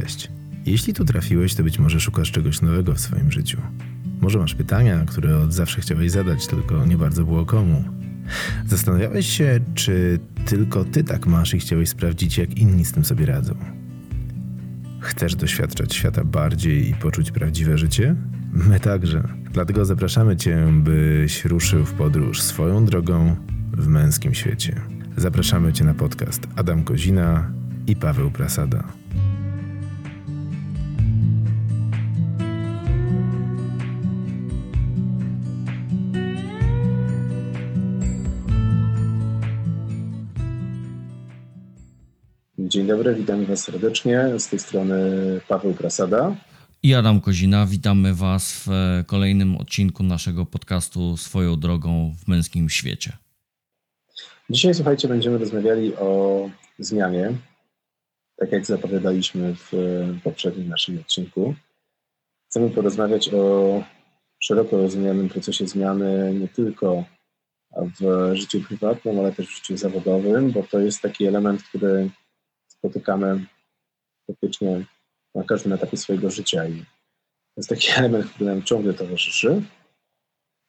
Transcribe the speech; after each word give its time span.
Cześć. 0.00 0.30
Jeśli 0.66 0.94
tu 0.94 1.04
trafiłeś, 1.04 1.54
to 1.54 1.62
być 1.62 1.78
może 1.78 2.00
szukasz 2.00 2.32
czegoś 2.32 2.60
nowego 2.62 2.94
w 2.94 3.00
swoim 3.00 3.32
życiu. 3.32 3.58
Może 4.20 4.38
masz 4.38 4.54
pytania, 4.54 5.04
które 5.06 5.38
od 5.38 5.52
zawsze 5.52 5.80
chciałeś 5.80 6.10
zadać, 6.10 6.46
tylko 6.46 6.86
nie 6.86 6.96
bardzo 6.96 7.24
było 7.24 7.46
komu. 7.46 7.84
Zastanawiałeś 8.66 9.26
się, 9.26 9.60
czy 9.74 10.18
tylko 10.46 10.84
ty 10.84 11.04
tak 11.04 11.26
masz 11.26 11.54
i 11.54 11.58
chciałeś 11.58 11.88
sprawdzić, 11.88 12.38
jak 12.38 12.58
inni 12.58 12.84
z 12.84 12.92
tym 12.92 13.04
sobie 13.04 13.26
radzą. 13.26 13.54
Chcesz 15.00 15.34
doświadczać 15.34 15.94
świata 15.94 16.24
bardziej 16.24 16.90
i 16.90 16.94
poczuć 16.94 17.30
prawdziwe 17.30 17.78
życie? 17.78 18.16
My 18.52 18.80
także. 18.80 19.28
Dlatego 19.52 19.84
zapraszamy 19.84 20.36
Cię, 20.36 20.66
byś 20.72 21.44
ruszył 21.44 21.84
w 21.84 21.92
podróż 21.92 22.42
swoją 22.42 22.84
drogą 22.84 23.36
w 23.72 23.86
męskim 23.88 24.34
świecie. 24.34 24.80
Zapraszamy 25.16 25.72
Cię 25.72 25.84
na 25.84 25.94
podcast 25.94 26.46
Adam 26.56 26.84
Kozina 26.84 27.50
i 27.86 27.96
Paweł 27.96 28.30
Prasada. 28.30 28.84
Dobry, 42.96 43.14
witam 43.14 43.44
Was 43.44 43.64
serdecznie. 43.64 44.38
Z 44.38 44.48
tej 44.48 44.58
strony 44.58 44.96
Paweł 45.48 45.74
Prasada. 45.74 46.36
I 46.82 46.94
Adam 46.94 47.20
Kozina. 47.20 47.66
Witamy 47.66 48.14
Was 48.14 48.64
w 48.66 48.70
kolejnym 49.06 49.56
odcinku 49.56 50.02
naszego 50.02 50.46
podcastu 50.46 51.16
Swoją 51.16 51.56
drogą 51.56 52.14
w 52.18 52.28
męskim 52.28 52.68
świecie. 52.68 53.12
Dzisiaj, 54.50 54.74
słuchajcie, 54.74 55.08
będziemy 55.08 55.38
rozmawiali 55.38 55.96
o 55.96 56.50
zmianie, 56.78 57.32
tak 58.36 58.52
jak 58.52 58.66
zapowiadaliśmy 58.66 59.54
w 59.54 59.72
poprzednim 60.24 60.68
naszym 60.68 60.98
odcinku. 60.98 61.54
Chcemy 62.50 62.70
porozmawiać 62.70 63.34
o 63.34 63.84
szeroko 64.38 64.76
rozumianym 64.76 65.28
procesie 65.28 65.66
zmiany 65.66 66.34
nie 66.40 66.48
tylko 66.48 67.04
w 68.00 68.30
życiu 68.34 68.60
prywatnym, 68.60 69.18
ale 69.18 69.32
też 69.32 69.46
w 69.46 69.54
życiu 69.54 69.76
zawodowym, 69.76 70.50
bo 70.50 70.62
to 70.62 70.80
jest 70.80 71.00
taki 71.00 71.26
element, 71.26 71.62
który 71.62 72.10
spotykamy 72.82 73.46
praktycznie 74.26 74.84
na 75.34 75.44
każdym 75.44 75.72
etapie 75.72 75.96
swojego 75.96 76.30
życia 76.30 76.68
i 76.68 76.78
to 77.54 77.56
jest 77.56 77.68
taki 77.68 77.88
element, 77.96 78.26
który 78.30 78.50
nam 78.50 78.62
ciągle 78.62 78.94
towarzyszy. 78.94 79.62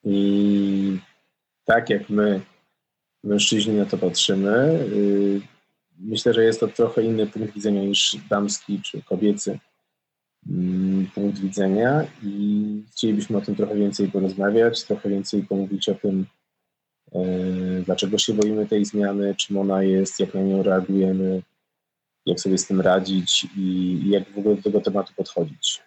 I 0.03 0.97
tak 1.66 1.89
jak 1.89 2.09
my, 2.09 2.42
mężczyźni, 3.23 3.73
na 3.73 3.86
to 3.86 3.97
patrzymy, 3.97 4.88
yy, 4.95 5.42
myślę, 6.00 6.33
że 6.33 6.44
jest 6.44 6.59
to 6.59 6.67
trochę 6.67 7.03
inny 7.03 7.28
punkt 7.28 7.53
widzenia 7.53 7.83
niż 7.83 8.17
damski 8.30 8.81
czy 8.81 9.02
kobiecy 9.02 9.59
yy, 10.45 11.05
punkt 11.16 11.39
widzenia 11.39 12.08
i 12.23 12.83
chcielibyśmy 12.92 13.38
o 13.38 13.42
tym 13.42 13.55
trochę 13.55 13.75
więcej 13.75 14.11
porozmawiać, 14.11 14.83
trochę 14.83 15.09
więcej 15.09 15.44
pomówić 15.44 15.89
o 15.89 15.95
tym, 15.95 16.25
yy, 17.14 17.83
dlaczego 17.86 18.17
się 18.17 18.33
boimy 18.33 18.67
tej 18.67 18.86
zmiany, 18.86 19.36
czym 19.36 19.58
ona 19.58 19.83
jest, 19.83 20.20
jak 20.20 20.33
na 20.33 20.42
nią 20.42 20.64
reagujemy, 20.64 21.42
jak 22.26 22.40
sobie 22.40 22.58
z 22.58 22.68
tym 22.68 22.82
radzić 22.82 23.48
i 23.58 24.00
jak 24.10 24.34
w 24.34 24.38
ogóle 24.38 24.56
do 24.56 24.62
tego 24.62 24.82
tematu 24.82 25.14
podchodzić. 25.18 25.82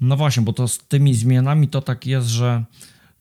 No 0.00 0.16
właśnie, 0.16 0.42
bo 0.42 0.52
to 0.52 0.68
z 0.68 0.78
tymi 0.78 1.14
zmianami 1.14 1.68
to 1.68 1.80
tak 1.80 2.06
jest, 2.06 2.28
że 2.28 2.64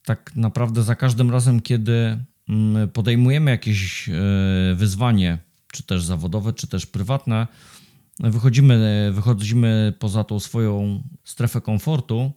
tak 0.06 0.36
naprawdę 0.36 0.84
za 0.84 0.96
każdym 0.96 1.32
razem, 1.32 1.62
kiedy 1.62 2.20
mm, 2.50 2.90
podejmujemy 2.90 3.52
jakieś 3.52 4.10
e, 4.10 4.14
wyzwanie, 4.76 5.38
czy 5.72 5.84
też 5.84 6.04
zawodowe, 6.04 6.54
czy 6.54 6.68
też 6.68 6.86
prywatne, 6.86 7.48
wychodzimy, 8.20 9.10
wychodzimy 9.14 9.94
poza 10.00 10.24
tą 10.24 10.40
swoją 10.40 11.04
strefę 11.24 11.62
komfortu, 11.62 12.32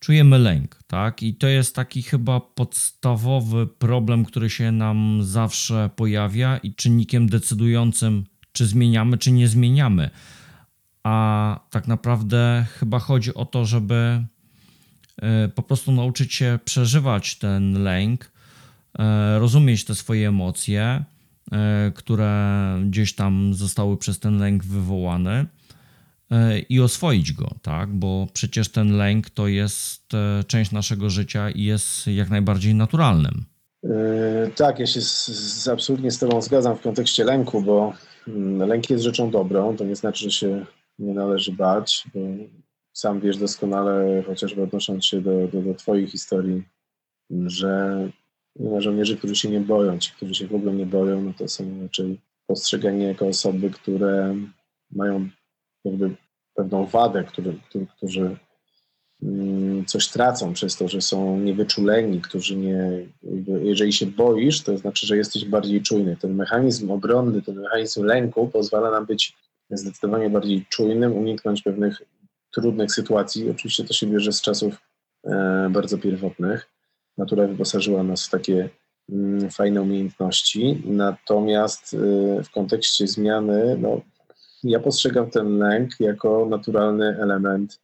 czujemy 0.00 0.38
lęk, 0.38 0.78
tak? 0.86 1.22
I 1.22 1.34
to 1.34 1.46
jest 1.46 1.74
taki 1.74 2.02
chyba 2.02 2.40
podstawowy 2.40 3.66
problem, 3.66 4.24
który 4.24 4.50
się 4.50 4.72
nam 4.72 5.18
zawsze 5.22 5.90
pojawia 5.96 6.56
i 6.58 6.74
czynnikiem 6.74 7.28
decydującym 7.28 8.24
czy 8.54 8.66
zmieniamy, 8.66 9.18
czy 9.18 9.32
nie 9.32 9.48
zmieniamy. 9.48 10.10
A 11.02 11.60
tak 11.70 11.88
naprawdę 11.88 12.66
chyba 12.78 12.98
chodzi 12.98 13.34
o 13.34 13.44
to, 13.44 13.64
żeby 13.64 14.24
e, 15.22 15.48
po 15.48 15.62
prostu 15.62 15.92
nauczyć 15.92 16.34
się 16.34 16.58
przeżywać 16.64 17.38
ten 17.38 17.82
lęk, 17.82 18.30
e, 18.98 19.38
rozumieć 19.38 19.84
te 19.84 19.94
swoje 19.94 20.28
emocje, 20.28 21.04
e, 21.52 21.92
które 21.94 22.64
gdzieś 22.86 23.14
tam 23.14 23.54
zostały 23.54 23.96
przez 23.96 24.18
ten 24.18 24.38
lęk 24.38 24.64
wywołane 24.64 25.46
i 26.68 26.80
oswoić 26.80 27.32
go, 27.32 27.54
tak? 27.62 27.92
Bo 27.92 28.26
przecież 28.32 28.68
ten 28.68 28.96
lęk 28.96 29.30
to 29.30 29.48
jest 29.48 30.12
część 30.46 30.70
naszego 30.70 31.10
życia 31.10 31.50
i 31.50 31.62
jest 31.62 32.06
jak 32.06 32.30
najbardziej 32.30 32.74
naturalnym. 32.74 33.44
Tak, 34.56 34.78
ja 34.78 34.86
się 34.86 35.00
z, 35.00 35.26
z, 35.26 35.68
absolutnie 35.68 36.10
z 36.10 36.18
Tobą 36.18 36.42
zgadzam 36.42 36.76
w 36.76 36.80
kontekście 36.80 37.24
lęku, 37.24 37.62
bo 37.62 37.92
lęk 38.66 38.90
jest 38.90 39.04
rzeczą 39.04 39.30
dobrą, 39.30 39.76
to 39.76 39.84
nie 39.84 39.96
znaczy, 39.96 40.24
że 40.24 40.30
się 40.30 40.66
nie 40.98 41.14
należy 41.14 41.52
bać, 41.52 42.04
bo 42.14 42.20
sam 42.92 43.20
wiesz 43.20 43.36
doskonale, 43.36 44.22
chociażby 44.26 44.62
odnosząc 44.62 45.04
się 45.04 45.20
do, 45.20 45.48
do, 45.48 45.62
do 45.62 45.74
Twoich 45.74 46.10
historii, 46.10 46.62
że 47.30 47.98
nie 48.56 48.70
ma 48.70 48.80
żołnierzy, 48.80 49.16
którzy 49.16 49.36
się 49.36 49.50
nie 49.50 49.60
boją. 49.60 49.98
Ci, 49.98 50.12
którzy 50.12 50.34
się 50.34 50.46
w 50.46 50.54
ogóle 50.54 50.72
nie 50.72 50.86
boją, 50.86 51.20
no 51.20 51.32
to 51.38 51.48
są 51.48 51.82
raczej 51.82 52.20
postrzegani 52.46 53.04
jako 53.04 53.26
osoby, 53.26 53.70
które 53.70 54.36
mają 54.90 55.28
jakby 55.84 56.16
pewną 56.54 56.86
wadę, 56.86 57.24
który, 57.24 57.58
który, 57.68 57.86
którzy 57.96 58.36
coś 59.86 60.08
tracą 60.08 60.52
przez 60.52 60.76
to, 60.76 60.88
że 60.88 61.00
są 61.00 61.40
niewyczuleni, 61.40 62.20
którzy 62.20 62.56
nie. 62.56 63.06
Jeżeli 63.62 63.92
się 63.92 64.06
boisz, 64.06 64.62
to 64.62 64.78
znaczy, 64.78 65.06
że 65.06 65.16
jesteś 65.16 65.44
bardziej 65.44 65.82
czujny. 65.82 66.16
Ten 66.16 66.34
mechanizm 66.34 66.90
obronny, 66.90 67.42
ten 67.42 67.60
mechanizm 67.60 68.04
lęku 68.04 68.48
pozwala 68.48 68.90
nam 68.90 69.06
być 69.06 69.36
zdecydowanie 69.70 70.30
bardziej 70.30 70.66
czujnym, 70.68 71.12
uniknąć 71.12 71.62
pewnych 71.62 72.02
trudnych 72.54 72.92
sytuacji. 72.92 73.50
Oczywiście 73.50 73.84
to 73.84 73.92
się 73.94 74.06
bierze 74.06 74.32
z 74.32 74.40
czasów 74.40 74.74
e, 75.24 75.68
bardzo 75.70 75.98
pierwotnych. 75.98 76.70
Natura 77.18 77.46
wyposażyła 77.46 78.02
nas 78.02 78.26
w 78.26 78.30
takie 78.30 78.68
mm, 79.12 79.50
fajne 79.50 79.82
umiejętności. 79.82 80.82
Natomiast 80.84 81.94
e, 81.94 82.42
w 82.42 82.50
kontekście 82.50 83.06
zmiany, 83.06 83.76
no, 83.80 84.00
ja 84.64 84.80
postrzegam 84.80 85.30
ten 85.30 85.58
lęk 85.58 85.90
jako 86.00 86.46
naturalny 86.50 87.18
element 87.20 87.83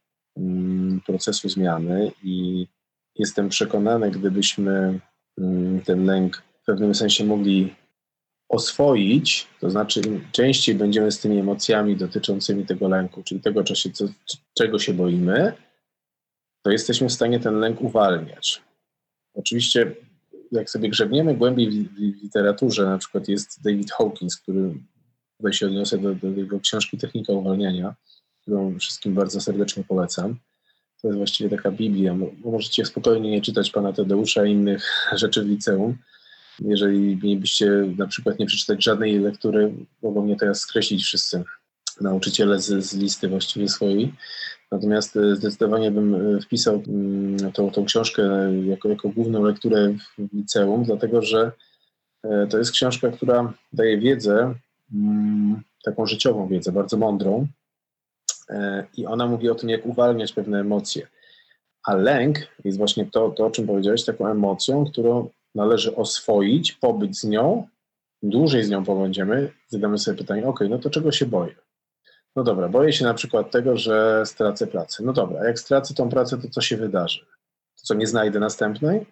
procesu 1.05 1.49
zmiany 1.49 2.11
i 2.23 2.67
jestem 3.15 3.49
przekonany, 3.49 4.11
gdybyśmy 4.11 4.99
mm, 5.37 5.81
ten 5.81 6.05
lęk 6.05 6.43
w 6.61 6.65
pewnym 6.65 6.95
sensie 6.95 7.25
mogli 7.25 7.75
oswoić, 8.49 9.47
to 9.59 9.69
znaczy 9.69 10.01
częściej 10.31 10.75
będziemy 10.75 11.11
z 11.11 11.19
tymi 11.19 11.39
emocjami 11.39 11.95
dotyczącymi 11.95 12.65
tego 12.65 12.87
lęku, 12.87 13.23
czyli 13.23 13.41
tego, 13.41 13.63
co, 13.63 14.05
czego 14.57 14.79
się 14.79 14.93
boimy, 14.93 15.53
to 16.63 16.71
jesteśmy 16.71 17.09
w 17.09 17.13
stanie 17.13 17.39
ten 17.39 17.59
lęk 17.59 17.81
uwalniać. 17.81 18.61
Oczywiście, 19.33 19.95
jak 20.51 20.69
sobie 20.69 20.89
grzebniemy 20.89 21.35
głębiej 21.35 21.71
w 21.71 21.97
literaturze, 22.23 22.85
na 22.85 22.97
przykład 22.97 23.27
jest 23.27 23.61
David 23.63 23.91
Hawkins, 23.91 24.37
który 24.37 24.73
tutaj 25.37 25.53
się 25.53 25.65
odniosę 25.65 25.97
do, 25.97 26.15
do 26.15 26.27
jego 26.27 26.59
książki 26.59 26.97
Technika 26.97 27.33
Uwalniania, 27.33 27.95
którą 28.41 28.79
wszystkim 28.79 29.13
bardzo 29.13 29.41
serdecznie 29.41 29.83
polecam. 29.83 30.35
To 31.01 31.07
jest 31.07 31.17
właściwie 31.17 31.49
taka 31.49 31.71
Biblia. 31.71 32.15
Możecie 32.43 32.85
spokojnie 32.85 33.31
nie 33.31 33.41
czytać 33.41 33.71
pana 33.71 33.93
Tadeusza 33.93 34.45
i 34.45 34.51
innych 34.51 34.89
rzeczy 35.21 35.43
w 35.43 35.47
liceum. 35.47 35.97
Jeżeli 36.59 37.19
mielibyście 37.23 37.69
na 37.97 38.07
przykład 38.07 38.39
nie 38.39 38.45
przeczytać 38.45 38.83
żadnej 38.83 39.19
lektury, 39.19 39.73
mogą 40.03 40.21
mnie 40.21 40.35
teraz 40.35 40.59
skreślić 40.59 41.03
wszyscy 41.03 41.43
nauczyciele 42.01 42.59
z, 42.59 42.85
z 42.85 42.93
listy 42.93 43.27
właściwie 43.27 43.69
swojej. 43.69 44.13
Natomiast 44.71 45.17
e, 45.17 45.35
zdecydowanie 45.35 45.91
bym 45.91 46.15
e, 46.15 46.41
wpisał 46.41 46.83
mm, 46.87 47.51
tą, 47.51 47.71
tą 47.71 47.85
książkę 47.85 48.23
jako, 48.65 48.89
jako 48.89 49.09
główną 49.09 49.43
lekturę 49.43 49.93
w 50.17 50.33
liceum, 50.33 50.83
dlatego 50.83 51.21
że 51.21 51.51
e, 52.23 52.47
to 52.47 52.57
jest 52.57 52.71
książka, 52.71 53.11
która 53.11 53.53
daje 53.73 53.97
wiedzę, 53.97 54.55
mm, 54.93 55.61
taką 55.83 56.05
życiową 56.05 56.47
wiedzę, 56.47 56.71
bardzo 56.71 56.97
mądrą, 56.97 57.47
E, 57.47 57.60
i 58.97 59.05
ona 59.05 59.27
mówi 59.27 59.49
o 59.49 59.55
tym, 59.55 59.69
jak 59.69 59.85
uwalniać 59.85 60.33
pewne 60.33 60.59
emocje. 60.59 61.07
A 61.83 61.95
lęk 61.95 62.37
jest 62.63 62.77
właśnie 62.77 63.05
to, 63.05 63.29
to 63.29 63.45
o 63.45 63.51
czym 63.51 63.67
powiedziałeś, 63.67 64.05
taką 64.05 64.27
emocją, 64.27 64.85
którą 64.85 65.29
należy 65.55 65.95
oswoić, 65.95 66.71
pobyć 66.71 67.19
z 67.19 67.23
nią, 67.23 67.67
dłużej 68.23 68.63
z 68.63 68.69
nią 68.69 68.85
pobędziemy, 68.85 69.51
zadamy 69.67 69.97
sobie 69.97 70.17
pytanie, 70.17 70.47
ok, 70.47 70.59
no 70.69 70.79
to 70.79 70.89
czego 70.89 71.11
się 71.11 71.25
boję? 71.25 71.55
No 72.35 72.43
dobra, 72.43 72.69
boję 72.69 72.93
się 72.93 73.05
na 73.05 73.13
przykład 73.13 73.51
tego, 73.51 73.77
że 73.77 74.23
stracę 74.25 74.67
pracę. 74.67 75.03
No 75.03 75.13
dobra, 75.13 75.45
jak 75.45 75.59
stracę 75.59 75.93
tą 75.93 76.09
pracę, 76.09 76.37
to 76.37 76.49
co 76.49 76.61
się 76.61 76.77
wydarzy? 76.77 77.19
To 77.75 77.83
co, 77.83 77.93
nie 77.93 78.07
znajdę 78.07 78.39
następnej? 78.39 79.05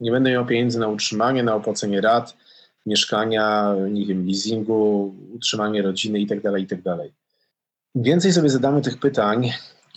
Nie 0.00 0.10
będę 0.10 0.30
miał 0.30 0.46
pieniędzy 0.46 0.78
na 0.78 0.88
utrzymanie, 0.88 1.42
na 1.42 1.54
opłacenie 1.54 2.00
rat, 2.00 2.36
mieszkania, 2.86 3.74
nie 3.90 4.06
wiem, 4.06 4.26
leasingu, 4.26 5.14
utrzymanie 5.34 5.82
rodziny 5.82 6.20
itd., 6.20 6.52
tak 6.52 6.60
itd. 6.60 6.98
Więcej 7.96 8.32
sobie 8.32 8.48
zadamy 8.48 8.82
tych 8.82 8.98
pytań, 8.98 9.52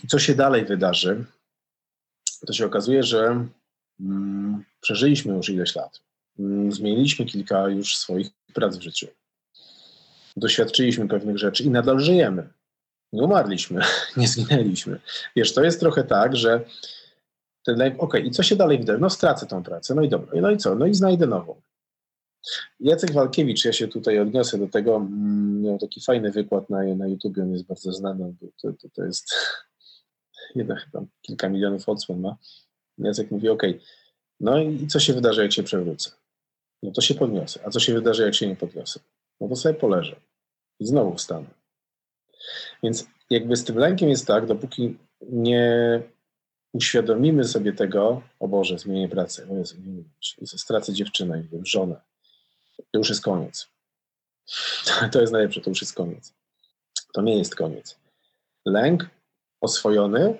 co 0.08 0.18
się 0.18 0.34
dalej 0.34 0.64
wydarzy, 0.64 1.24
to 2.46 2.52
się 2.52 2.66
okazuje, 2.66 3.02
że 3.02 3.46
mm, 4.00 4.64
przeżyliśmy 4.80 5.34
już 5.34 5.48
ileś 5.48 5.76
lat. 5.76 6.00
Mm, 6.38 6.72
zmieniliśmy 6.72 7.24
kilka 7.24 7.68
już 7.68 7.96
swoich 7.96 8.30
prac 8.54 8.76
w 8.76 8.82
życiu. 8.82 9.06
Doświadczyliśmy 10.36 11.08
pewnych 11.08 11.38
rzeczy 11.38 11.62
i 11.62 11.70
nadal 11.70 12.00
żyjemy. 12.00 12.48
Nie 13.12 13.22
umarliśmy, 13.22 13.82
nie 14.16 14.28
zginęliśmy. 14.28 15.00
Wiesz, 15.36 15.54
to 15.54 15.64
jest 15.64 15.80
trochę 15.80 16.04
tak, 16.04 16.36
że 16.36 16.64
ten 17.64 17.76
lęk, 17.78 18.02
ok, 18.02 18.14
i 18.24 18.30
co 18.30 18.42
się 18.42 18.56
dalej 18.56 18.78
wydarzy? 18.78 19.00
No 19.00 19.10
stracę 19.10 19.46
tą 19.46 19.62
pracę, 19.62 19.94
no 19.94 20.02
i 20.02 20.08
dobra, 20.08 20.40
no 20.40 20.50
i 20.50 20.56
co? 20.56 20.74
No 20.74 20.86
i 20.86 20.94
znajdę 20.94 21.26
nową. 21.26 21.60
Jacek 22.80 23.12
Walkiewicz, 23.12 23.64
ja 23.64 23.72
się 23.72 23.88
tutaj 23.88 24.18
odniosę 24.18 24.58
do 24.58 24.68
tego, 24.68 24.96
mm, 24.96 25.62
miał 25.62 25.78
taki 25.78 26.00
fajny 26.00 26.30
wykład 26.30 26.70
na, 26.70 26.94
na 26.94 27.06
YouTube, 27.06 27.38
on 27.38 27.52
jest 27.52 27.66
bardzo 27.66 27.92
znany, 27.92 28.34
to, 28.62 28.72
to, 28.72 28.88
to 28.94 29.04
jest 29.04 29.34
jedna 30.56 30.76
chyba 30.76 31.04
kilka 31.22 31.48
milionów 31.48 31.88
odsłon 31.88 32.20
ma. 32.20 32.36
Jacek 32.98 33.30
mówi, 33.30 33.48
ok, 33.48 33.62
no 34.40 34.58
i 34.58 34.86
co 34.86 35.00
się 35.00 35.12
wydarzy, 35.12 35.42
jak 35.42 35.52
się 35.52 35.62
przewrócę? 35.62 36.10
No 36.82 36.90
to 36.90 37.00
się 37.00 37.14
podniosę. 37.14 37.60
A 37.64 37.70
co 37.70 37.80
się 37.80 37.94
wydarzy, 37.94 38.22
jak 38.22 38.34
się 38.34 38.46
nie 38.46 38.56
podniosę? 38.56 39.00
No 39.40 39.48
to 39.48 39.56
sobie 39.56 39.74
poleżę 39.74 40.16
i 40.80 40.86
znowu 40.86 41.14
wstanę. 41.14 41.46
Więc 42.82 43.06
jakby 43.30 43.56
z 43.56 43.64
tym 43.64 43.76
lękiem 43.76 44.08
jest 44.08 44.26
tak, 44.26 44.46
dopóki 44.46 44.96
nie 45.22 46.02
uświadomimy 46.72 47.44
sobie 47.44 47.72
tego, 47.72 48.22
o 48.40 48.48
Boże, 48.48 48.78
zmienię 48.78 49.08
pracę, 49.08 49.46
o 49.50 49.56
Jezu, 49.56 49.76
nie 50.40 50.46
stracę 50.46 50.92
dziewczynę, 50.92 51.44
żonę, 51.62 52.00
to 52.92 52.98
już 52.98 53.08
jest 53.08 53.22
koniec. 53.22 53.68
To 55.12 55.20
jest 55.20 55.32
najlepsze, 55.32 55.60
to 55.60 55.70
już 55.70 55.80
jest 55.80 55.94
koniec. 55.94 56.34
To 57.14 57.22
nie 57.22 57.38
jest 57.38 57.54
koniec. 57.54 57.98
Lęk 58.66 59.10
oswojony 59.60 60.38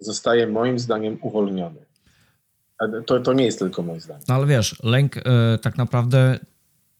zostaje 0.00 0.46
moim 0.46 0.78
zdaniem 0.78 1.18
uwolniony. 1.22 1.84
To, 3.06 3.20
to 3.20 3.32
nie 3.32 3.44
jest 3.44 3.58
tylko 3.58 3.82
moje 3.82 4.00
zdanie. 4.00 4.24
No 4.28 4.34
ale 4.34 4.46
wiesz, 4.46 4.76
lęk 4.82 5.16
e, 5.16 5.22
tak 5.62 5.78
naprawdę 5.78 6.38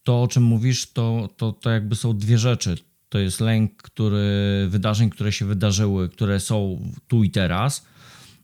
to, 0.03 0.21
o 0.21 0.27
czym 0.27 0.43
mówisz, 0.43 0.91
to, 0.93 1.29
to, 1.37 1.51
to 1.51 1.69
jakby 1.69 1.95
są 1.95 2.17
dwie 2.17 2.37
rzeczy. 2.37 2.77
To 3.09 3.19
jest 3.19 3.41
lęk 3.41 3.81
który, 3.81 4.65
wydarzeń, 4.69 5.09
które 5.09 5.31
się 5.31 5.45
wydarzyły, 5.45 6.09
które 6.09 6.39
są 6.39 6.79
tu 7.07 7.23
i 7.23 7.29
teraz. 7.29 7.85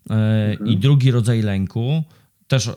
E, 0.10 0.14
mhm. 0.14 0.70
I 0.70 0.78
drugi 0.78 1.12
rodzaj 1.12 1.42
lęku, 1.42 2.04
też 2.52 2.68
e, 2.68 2.74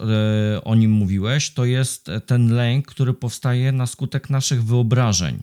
o 0.65 0.75
nim 0.75 0.91
mówiłeś, 0.91 1.50
to 1.50 1.65
jest 1.65 2.11
ten 2.26 2.55
lęk, 2.55 2.87
który 2.87 3.15
powstaje 3.15 3.73
na 3.73 3.87
skutek 3.87 4.31
naszych 4.31 4.65
wyobrażeń. 4.65 5.43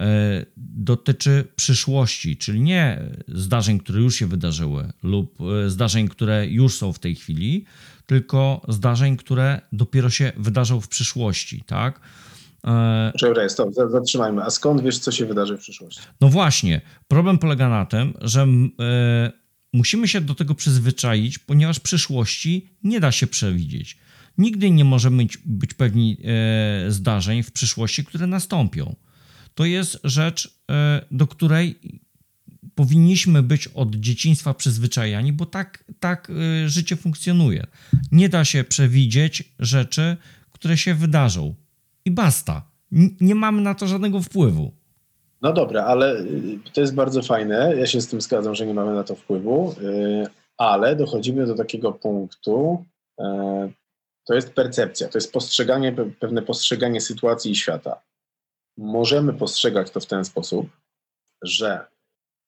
E, 0.00 0.46
dotyczy 0.56 1.44
przyszłości, 1.56 2.36
czyli 2.36 2.60
nie 2.60 3.10
zdarzeń, 3.28 3.78
które 3.78 4.00
już 4.00 4.14
się 4.14 4.26
wydarzyły, 4.26 4.92
lub 5.02 5.38
e, 5.40 5.70
zdarzeń, 5.70 6.08
które 6.08 6.46
już 6.46 6.74
są 6.74 6.92
w 6.92 6.98
tej 6.98 7.14
chwili, 7.14 7.64
tylko 8.06 8.60
zdarzeń, 8.68 9.16
które 9.16 9.60
dopiero 9.72 10.10
się 10.10 10.32
wydarzą 10.36 10.80
w 10.80 10.88
przyszłości, 10.88 11.64
tak? 11.66 12.00
Czekaj, 13.18 13.50
stop, 13.50 13.68
zatrzymajmy. 13.88 14.42
A 14.42 14.50
skąd 14.50 14.82
wiesz, 14.82 14.98
co 14.98 15.12
się 15.12 15.26
wydarzy 15.26 15.56
w 15.56 15.60
przyszłości? 15.60 16.00
No 16.20 16.28
właśnie. 16.28 16.80
Problem 17.08 17.38
polega 17.38 17.68
na 17.68 17.86
tym, 17.86 18.14
że 18.20 18.46
musimy 19.74 20.08
się 20.08 20.20
do 20.20 20.34
tego 20.34 20.54
przyzwyczaić, 20.54 21.38
ponieważ 21.38 21.80
przyszłości 21.80 22.68
nie 22.82 23.00
da 23.00 23.12
się 23.12 23.26
przewidzieć. 23.26 23.96
Nigdy 24.38 24.70
nie 24.70 24.84
możemy 24.84 25.26
być, 25.44 25.74
pewni 25.74 26.16
e, 26.24 26.90
zdarzeń 26.90 27.42
w 27.42 27.52
przyszłości, 27.52 28.04
które 28.04 28.26
nastąpią 28.26 28.96
to 29.54 29.64
jest 29.64 29.98
rzecz, 30.04 30.58
e, 30.70 31.04
do 31.10 31.26
której 31.26 31.78
powinniśmy 32.74 33.42
być 33.42 33.68
od 33.68 33.96
dzieciństwa 33.96 34.54
przyzwyczajani, 34.54 35.32
bo 35.32 35.46
tak, 35.46 35.84
tak 36.00 36.30
e, 36.30 36.68
życie 36.68 36.96
funkcjonuje. 36.96 37.66
Nie 38.12 38.28
da 38.28 38.44
się 38.44 38.64
przewidzieć 38.64 39.52
rzeczy, 39.58 40.16
które 40.52 40.76
się 40.76 40.94
wydarzą. 40.94 41.54
I 42.04 42.10
basta. 42.10 42.70
Nie 43.20 43.34
mamy 43.34 43.62
na 43.62 43.74
to 43.74 43.88
żadnego 43.88 44.22
wpływu. 44.22 44.74
No 45.44 45.52
dobra, 45.52 45.84
ale 45.84 46.20
y, 46.20 46.58
to 46.72 46.80
jest 46.80 46.94
bardzo 46.94 47.22
fajne. 47.22 47.74
Ja 47.76 47.86
się 47.86 48.00
z 48.00 48.08
tym 48.08 48.20
zgadzam, 48.20 48.54
że 48.54 48.66
nie 48.66 48.74
mamy 48.74 48.94
na 48.94 49.04
to 49.04 49.14
wpływu, 49.14 49.74
y, 49.82 50.26
ale 50.58 50.96
dochodzimy 50.96 51.46
do 51.46 51.54
takiego 51.54 51.92
punktu, 51.92 52.84
e, 53.20 53.70
to 54.26 54.34
jest 54.34 54.54
percepcja, 54.54 55.08
to 55.08 55.18
jest 55.18 55.32
postrzeganie, 55.32 55.94
pewne 56.20 56.42
postrzeganie 56.42 57.00
sytuacji 57.00 57.50
i 57.50 57.56
świata 57.56 58.00
możemy 58.76 59.32
postrzegać 59.32 59.90
to 59.90 60.00
w 60.00 60.06
ten 60.06 60.24
sposób, 60.24 60.66
że 61.42 61.86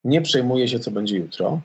nie 0.04 0.22
przejmuję 0.22 0.68
się, 0.68 0.78
co 0.78 0.90
będzie 0.90 1.16
jutro. 1.16 1.60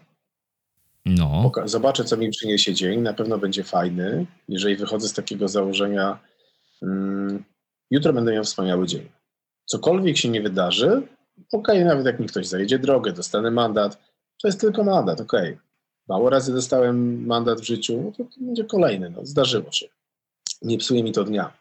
No. 1.05 1.51
Zobaczę, 1.65 2.03
co 2.03 2.17
mi 2.17 2.29
przyniesie 2.29 2.73
dzień. 2.73 3.01
Na 3.01 3.13
pewno 3.13 3.37
będzie 3.37 3.63
fajny, 3.63 4.25
jeżeli 4.47 4.75
wychodzę 4.75 5.07
z 5.07 5.13
takiego 5.13 5.47
założenia, 5.47 6.19
um, 6.81 7.43
jutro 7.91 8.13
będę 8.13 8.33
miał 8.33 8.43
wspaniały 8.43 8.87
dzień. 8.87 9.09
Cokolwiek 9.65 10.17
się 10.17 10.29
nie 10.29 10.41
wydarzy, 10.41 11.07
ok, 11.51 11.67
nawet 11.85 12.05
jak 12.05 12.19
mi 12.19 12.27
ktoś 12.27 12.47
zajedzie 12.47 12.79
drogę, 12.79 13.13
dostanę 13.13 13.51
mandat, 13.51 13.97
to 14.41 14.47
jest 14.47 14.61
tylko 14.61 14.83
mandat, 14.83 15.21
ok. 15.21 15.33
Mało 16.07 16.29
razy 16.29 16.53
dostałem 16.53 17.25
mandat 17.25 17.61
w 17.61 17.63
życiu, 17.63 18.01
no 18.05 18.11
to, 18.11 18.23
to 18.23 18.39
będzie 18.39 18.63
kolejny, 18.63 19.09
no, 19.09 19.25
zdarzyło 19.25 19.71
się. 19.71 19.87
Nie 20.61 20.77
psuje 20.77 21.03
mi 21.03 21.11
to 21.11 21.23
dnia 21.23 21.53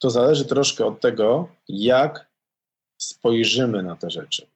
to 0.00 0.10
zależy 0.10 0.44
troszkę 0.44 0.86
od 0.86 1.00
tego, 1.00 1.48
jak 1.68 2.30
spojrzymy 2.98 3.82
na 3.82 3.96
te 3.96 4.10
rzeczy. 4.10 4.46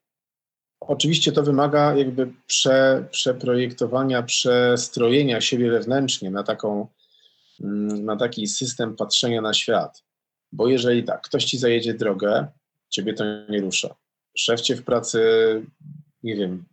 Oczywiście 0.81 1.33
to 1.33 1.43
wymaga 1.43 1.95
jakby 1.95 2.33
prze, 2.47 3.09
przeprojektowania, 3.11 4.23
przestrojenia 4.23 5.41
siebie 5.41 5.71
wewnętrznie 5.71 6.31
na, 6.31 6.43
taką, 6.43 6.87
mm, 7.61 8.05
na 8.05 8.17
taki 8.17 8.47
system 8.47 8.97
patrzenia 8.97 9.41
na 9.41 9.55
świat. 9.55 10.03
Bo 10.53 10.69
jeżeli 10.69 11.05
tak, 11.05 11.23
ktoś 11.23 11.45
ci 11.45 11.59
zajedzie 11.59 11.95
drogę, 11.95 12.47
ciebie 12.89 13.15
to 13.15 13.25
nie 13.49 13.61
rusza. 13.61 13.95
Szef 14.37 14.61
cię 14.61 14.77
w 14.77 14.85
pracy, 14.85 15.21
nie 16.23 16.37
wiem, 16.37 16.65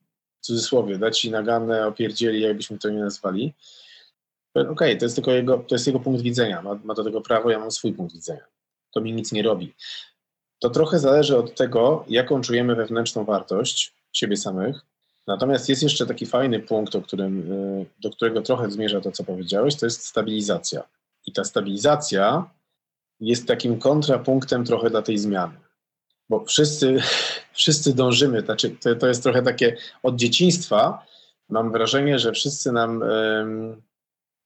w 0.41 0.45
cudzysłowie, 0.45 0.97
da 0.97 1.11
ci 1.11 1.31
naganę, 1.31 1.87
opierdzieli, 1.87 2.41
jakbyśmy 2.41 2.77
to 2.77 2.89
nie 2.89 2.99
nazwali. 2.99 3.53
Okej, 4.53 4.71
okay, 4.71 4.97
to 4.97 5.05
jest 5.05 5.15
tylko 5.15 5.31
jego, 5.31 5.57
to 5.57 5.75
jest 5.75 5.87
jego 5.87 5.99
punkt 5.99 6.21
widzenia, 6.21 6.61
ma, 6.61 6.79
ma 6.83 6.93
do 6.93 7.03
tego 7.03 7.21
prawo, 7.21 7.49
ja 7.49 7.59
mam 7.59 7.71
swój 7.71 7.93
punkt 7.93 8.13
widzenia 8.13 8.51
to 8.91 9.01
mi 9.01 9.13
nic 9.13 9.31
nie 9.31 9.43
robi. 9.43 9.73
To 10.59 10.69
trochę 10.69 10.99
zależy 10.99 11.37
od 11.37 11.55
tego, 11.55 12.05
jaką 12.07 12.41
czujemy 12.41 12.75
wewnętrzną 12.75 13.25
wartość 13.25 13.93
siebie 14.13 14.37
samych. 14.37 14.81
Natomiast 15.27 15.69
jest 15.69 15.83
jeszcze 15.83 16.05
taki 16.05 16.25
fajny 16.25 16.59
punkt, 16.59 16.95
o 16.95 17.01
którym, 17.01 17.51
y, 17.51 17.85
do 17.99 18.09
którego 18.09 18.41
trochę 18.41 18.71
zmierza 18.71 19.01
to, 19.01 19.11
co 19.11 19.23
powiedziałeś, 19.23 19.75
to 19.75 19.85
jest 19.85 20.05
stabilizacja. 20.05 20.83
I 21.25 21.31
ta 21.31 21.43
stabilizacja 21.43 22.49
jest 23.19 23.47
takim 23.47 23.79
kontrapunktem 23.79 24.65
trochę 24.65 24.89
dla 24.89 25.01
tej 25.01 25.17
zmiany. 25.17 25.53
Bo 26.29 26.45
wszyscy, 26.45 26.97
wszyscy 27.53 27.93
dążymy, 27.93 28.41
znaczy 28.41 28.69
to, 28.69 28.95
to 28.95 29.07
jest 29.07 29.23
trochę 29.23 29.41
takie 29.41 29.77
od 30.03 30.15
dzieciństwa. 30.15 31.05
Mam 31.49 31.71
wrażenie, 31.71 32.19
że 32.19 32.31
wszyscy 32.31 32.71
nam 32.71 33.03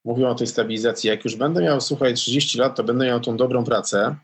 mówią 0.05 0.29
o 0.29 0.35
tej 0.35 0.47
stabilizacji. 0.47 1.09
Jak 1.09 1.25
już 1.25 1.35
będę 1.35 1.61
miał, 1.61 1.81
słuchaj, 1.81 2.13
30 2.13 2.57
lat, 2.57 2.75
to 2.75 2.83
będę 2.83 3.05
miał 3.05 3.19
tą 3.19 3.37
dobrą 3.37 3.63
pracę, 3.63 4.15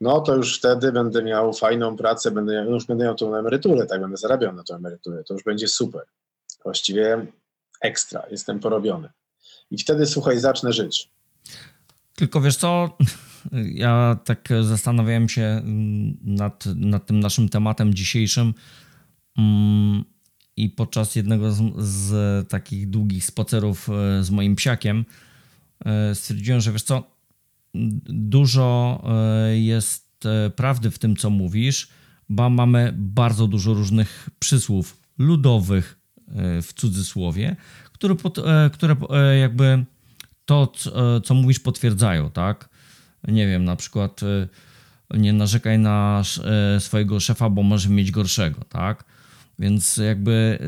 no 0.00 0.20
to 0.20 0.34
już 0.34 0.58
wtedy 0.58 0.92
będę 0.92 1.22
miał 1.22 1.52
fajną 1.52 1.96
pracę, 1.96 2.30
będę, 2.30 2.54
już 2.54 2.86
będę 2.86 3.04
miał 3.04 3.14
tą 3.14 3.36
emeryturę, 3.36 3.86
tak 3.86 4.00
będę 4.00 4.16
zarabiał 4.16 4.52
na 4.52 4.62
tą 4.62 4.76
emeryturę, 4.76 5.24
to 5.24 5.34
już 5.34 5.44
będzie 5.44 5.68
super. 5.68 6.02
Właściwie 6.64 7.26
ekstra, 7.82 8.22
jestem 8.30 8.60
porobiony. 8.60 9.08
I 9.70 9.78
wtedy, 9.78 10.06
słuchaj, 10.06 10.38
zacznę 10.38 10.72
żyć. 10.72 11.10
Tylko 12.16 12.40
wiesz 12.40 12.56
co, 12.56 12.96
ja 13.74 14.18
tak 14.24 14.48
zastanawiałem 14.62 15.28
się 15.28 15.62
nad, 16.22 16.66
nad 16.66 17.06
tym 17.06 17.20
naszym 17.20 17.48
tematem 17.48 17.94
dzisiejszym. 17.94 18.54
Mm, 19.38 20.04
i 20.56 20.70
podczas 20.70 21.16
jednego 21.16 21.52
z, 21.52 21.72
z, 21.78 22.48
takich 22.48 22.90
długich 22.90 23.24
spacerów 23.24 23.88
e, 23.88 24.24
z 24.24 24.30
moim 24.30 24.56
psiakiem 24.56 25.04
e, 25.84 26.14
stwierdziłem, 26.14 26.60
że 26.60 26.72
wiesz 26.72 26.82
co, 26.82 27.10
dużo 28.08 29.02
e, 29.08 29.58
jest 29.58 30.06
prawdy 30.56 30.90
w 30.90 30.98
tym, 30.98 31.16
co 31.16 31.30
mówisz, 31.30 31.88
bo 32.28 32.50
mamy 32.50 32.94
bardzo 32.96 33.46
dużo 33.46 33.74
różnych 33.74 34.30
przysłów 34.38 35.00
ludowych 35.18 35.98
w 36.62 36.72
cudzysłowie, 36.76 37.56
które, 37.92 38.14
pod, 38.14 38.38
które 38.72 38.96
jakby 39.40 39.84
to, 40.44 40.72
co 41.24 41.34
mówisz, 41.34 41.60
potwierdzają, 41.60 42.30
tak? 42.30 42.68
Nie 43.26 43.46
wiem, 43.46 43.64
na 43.64 43.76
przykład 43.76 44.20
nie 45.14 45.32
narzekaj 45.32 45.78
na 45.78 46.22
swojego 46.78 47.20
szefa, 47.20 47.50
bo 47.50 47.62
może 47.62 47.88
mieć 47.88 48.10
gorszego, 48.10 48.64
tak? 48.68 49.04
Więc 49.58 49.96
jakby 49.96 50.58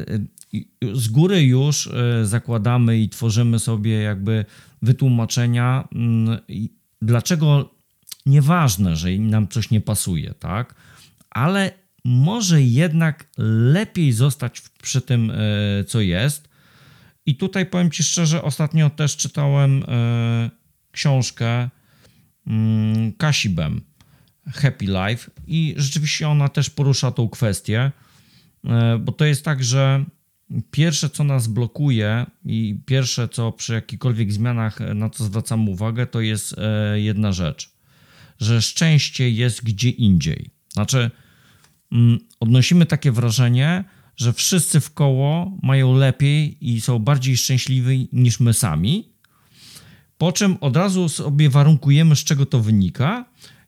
e, 0.52 0.94
z 0.94 1.08
góry 1.08 1.42
już 1.42 1.90
zakładamy 2.22 2.98
i 2.98 3.08
tworzymy 3.08 3.58
sobie 3.58 4.02
jakby 4.02 4.44
wytłumaczenia, 4.82 5.88
mm, 5.94 6.38
dlaczego 7.02 7.74
nieważne, 8.26 8.96
że 8.96 9.10
nam 9.18 9.48
coś 9.48 9.70
nie 9.70 9.80
pasuje, 9.80 10.34
tak? 10.38 10.74
Ale 11.30 11.72
może 12.04 12.62
jednak 12.62 13.24
lepiej 13.72 14.12
zostać 14.12 14.62
przy 14.82 15.00
tym, 15.00 15.32
co 15.86 16.00
jest. 16.00 16.48
I 17.26 17.36
tutaj 17.36 17.66
powiem 17.66 17.90
Ci 17.90 18.02
szczerze, 18.02 18.42
ostatnio 18.42 18.90
też 18.90 19.16
czytałem 19.16 19.84
książkę 20.92 21.68
mm, 22.48 23.12
Kasi 23.12 23.50
Bem, 23.50 23.80
Happy 24.46 24.84
Life, 24.84 25.30
i 25.46 25.74
rzeczywiście 25.76 26.28
ona 26.28 26.48
też 26.48 26.70
porusza 26.70 27.10
tą 27.10 27.28
kwestię, 27.28 27.92
e, 28.64 28.98
bo 28.98 29.12
to 29.12 29.24
jest 29.24 29.44
tak, 29.44 29.64
że 29.64 30.04
pierwsze, 30.70 31.10
co 31.10 31.24
nas 31.24 31.46
blokuje 31.46 32.26
i 32.44 32.80
pierwsze, 32.86 33.28
co 33.28 33.52
przy 33.52 33.72
jakichkolwiek 33.72 34.32
zmianach 34.32 34.80
na 34.94 35.10
co 35.10 35.24
zwracamy 35.24 35.70
uwagę, 35.70 36.06
to 36.06 36.20
jest 36.20 36.56
jedna 36.94 37.32
rzecz, 37.32 37.70
że 38.40 38.62
szczęście 38.62 39.30
jest 39.30 39.64
gdzie 39.64 39.90
indziej. 39.90 40.50
Znaczy, 40.72 41.10
mm, 41.92 42.18
odnosimy 42.40 42.86
takie 42.86 43.12
wrażenie, 43.12 43.84
że 44.16 44.32
wszyscy 44.32 44.80
w 44.80 44.94
koło 44.94 45.58
mają 45.62 45.94
lepiej 45.94 46.56
i 46.60 46.80
są 46.80 46.98
bardziej 46.98 47.36
szczęśliwi 47.36 48.08
niż 48.12 48.40
my 48.40 48.52
sami. 48.52 49.12
Po 50.18 50.32
czym 50.32 50.56
od 50.60 50.76
razu 50.76 51.08
sobie 51.08 51.50
warunkujemy, 51.50 52.16
z 52.16 52.18
czego 52.18 52.46
to 52.46 52.60
wynika, 52.60 53.24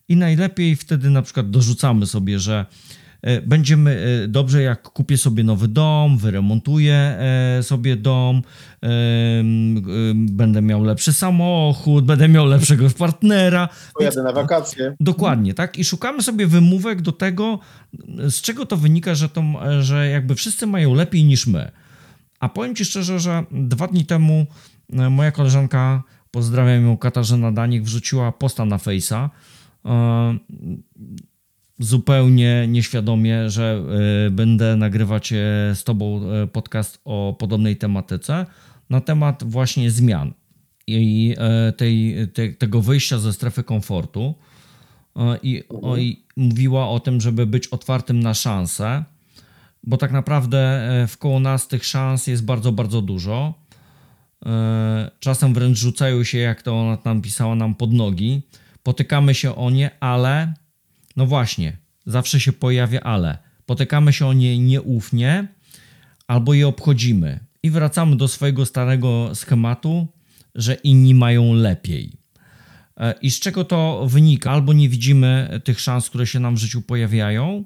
i 0.09 0.17
najlepiej 0.17 0.77
wtedy 0.77 1.11
na 1.11 1.23
przykład 1.23 1.51
dorzucamy 1.51 2.07
sobie, 2.07 2.39
że 2.39 2.67
E, 3.23 3.41
będziemy 3.41 4.21
e, 4.25 4.29
dobrze, 4.29 4.63
jak 4.63 4.83
kupię 4.83 5.19
sobie 5.19 5.45
nowy 5.45 5.69
dom, 5.69 6.19
wyremontuję 6.19 6.95
e, 6.95 7.63
sobie 7.63 7.97
dom, 7.97 8.43
będę 10.15 10.63
miał 10.63 10.85
lepszy 10.85 11.13
samochód, 11.13 12.05
będę 12.05 12.29
miał 12.29 12.47
lepszego 12.47 12.91
partnera. 12.99 13.69
Pojadę 13.95 14.23
na 14.23 14.33
wakacje. 14.33 14.97
Dokładnie, 15.01 15.55
tak? 15.55 15.79
I 15.79 15.85
szukamy 15.85 16.23
sobie 16.23 16.47
wymówek 16.47 17.03
do 17.03 17.13
tego, 17.13 17.59
z 18.29 18.41
czego 18.41 18.67
to 18.67 18.77
wynika, 18.77 19.15
że, 19.15 19.29
to, 19.29 19.43
że 19.81 20.09
jakby 20.09 20.35
wszyscy 20.35 20.67
mają 20.67 20.95
lepiej 20.95 21.25
niż 21.25 21.47
my. 21.47 21.71
A 22.41 22.49
powiem 22.49 22.75
Ci 22.75 22.85
szczerze, 22.85 23.21
że 23.21 23.45
dwa 23.51 23.87
dni 23.87 24.05
temu 24.05 24.47
moja 25.11 25.33
koleżanka, 25.33 26.03
pozdrawiam 26.31 26.85
ją, 26.85 26.97
Katarzyna 26.97 27.53
Danik, 27.53 27.83
wrzuciła 27.83 28.33
posta 28.33 28.65
na 28.65 28.77
Face'a 28.77 29.31
zupełnie 31.81 32.67
nieświadomie, 32.69 33.51
że 33.51 33.83
e, 34.27 34.31
będę 34.31 34.77
nagrywać 34.77 35.33
e, 35.33 35.37
z 35.75 35.85
Tobą 35.85 36.21
e, 36.33 36.47
podcast 36.47 37.01
o 37.05 37.37
podobnej 37.39 37.77
tematyce 37.77 38.47
na 38.91 39.01
temat 39.01 39.45
właśnie 39.45 39.91
zmian 39.91 40.33
i 40.87 41.37
tej, 41.77 42.29
tego 42.59 42.83
wyjścia 42.83 43.19
ze 43.19 43.33
strefy 43.33 43.63
komfortu. 43.63 44.35
I, 45.43 45.65
o, 45.69 45.97
I 45.97 46.25
mówiła 46.37 46.89
o 46.89 47.01
tym, 47.01 47.21
żeby 47.21 47.47
być 47.47 47.67
otwartym 47.67 48.21
na 48.21 48.35
szanse, 48.35 49.05
bo 49.83 49.97
tak 49.97 50.13
naprawdę 50.13 50.89
wkoło 51.09 51.41
nas 51.41 51.69
tych 51.69 51.85
szans 51.85 52.27
jest 52.27 52.45
bardzo, 52.45 52.73
bardzo 52.73 53.03
dużo. 53.03 53.55
Czasem 55.21 55.55
wręcz 55.55 55.79
rzucają 55.79 56.25
się, 56.25 56.39
jak 56.39 56.63
to 56.63 56.81
ona 56.81 56.97
tam 56.97 57.23
pisała, 57.23 57.55
nam 57.55 57.75
pod 57.75 57.93
nogi. 57.93 58.43
Potykamy 58.83 59.35
się 59.35 59.57
o 59.57 59.71
nie, 59.71 59.91
ale 60.01 60.55
no 61.17 61.27
właśnie, 61.27 61.77
zawsze 62.07 62.41
się 62.41 62.53
pojawia 62.53 63.01
ale. 63.01 63.39
Potykamy 63.67 64.13
się 64.13 64.27
o 64.27 64.33
nie 64.33 64.59
nieufnie 64.59 65.49
albo 66.27 66.55
je 66.55 66.69
obchodzimy 66.69 67.41
i 67.63 67.71
wracamy 67.71 68.17
do 68.17 68.29
swojego 68.29 68.67
starego 68.67 69.35
schematu, 69.35 70.07
że 70.55 70.75
inni 70.75 71.15
mają 71.15 71.55
lepiej. 71.55 72.13
E, 72.97 73.15
I 73.23 73.31
z 73.31 73.41
czego 73.41 73.65
to 73.65 74.07
wynika? 74.07 74.51
Albo 74.51 74.73
nie 74.73 74.89
widzimy 74.89 75.61
tych 75.65 75.81
szans, 75.81 76.09
które 76.09 76.27
się 76.27 76.41
nam 76.41 76.55
w 76.55 76.59
życiu 76.59 76.83
pojawiają, 76.83 77.65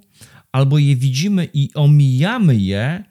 albo 0.52 0.78
je 0.78 0.96
widzimy 0.96 1.48
i 1.54 1.70
omijamy 1.74 2.56
je 2.56 3.04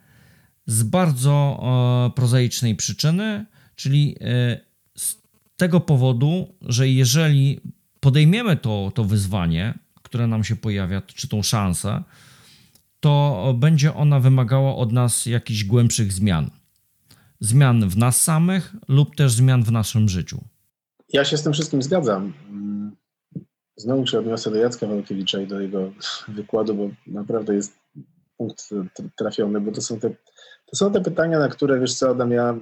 z 0.65 0.83
bardzo 0.83 1.63
e, 1.63 2.15
prozaicznej 2.15 2.75
przyczyny, 2.75 3.45
czyli 3.75 4.15
e, 4.21 4.59
z 4.97 5.21
tego 5.55 5.79
powodu, 5.79 6.55
że 6.61 6.89
jeżeli 6.89 7.59
podejmiemy 7.99 8.57
to, 8.57 8.91
to 8.95 9.03
wyzwanie, 9.03 9.73
które 10.03 10.27
nam 10.27 10.43
się 10.43 10.55
pojawia, 10.55 11.01
czy 11.01 11.27
tą 11.27 11.43
szansę, 11.43 12.03
to 12.99 13.53
będzie 13.57 13.93
ona 13.93 14.19
wymagała 14.19 14.75
od 14.75 14.91
nas 14.91 15.25
jakichś 15.25 15.63
głębszych 15.63 16.13
zmian. 16.13 16.49
Zmian 17.39 17.89
w 17.89 17.97
nas 17.97 18.21
samych 18.21 18.75
lub 18.87 19.15
też 19.15 19.33
zmian 19.33 19.63
w 19.63 19.71
naszym 19.71 20.09
życiu. 20.09 20.43
Ja 21.13 21.25
się 21.25 21.37
z 21.37 21.43
tym 21.43 21.53
wszystkim 21.53 21.81
zgadzam. 21.81 22.33
Znowu 23.75 24.07
się 24.07 24.19
odniosę 24.19 24.51
do 24.51 24.57
Jacka 24.57 24.87
Walkiewicza 24.87 25.41
i 25.41 25.47
do 25.47 25.59
jego 25.59 25.91
wykładu, 26.27 26.75
bo 26.75 26.89
naprawdę 27.07 27.55
jest 27.55 27.79
punkt 28.37 28.69
trafiony, 29.17 29.61
bo 29.61 29.71
to 29.71 29.81
są 29.81 29.99
te, 29.99 30.09
to 30.65 30.75
są 30.75 30.91
te 30.91 31.01
pytania, 31.01 31.39
na 31.39 31.49
które, 31.49 31.79
wiesz 31.79 31.93
co, 31.93 32.09
Adam, 32.09 32.31
ja 32.31 32.55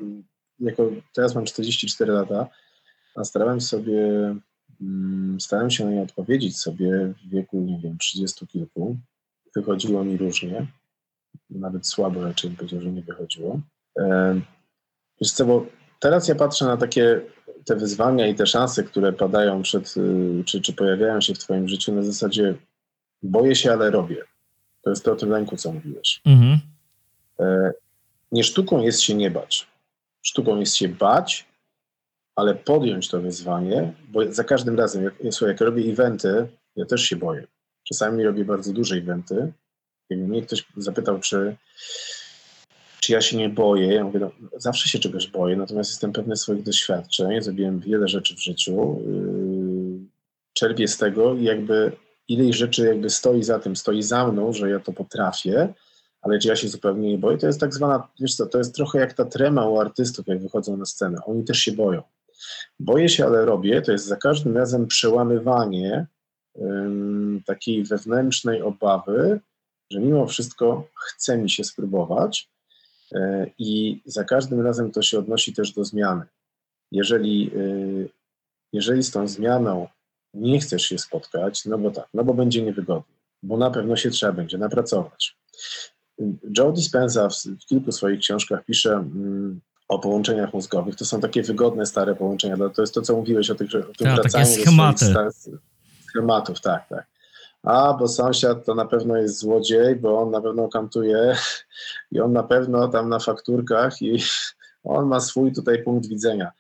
jako, 0.61 0.91
teraz 1.13 1.35
mam 1.35 1.45
44 1.45 2.13
lata, 2.13 2.47
a 3.15 3.23
starałem 3.23 3.61
sobie 3.61 4.35
Mm, 4.81 5.41
starałem 5.41 5.71
się 5.71 5.85
na 5.85 5.91
nie 5.91 6.01
odpowiedzieć 6.01 6.57
sobie 6.57 7.13
w 7.23 7.29
wieku, 7.29 7.61
nie 7.61 7.79
wiem, 7.79 7.97
30 7.97 8.47
kilku. 8.47 8.97
Wychodziło 9.55 10.03
mi 10.03 10.17
różnie, 10.17 10.67
nawet 11.49 11.87
słabo 11.87 12.23
raczej 12.23 12.49
bym 12.49 12.57
powiedział, 12.57 12.81
że 12.81 12.91
nie 12.91 13.01
wychodziło. 13.01 13.59
Wiesz 15.21 15.31
co, 15.31 15.45
bo 15.45 15.65
teraz 15.99 16.27
ja 16.27 16.35
patrzę 16.35 16.65
na 16.65 16.77
takie 16.77 17.21
te 17.65 17.75
wyzwania 17.75 18.27
i 18.27 18.35
te 18.35 18.45
szanse, 18.45 18.83
które 18.83 19.13
padają 19.13 19.61
przed, 19.61 19.97
y, 19.97 20.43
czy, 20.45 20.61
czy 20.61 20.73
pojawiają 20.73 21.21
się 21.21 21.33
w 21.33 21.39
twoim 21.39 21.67
życiu 21.67 21.95
na 21.95 22.03
zasadzie 22.03 22.55
boję 23.23 23.55
się, 23.55 23.71
ale 23.71 23.91
robię. 23.91 24.23
To 24.81 24.89
jest 24.89 25.05
to 25.05 25.11
o 25.11 25.15
tym 25.15 25.29
lęku, 25.29 25.57
co 25.57 25.71
mówiłeś. 25.71 26.21
Mhm. 26.25 26.59
E, 27.39 27.71
nie 28.31 28.43
sztuką 28.43 28.81
jest 28.81 29.01
się 29.01 29.13
nie 29.13 29.31
bać. 29.31 29.67
Sztuką 30.21 30.59
jest 30.59 30.75
się 30.75 30.87
bać 30.87 31.51
ale 32.35 32.55
podjąć 32.55 33.07
to 33.07 33.21
wyzwanie, 33.21 33.93
bo 34.09 34.33
za 34.33 34.43
każdym 34.43 34.77
razem, 34.77 35.03
jak, 35.03 35.13
jak 35.41 35.61
robię 35.61 35.91
eventy, 35.91 36.47
ja 36.75 36.85
też 36.85 37.01
się 37.01 37.15
boję. 37.15 37.47
Czasami 37.87 38.23
robię 38.23 38.45
bardzo 38.45 38.73
duże 38.73 38.95
eventy. 38.95 39.53
Jakby 40.09 40.27
mnie 40.27 40.41
ktoś 40.41 40.65
zapytał, 40.77 41.19
czy, 41.19 41.55
czy 42.99 43.13
ja 43.13 43.21
się 43.21 43.37
nie 43.37 43.49
boję, 43.49 43.93
ja 43.93 44.03
mówię, 44.03 44.19
no, 44.19 44.31
zawsze 44.57 44.89
się 44.89 44.99
czegoś 44.99 45.27
boję, 45.27 45.55
natomiast 45.55 45.91
jestem 45.91 46.13
pewny 46.13 46.35
swoich 46.35 46.63
doświadczeń, 46.63 47.41
zrobiłem 47.41 47.79
wiele 47.79 48.07
rzeczy 48.07 48.35
w 48.35 48.43
życiu, 48.43 49.01
yy, 49.05 49.99
czerpię 50.53 50.87
z 50.87 50.97
tego 50.97 51.35
i 51.35 51.43
jakby 51.43 51.91
ileś 52.27 52.55
rzeczy 52.55 52.85
jakby 52.85 53.09
stoi 53.09 53.43
za 53.43 53.59
tym, 53.59 53.75
stoi 53.75 54.01
za 54.01 54.27
mną, 54.27 54.53
że 54.53 54.69
ja 54.69 54.79
to 54.79 54.93
potrafię, 54.93 55.73
ale 56.21 56.39
ja 56.43 56.55
się 56.55 56.67
zupełnie 56.67 57.09
nie 57.09 57.17
boję, 57.17 57.37
to 57.37 57.47
jest 57.47 57.59
tak 57.59 57.73
zwana, 57.73 58.07
wiesz 58.19 58.35
co, 58.35 58.45
to 58.45 58.57
jest 58.57 58.75
trochę 58.75 58.99
jak 58.99 59.13
ta 59.13 59.25
trema 59.25 59.67
u 59.67 59.79
artystów, 59.79 60.27
jak 60.27 60.41
wychodzą 60.41 60.77
na 60.77 60.85
scenę. 60.85 61.17
Oni 61.25 61.43
też 61.43 61.57
się 61.57 61.71
boją. 61.71 62.01
Boję 62.79 63.09
się, 63.09 63.25
ale 63.25 63.45
robię, 63.45 63.81
to 63.81 63.91
jest 63.91 64.05
za 64.05 64.15
każdym 64.15 64.57
razem 64.57 64.87
przełamywanie 64.87 66.05
um, 66.53 67.41
takiej 67.45 67.83
wewnętrznej 67.83 68.61
obawy, 68.61 69.39
że 69.91 69.99
mimo 69.99 70.27
wszystko 70.27 70.87
chce 70.95 71.37
mi 71.37 71.49
się 71.49 71.63
spróbować 71.63 72.49
e, 73.15 73.47
i 73.57 74.01
za 74.05 74.23
każdym 74.23 74.61
razem 74.61 74.91
to 74.91 75.01
się 75.01 75.19
odnosi 75.19 75.53
też 75.53 75.71
do 75.73 75.85
zmiany. 75.85 76.25
Jeżeli, 76.91 77.51
e, 77.55 78.07
jeżeli 78.73 79.03
z 79.03 79.11
tą 79.11 79.27
zmianą 79.27 79.87
nie 80.33 80.59
chcesz 80.59 80.81
się 80.81 80.97
spotkać, 80.97 81.65
no 81.65 81.77
bo 81.77 81.91
tak, 81.91 82.07
no 82.13 82.23
bo 82.23 82.33
będzie 82.33 82.61
niewygodnie, 82.61 83.15
bo 83.43 83.57
na 83.57 83.71
pewno 83.71 83.95
się 83.95 84.09
trzeba 84.09 84.31
będzie 84.31 84.57
napracować. 84.57 85.37
Joe 86.57 86.71
Dispenza 86.71 87.29
w, 87.29 87.35
w 87.35 87.65
kilku 87.65 87.91
swoich 87.91 88.19
książkach 88.19 88.65
pisze, 88.65 88.93
mm, 88.93 89.61
o 89.91 89.99
połączeniach 89.99 90.53
mózgowych. 90.53 90.95
To 90.95 91.05
są 91.05 91.21
takie 91.21 91.43
wygodne, 91.43 91.85
stare 91.85 92.15
połączenia. 92.15 92.57
To 92.69 92.81
jest 92.81 92.93
to, 92.93 93.01
co 93.01 93.15
mówiłeś 93.15 93.49
o, 93.49 93.55
tych, 93.55 93.69
o 93.75 93.93
tym 93.97 94.07
ja, 94.07 94.15
wracaniu 94.15 94.45
takie 94.45 94.61
schematy. 94.61 95.13
do 95.13 95.31
schematów. 96.05 96.61
Tak, 96.61 96.87
tak. 96.87 97.05
A, 97.63 97.93
bo 97.93 98.07
sąsiad 98.07 98.65
to 98.65 98.75
na 98.75 98.85
pewno 98.85 99.17
jest 99.17 99.37
złodziej, 99.37 99.95
bo 99.95 100.21
on 100.21 100.31
na 100.31 100.41
pewno 100.41 100.69
kantuje 100.69 101.35
i 102.11 102.19
on 102.19 102.33
na 102.33 102.43
pewno 102.43 102.87
tam 102.87 103.09
na 103.09 103.19
fakturkach 103.19 104.01
i 104.01 104.19
on 104.83 105.07
ma 105.07 105.19
swój 105.19 105.53
tutaj 105.53 105.83
punkt 105.83 106.07
widzenia. 106.07 106.51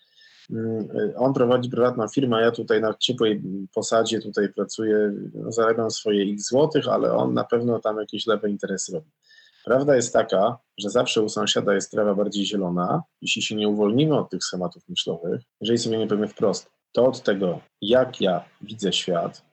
Mm, 0.49 0.87
on 1.15 1.33
prowadzi 1.33 1.69
prywatną 1.69 2.07
firmę, 2.07 2.37
a 2.37 2.41
ja 2.41 2.51
tutaj 2.51 2.81
na 2.81 2.93
ciepłej 2.93 3.41
posadzie 3.73 4.21
tutaj 4.21 4.49
pracuję, 4.49 5.11
no, 5.33 5.51
zarabiam 5.51 5.91
swoje 5.91 6.33
x 6.33 6.47
złotych, 6.47 6.87
ale 6.87 7.13
on 7.13 7.33
na 7.33 7.43
pewno 7.43 7.79
tam 7.79 7.97
jakieś 7.97 8.27
lewe 8.27 8.49
interesy 8.49 8.93
robi. 8.93 9.11
Prawda 9.65 9.95
jest 9.95 10.13
taka, 10.13 10.57
że 10.77 10.89
zawsze 10.89 11.21
u 11.21 11.29
sąsiada 11.29 11.73
jest 11.73 11.91
trawa 11.91 12.15
bardziej 12.15 12.45
zielona, 12.45 13.03
jeśli 13.21 13.41
się 13.41 13.55
nie 13.55 13.67
uwolnimy 13.67 14.17
od 14.17 14.29
tych 14.29 14.43
schematów 14.43 14.89
myślowych, 14.89 15.41
jeżeli 15.61 15.77
sobie 15.77 15.97
nie 15.97 16.07
powiemy 16.07 16.27
wprost, 16.27 16.71
to 16.91 17.05
od 17.05 17.23
tego, 17.23 17.59
jak 17.81 18.21
ja 18.21 18.45
widzę 18.61 18.93
świat, 18.93 19.45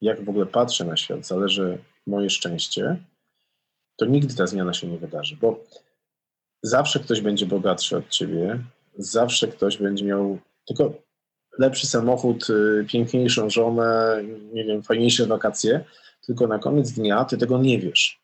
jak 0.00 0.24
w 0.24 0.28
ogóle 0.28 0.46
patrzę 0.46 0.84
na 0.84 0.96
świat, 0.96 1.26
zależy 1.26 1.78
moje 2.06 2.30
szczęście, 2.30 2.96
to 3.96 4.06
nigdy 4.06 4.34
ta 4.34 4.46
zmiana 4.46 4.72
się 4.72 4.86
nie 4.86 4.98
wydarzy, 4.98 5.36
bo 5.36 5.64
zawsze 6.62 7.00
ktoś 7.00 7.20
będzie 7.20 7.46
bogatszy 7.46 7.96
od 7.96 8.08
ciebie, 8.08 8.60
zawsze 8.98 9.48
ktoś 9.48 9.78
będzie 9.78 10.04
miał 10.04 10.38
tylko 10.66 10.92
lepszy 11.58 11.86
samochód, 11.86 12.50
y, 12.50 12.84
piękniejszą 12.88 13.50
żonę, 13.50 14.22
nie 14.52 14.64
wiem, 14.64 14.82
fajniejsze 14.82 15.26
wakacje, 15.26 15.84
tylko 16.26 16.46
na 16.46 16.58
koniec 16.58 16.92
dnia 16.92 17.24
ty 17.24 17.36
tego 17.36 17.58
nie 17.58 17.78
wiesz. 17.78 18.20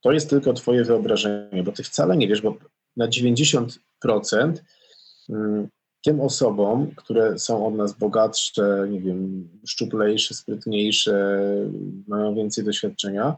To 0.00 0.12
jest 0.12 0.30
tylko 0.30 0.52
twoje 0.52 0.84
wyobrażenie, 0.84 1.62
bo 1.62 1.72
ty 1.72 1.82
wcale 1.82 2.16
nie 2.16 2.28
wiesz, 2.28 2.42
bo 2.42 2.56
na 2.96 3.08
90% 3.08 3.68
mm, 5.28 5.68
tym 6.04 6.20
osobom, 6.20 6.90
które 6.96 7.38
są 7.38 7.66
od 7.66 7.74
nas 7.74 7.98
bogatsze, 7.98 8.86
nie 8.90 9.00
wiem, 9.00 9.48
szczuplejsze, 9.66 10.34
sprytniejsze, 10.34 11.40
mają 12.08 12.34
więcej 12.34 12.64
doświadczenia, 12.64 13.36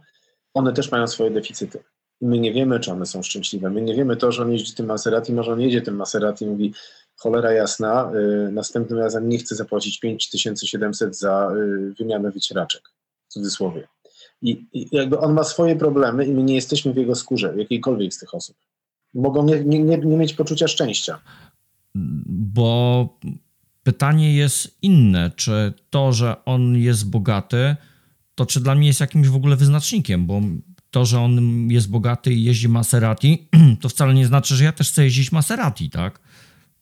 one 0.55 0.73
też 0.73 0.91
mają 0.91 1.07
swoje 1.07 1.31
deficyty. 1.31 1.85
My 2.21 2.39
nie 2.39 2.53
wiemy, 2.53 2.81
czy 2.81 2.93
one 2.93 3.07
są 3.07 3.23
szczęśliwe. 3.23 3.71
My 3.71 3.83
nie 3.83 3.95
wiemy 3.95 4.17
to, 4.17 4.33
że 4.33 4.43
on 4.43 4.53
jeździ 4.53 4.75
tym 4.75 4.87
Maserati, 4.87 5.33
może 5.33 5.53
on 5.53 5.61
jedzie 5.61 5.83
tym 5.83 5.97
Maserati 5.97 6.45
i 6.45 6.49
mówi, 6.49 6.75
cholera 7.17 7.53
jasna, 7.53 8.13
y, 8.15 8.53
następnym 8.53 8.99
razem 8.99 9.29
nie 9.29 9.39
chcę 9.39 9.55
zapłacić 9.55 10.01
5700 10.01 11.19
za 11.19 11.53
y, 11.57 11.95
wymianę 11.99 12.31
wycieraczek, 12.31 12.83
w 13.29 13.33
cudzysłowie. 13.33 13.89
I, 14.43 14.67
I 14.73 14.89
jakby 14.93 15.19
on 15.19 15.33
ma 15.33 15.45
swoje 15.45 15.77
problemy 15.77 16.27
i 16.27 16.33
my 16.33 16.43
nie 16.43 16.55
jesteśmy 16.55 16.93
w 16.93 16.97
jego 16.97 17.15
skórze, 17.15 17.55
jakiejkolwiek 17.57 18.15
z 18.15 18.19
tych 18.19 18.35
osób. 18.35 18.57
Mogą 19.15 19.45
nie, 19.45 19.65
nie, 19.65 19.79
nie, 19.79 19.99
nie 19.99 20.17
mieć 20.17 20.35
poczucia 20.35 20.69
szczęścia. 20.69 21.19
Bo 21.95 23.09
pytanie 23.83 24.35
jest 24.35 24.79
inne, 24.83 25.31
czy 25.37 25.73
to, 25.91 26.13
że 26.13 26.45
on 26.45 26.77
jest 26.77 27.11
bogaty, 27.11 27.77
to 28.35 28.47
czy 28.47 28.61
dla 28.61 28.75
mnie 28.75 28.87
jest 28.87 29.01
jakimś 29.01 29.29
w 29.29 29.37
ogóle 29.37 29.57
wyznacznikiem, 29.57 30.27
bo 30.27 30.41
to, 30.91 31.05
że 31.05 31.21
on 31.21 31.41
jest 31.71 31.91
bogaty 31.91 32.33
i 32.33 32.45
jeździ 32.45 32.69
Maserati, 32.69 33.49
to 33.81 33.89
wcale 33.89 34.15
nie 34.15 34.27
znaczy, 34.27 34.57
że 34.57 34.65
ja 34.65 34.73
też 34.73 34.91
chcę 34.91 35.05
jeździć 35.05 35.33
Maserati, 35.33 35.91
tak? 35.91 36.21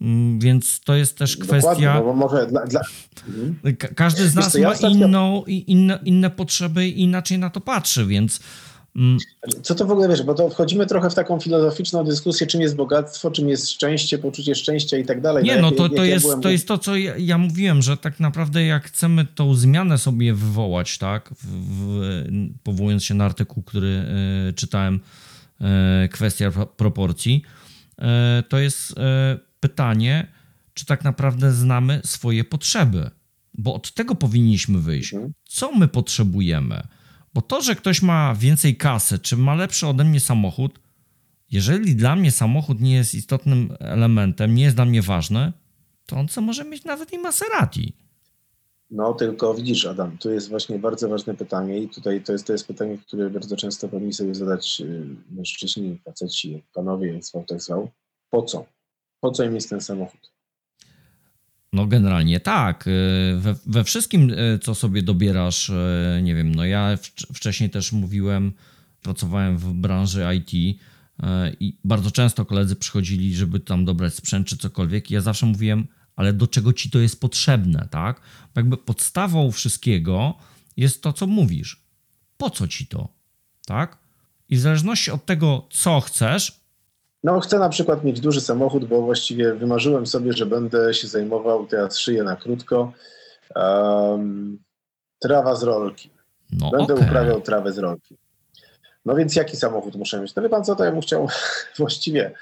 Mm, 0.01 0.39
Więc 0.39 0.81
to 0.81 0.95
jest 0.95 1.19
też 1.19 1.37
kwestia. 1.37 2.01
Bo 2.01 2.15
może 2.15 2.47
dla, 2.47 2.67
dla... 2.67 2.81
Mhm. 3.29 3.77
Ka- 3.77 3.89
Każdy 3.95 4.29
z 4.29 4.35
nas 4.35 4.53
co, 4.53 4.59
ja 4.59 4.69
ma 4.69 4.75
ostatnio- 4.75 4.91
inną, 5.07 5.45
i- 5.47 5.65
inne, 5.73 5.99
inne 6.05 6.31
potrzeby 6.31 6.89
i 6.89 7.03
inaczej 7.03 7.39
na 7.39 7.51
to 7.51 7.61
patrzy, 7.61 8.07
więc 8.07 8.41
mm, 8.97 9.19
Co 9.63 9.75
to 9.75 9.87
w 9.87 9.91
ogóle 9.91 10.09
wiesz, 10.09 10.23
bo 10.23 10.35
to 10.35 10.51
wchodzimy 10.51 10.87
trochę 10.87 11.11
w 11.11 11.15
taką 11.15 11.41
filozoficzną 11.41 12.05
dyskusję, 12.05 12.47
czym 12.47 12.61
jest 12.61 12.77
bogactwo, 12.77 13.31
czym 13.31 13.49
jest 13.49 13.71
szczęście, 13.71 14.19
poczucie 14.19 14.55
szczęścia 14.55 14.99
i 14.99 15.05
tak 15.05 15.21
dalej. 15.21 15.45
nie, 15.45 15.51
jak- 15.53 15.63
no 15.63 15.71
to, 15.71 15.83
jak 15.83 15.93
to, 15.93 16.05
ja 16.05 16.15
jest, 16.15 16.25
byłem- 16.27 16.41
to 16.41 16.51
jest 16.51 16.69
to, 16.69 16.79
co 16.79 16.97
ja, 16.97 17.17
ja 17.17 17.39
mówiłem, 17.39 17.83
że 17.83 17.97
tak 17.97 18.21
naprawdę 18.21 18.65
jak 18.65 18.85
chcemy 18.87 19.27
tą 19.35 19.55
zmianę 19.55 19.99
sobie 19.99 20.35
wywołać, 20.35 20.99
tak, 20.99 21.31
w, 21.43 21.47
w, 21.47 22.01
powołując 22.63 23.05
się 23.05 23.15
na 23.15 23.25
artykuł, 23.25 23.63
który 23.63 24.05
e, 24.49 24.53
czytałem, 24.53 25.01
e, 25.61 26.09
kwestia 26.09 26.51
pro- 26.51 26.67
proporcji, 26.67 27.43
e, 27.99 28.43
to 28.49 28.59
jest 28.59 28.95
pytanie, 29.61 30.27
czy 30.75 30.87
tak 30.87 31.05
naprawdę 31.05 31.53
znamy 31.53 32.01
swoje 32.05 32.45
potrzeby, 32.45 33.11
bo 33.55 33.75
od 33.75 33.95
tego 33.95 34.15
powinniśmy 34.15 34.79
wyjść. 34.79 35.15
Mhm. 35.15 35.33
Co 35.45 35.73
my 35.73 35.89
potrzebujemy? 35.89 36.83
Bo 37.35 37.43
to, 37.43 37.63
że 37.63 37.75
ktoś 37.75 38.03
ma 38.03 38.35
więcej 38.35 38.77
kasy, 38.77 39.19
czy 39.19 39.37
ma 39.37 39.55
lepszy 39.55 39.87
ode 39.87 40.05
mnie 40.05 40.21
samochód, 40.21 40.81
jeżeli 41.51 41.97
dla 41.97 42.17
mnie 42.17 42.31
samochód 42.31 42.81
nie 42.81 42.95
jest 42.95 43.15
istotnym 43.15 43.77
elementem, 43.79 44.55
nie 44.55 44.63
jest 44.63 44.77
dla 44.77 44.85
mnie 44.85 45.03
ważny, 45.03 45.53
to 46.07 46.17
on 46.17 46.29
co 46.29 46.41
może 46.41 46.65
mieć 46.65 46.85
nawet 46.85 47.13
i 47.13 47.19
Maserati. 47.19 47.93
No 48.91 49.15
tylko 49.15 49.55
widzisz, 49.55 49.87
Adam, 49.87 50.19
tu 50.19 50.31
jest 50.31 50.49
właśnie 50.49 50.79
bardzo 50.79 51.09
ważne 51.09 51.35
pytanie 51.35 51.79
i 51.79 51.89
tutaj 51.89 52.23
to 52.23 52.33
jest, 52.33 52.47
to 52.47 52.53
jest 52.53 52.67
pytanie, 52.67 52.99
które 52.99 53.31
bardzo 53.31 53.57
często 53.57 53.89
powinni 53.89 54.13
sobie 54.13 54.35
zadać 54.35 54.81
y, 54.81 55.07
mężczyźni, 55.31 55.99
faceci, 56.05 56.63
panowie, 56.75 57.23
zwał, 57.23 57.45
tak 57.45 57.63
zwał. 57.63 57.91
Po 58.31 58.43
co? 58.43 58.67
Po 59.21 59.31
co 59.31 59.45
im 59.45 59.55
jest 59.55 59.71
ten 59.71 59.81
samochód? 59.81 60.21
No 61.73 61.87
generalnie 61.87 62.41
tak. 62.41 62.87
Y, 62.87 62.91
We, 63.39 63.55
we 63.67 63.85
wszystkim, 63.85 64.31
y, 64.31 64.59
co 64.63 64.75
sobie 64.75 65.03
dobierasz, 65.03 65.69
y, 65.69 66.21
nie 66.23 66.35
wiem, 66.35 66.55
no 66.55 66.65
ja 66.65 66.97
wcz- 66.97 67.35
wcześniej 67.35 67.71
też 67.71 67.93
mówiłem, 67.93 68.53
pracowałem 69.03 69.59
w 69.59 69.73
branży 69.73 70.25
IT 70.37 70.79
i 71.61 71.79
bardzo 71.85 72.11
często 72.11 72.45
koledzy 72.45 72.77
przychodzili, 72.77 73.35
żeby 73.35 73.61
tam 73.61 73.85
dobrać 73.85 74.15
sprzęt 74.15 74.47
czy 74.47 74.57
cokolwiek 74.57 75.11
i 75.11 75.15
ja 75.15 75.21
zawsze 75.21 75.47
mówiłem, 75.47 75.87
ale 76.17 76.33
do 76.33 76.47
czego 76.47 76.73
ci 76.73 76.91
to 76.91 76.99
jest 76.99 77.21
potrzebne, 77.21 77.89
tak? 77.91 78.21
Bo 78.55 78.61
jakby 78.61 78.77
podstawą 78.77 79.51
wszystkiego 79.51 80.35
jest 80.77 81.03
to, 81.03 81.13
co 81.13 81.27
mówisz. 81.27 81.83
Po 82.37 82.51
co 82.51 82.69
ci 82.69 82.87
to, 82.87 83.09
tak? 83.67 83.99
I 84.49 84.57
w 84.57 84.61
zależności 84.61 85.11
od 85.11 85.27
tego, 85.27 85.69
co 85.71 86.01
chcesz, 86.01 86.60
No 87.25 87.41
chcę 87.41 87.59
na 87.59 87.69
przykład 87.69 88.05
mieć 88.05 88.21
duży 88.21 88.41
samochód, 88.41 88.85
bo 88.85 89.03
właściwie 89.03 89.55
wymarzyłem 89.55 90.07
sobie, 90.07 90.33
że 90.33 90.47
będę 90.47 90.95
się 90.95 91.09
zajmował, 91.09 91.67
teraz 91.67 91.99
szyję 91.99 92.23
na 92.23 92.37
krótko, 92.37 92.93
em, 93.57 94.59
trawa 95.19 95.57
z 95.57 95.63
rolki. 95.63 96.11
no 96.53 96.71
Będę 96.71 96.95
okej. 96.95 97.07
uprawiał 97.07 97.41
trawę 97.41 97.73
z 97.73 97.79
rolki. 97.79 98.17
No 99.05 99.15
więc 99.15 99.37
jaki 99.37 99.57
samochód 99.57 99.95
muszę 99.97 100.21
mieć? 100.21 100.35
No 100.35 100.43
wie 100.43 100.49
pan 100.49 100.65
co, 100.65 100.77
to 100.77 100.85
ja 100.85 100.93
bym 100.93 101.01
chciał 101.01 101.29
właściwie. 101.79 102.35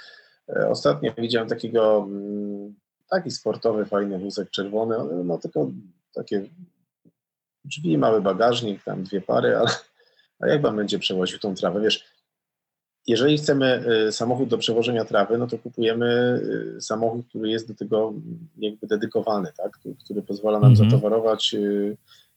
e, 0.49 0.69
Ostatnio 0.69 1.12
widziałem 1.19 1.49
takiego, 1.49 2.05
mm, 2.09 2.75
taki 3.11 3.31
sportowy, 3.31 3.85
fajny 3.87 4.19
wózek 4.19 4.51
czerwony, 4.51 4.97
on 4.97 5.25
ma 5.25 5.38
tylko 5.38 5.71
takie 6.14 6.43
drzwi, 7.64 7.99
mały 7.99 8.21
bagażnik, 8.23 8.85
tam 8.85 9.03
dwie 9.05 9.21
pary, 9.21 9.57
ale 9.57 9.71
a 10.41 10.47
jak 10.47 10.62
pan 10.62 10.77
będzie 10.77 10.99
przewoził 10.99 11.38
tą 11.38 11.55
trawę? 11.55 11.81
Wiesz, 11.81 12.05
jeżeli 13.09 13.38
chcemy 13.38 13.85
y, 14.09 14.12
samochód 14.12 14.49
do 14.49 14.59
przewożenia 14.59 15.05
trawy, 15.05 15.38
no 15.38 15.47
to 15.47 15.59
kupujemy 15.59 16.40
y, 16.77 16.81
samochód, 16.81 17.27
który 17.29 17.51
jest 17.51 17.68
do 17.68 17.75
tego 17.75 18.09
mm, 18.09 18.49
jakby 18.59 18.87
dedykowany, 18.87 19.53
tak? 19.57 19.79
który, 20.05 20.23
pozwala 20.23 20.61
nam 20.61 20.71
Mhm. 20.73 20.90
zatowarować 20.90 21.55
y, 21.55 21.97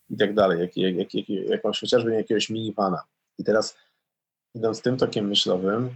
i 0.09 0.17
tak 0.17 0.33
dalej, 0.33 0.59
jak, 0.59 0.77
jak, 0.77 0.95
jak, 0.95 1.13
jak, 1.13 1.29
jakąś 1.29 1.79
chociażby 1.79 2.13
jakiegoś 2.13 2.49
minivana. 2.49 3.03
I 3.39 3.43
teraz 3.43 3.77
idąc 4.55 4.81
tym 4.81 4.97
tokiem 4.97 5.27
myślowym, 5.27 5.89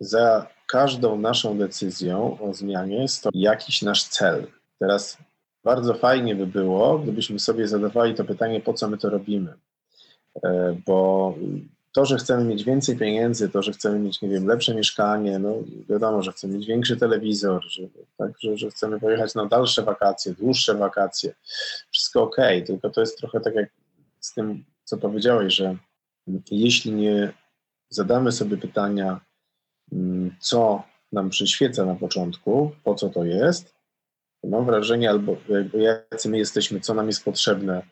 za 0.00 0.46
każdą 0.68 1.18
naszą 1.18 1.58
decyzją 1.58 2.38
o 2.40 2.54
zmianie 2.54 3.08
stoi 3.08 3.40
jakiś 3.40 3.82
nasz 3.82 4.04
cel. 4.04 4.46
Teraz 4.78 5.18
bardzo 5.64 5.94
fajnie 5.94 6.34
by 6.34 6.46
było, 6.46 6.98
gdybyśmy 6.98 7.38
sobie 7.38 7.68
zadawali 7.68 8.14
to 8.14 8.24
pytanie, 8.24 8.60
po 8.60 8.74
co 8.74 8.88
my 8.88 8.98
to 8.98 9.10
robimy. 9.10 9.54
Bo 10.86 11.34
to, 11.94 12.04
że 12.04 12.16
chcemy 12.16 12.44
mieć 12.44 12.64
więcej 12.64 12.96
pieniędzy, 12.96 13.48
to, 13.48 13.62
że 13.62 13.72
chcemy 13.72 13.98
mieć, 13.98 14.22
nie 14.22 14.28
wiem, 14.28 14.46
lepsze 14.46 14.74
mieszkanie, 14.74 15.38
no 15.38 15.54
wiadomo, 15.88 16.22
że 16.22 16.32
chcemy 16.32 16.54
mieć 16.54 16.66
większy 16.66 16.96
telewizor, 16.96 17.64
że, 17.68 17.82
tak, 18.16 18.32
że, 18.40 18.56
że 18.56 18.70
chcemy 18.70 19.00
pojechać 19.00 19.34
na 19.34 19.46
dalsze 19.46 19.82
wakacje, 19.82 20.34
dłuższe 20.34 20.74
wakacje. 20.74 21.34
Wszystko 21.90 22.22
ok, 22.22 22.36
tylko 22.66 22.90
to 22.90 23.00
jest 23.00 23.18
trochę 23.18 23.40
tak 23.40 23.54
jak 23.54 23.70
z 24.20 24.34
tym, 24.34 24.64
co 24.84 24.96
powiedziałeś, 24.96 25.54
że 25.54 25.76
jeśli 26.50 26.92
nie 26.92 27.32
zadamy 27.88 28.32
sobie 28.32 28.56
pytania, 28.56 29.20
mm, 29.92 30.36
co 30.40 30.82
nam 31.12 31.30
przyświeca 31.30 31.84
na 31.84 31.94
początku, 31.94 32.70
po 32.84 32.94
co 32.94 33.08
to 33.08 33.24
jest, 33.24 33.74
to 34.42 34.48
mam 34.48 34.66
wrażenie, 34.66 35.10
albo 35.10 35.36
jacy 35.74 36.28
my 36.28 36.38
jesteśmy, 36.38 36.80
co 36.80 36.94
nam 36.94 37.06
jest 37.06 37.24
potrzebne, 37.24 37.82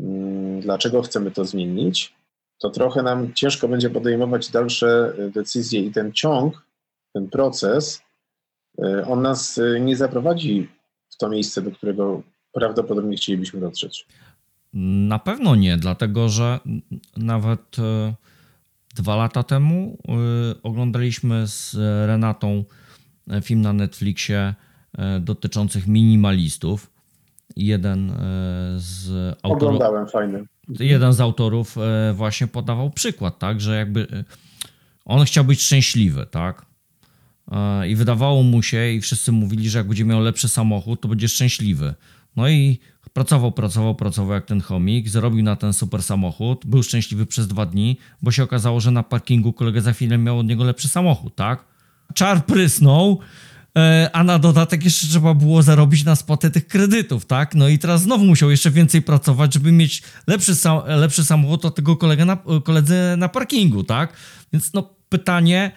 mm, 0.00 0.60
dlaczego 0.60 1.02
chcemy 1.02 1.30
to 1.30 1.44
zmienić, 1.44 2.21
to 2.62 2.70
trochę 2.70 3.02
nam 3.02 3.34
ciężko 3.34 3.68
będzie 3.68 3.90
podejmować 3.90 4.50
dalsze 4.50 5.12
y, 5.18 5.30
decyzje 5.30 5.80
i 5.80 5.90
ten 5.90 6.12
ciąg, 6.12 6.66
ten 7.12 7.28
proces, 7.28 8.02
y, 8.78 9.06
on 9.06 9.22
nas 9.22 9.58
y, 9.58 9.80
nie 9.80 9.96
zaprowadzi 9.96 10.68
w 11.10 11.16
to 11.16 11.28
miejsce, 11.28 11.62
do 11.62 11.70
którego 11.70 12.22
prawdopodobnie 12.52 13.16
chcielibyśmy 13.16 13.60
dotrzeć. 13.60 14.06
Na 15.08 15.18
pewno 15.18 15.56
nie, 15.56 15.76
dlatego 15.76 16.28
że 16.28 16.60
nawet 17.16 17.76
dwa 18.94 19.16
lata 19.16 19.42
temu 19.42 19.98
oglądaliśmy 20.62 21.46
z 21.46 21.74
Renatą 22.06 22.64
film 23.42 23.60
na 23.60 23.72
Netflixie 23.72 24.54
dotyczących 25.20 25.86
minimalistów. 25.86 26.90
Jeden 27.56 28.12
z 28.76 29.10
autorów, 29.42 29.62
Oglądałem, 29.62 30.08
fajny. 30.08 30.44
Jeden 30.68 31.12
z 31.12 31.20
autorów 31.20 31.78
e, 31.78 32.12
właśnie 32.12 32.46
podawał 32.46 32.90
przykład, 32.90 33.38
tak, 33.38 33.60
że 33.60 33.76
jakby 33.76 34.06
e, 34.12 34.24
on 35.04 35.24
chciał 35.24 35.44
być 35.44 35.62
szczęśliwy, 35.62 36.26
tak? 36.30 36.66
E, 37.52 37.88
I 37.88 37.96
wydawało 37.96 38.42
mu 38.42 38.62
się, 38.62 38.90
i 38.90 39.00
wszyscy 39.00 39.32
mówili, 39.32 39.70
że 39.70 39.78
jak 39.78 39.88
będzie 39.88 40.04
miał 40.04 40.20
lepszy 40.20 40.48
samochód, 40.48 41.00
to 41.00 41.08
będzie 41.08 41.28
szczęśliwy. 41.28 41.94
No 42.36 42.48
i 42.48 42.78
pracował, 43.12 43.52
pracował, 43.52 43.94
pracował 43.94 44.32
jak 44.32 44.46
ten 44.46 44.60
chomik, 44.60 45.08
zarobił 45.08 45.42
na 45.42 45.56
ten 45.56 45.72
super 45.72 46.02
samochód, 46.02 46.66
był 46.66 46.82
szczęśliwy 46.82 47.26
przez 47.26 47.46
dwa 47.46 47.66
dni, 47.66 47.98
bo 48.22 48.30
się 48.30 48.42
okazało, 48.42 48.80
że 48.80 48.90
na 48.90 49.02
parkingu 49.02 49.52
kolega 49.52 49.80
za 49.80 49.92
chwilę 49.92 50.18
miał 50.18 50.38
od 50.38 50.46
niego 50.46 50.64
lepszy 50.64 50.88
samochód, 50.88 51.36
tak? 51.36 51.64
Czar 52.14 52.46
prysnął, 52.46 53.18
a 54.12 54.24
na 54.24 54.38
dodatek 54.38 54.84
jeszcze 54.84 55.06
trzeba 55.06 55.34
było 55.34 55.62
zarobić 55.62 56.04
na 56.04 56.16
spłatę 56.16 56.50
tych 56.50 56.66
kredytów, 56.66 57.26
tak? 57.26 57.54
No 57.54 57.68
i 57.68 57.78
teraz 57.78 58.02
znowu 58.02 58.24
musiał 58.24 58.50
jeszcze 58.50 58.70
więcej 58.70 59.02
pracować, 59.02 59.54
żeby 59.54 59.72
mieć 59.72 60.02
lepszy, 60.26 60.52
sa- 60.52 60.96
lepszy 60.96 61.24
samochód 61.24 61.64
od 61.64 61.74
tego 61.74 61.96
kolega 61.96 62.24
na, 62.24 62.38
koledzy 62.64 62.94
na 63.16 63.28
parkingu, 63.28 63.84
tak? 63.84 64.12
Więc 64.52 64.72
no 64.72 64.94
pytanie, 65.08 65.72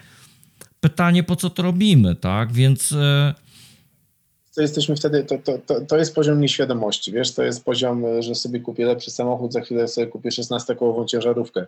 pytanie 0.80 1.22
po 1.22 1.36
co 1.36 1.50
to 1.50 1.62
robimy, 1.62 2.14
tak? 2.14 2.52
Więc 2.52 2.92
e, 2.92 3.34
to 4.56 4.62
jesteśmy 4.62 4.96
wtedy, 4.96 5.24
to, 5.24 5.38
to, 5.38 5.58
to, 5.58 5.80
to 5.80 5.96
jest 5.96 6.14
poziom 6.14 6.40
nieświadomości, 6.40 7.12
wiesz, 7.12 7.34
to 7.34 7.42
jest 7.42 7.64
poziom, 7.64 8.22
że 8.22 8.34
sobie 8.34 8.60
kupię 8.60 8.86
lepszy 8.86 9.10
samochód, 9.10 9.52
za 9.52 9.60
chwilę 9.60 9.88
sobie 9.88 10.06
kupię 10.06 10.30
16-kołową 10.30 11.04
ciężarówkę. 11.06 11.66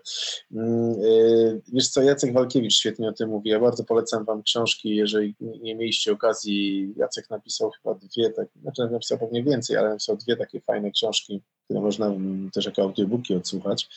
Mm, 0.52 0.92
y, 1.02 1.60
wiesz 1.72 1.88
co, 1.88 2.02
Jacek 2.02 2.32
Walkiewicz 2.32 2.74
świetnie 2.74 3.08
o 3.08 3.12
tym 3.12 3.28
mówi, 3.28 3.50
ja 3.50 3.60
bardzo 3.60 3.84
polecam 3.84 4.24
wam 4.24 4.42
książki, 4.42 4.96
jeżeli 4.96 5.34
nie 5.40 5.74
mieliście 5.74 6.12
okazji, 6.12 6.88
Jacek 6.96 7.30
napisał 7.30 7.70
chyba 7.70 7.94
dwie, 7.94 8.30
tak, 8.30 8.48
znaczy 8.62 8.88
napisał 8.90 9.18
pewnie 9.18 9.42
więcej, 9.42 9.76
ale 9.76 9.88
napisał 9.88 10.16
dwie 10.16 10.36
takie 10.36 10.60
fajne 10.60 10.90
książki, 10.90 11.42
które 11.64 11.80
można 11.80 12.06
mm, 12.06 12.50
też 12.50 12.66
jako 12.66 12.82
audiobooki 12.82 13.34
odsłuchać. 13.34 13.88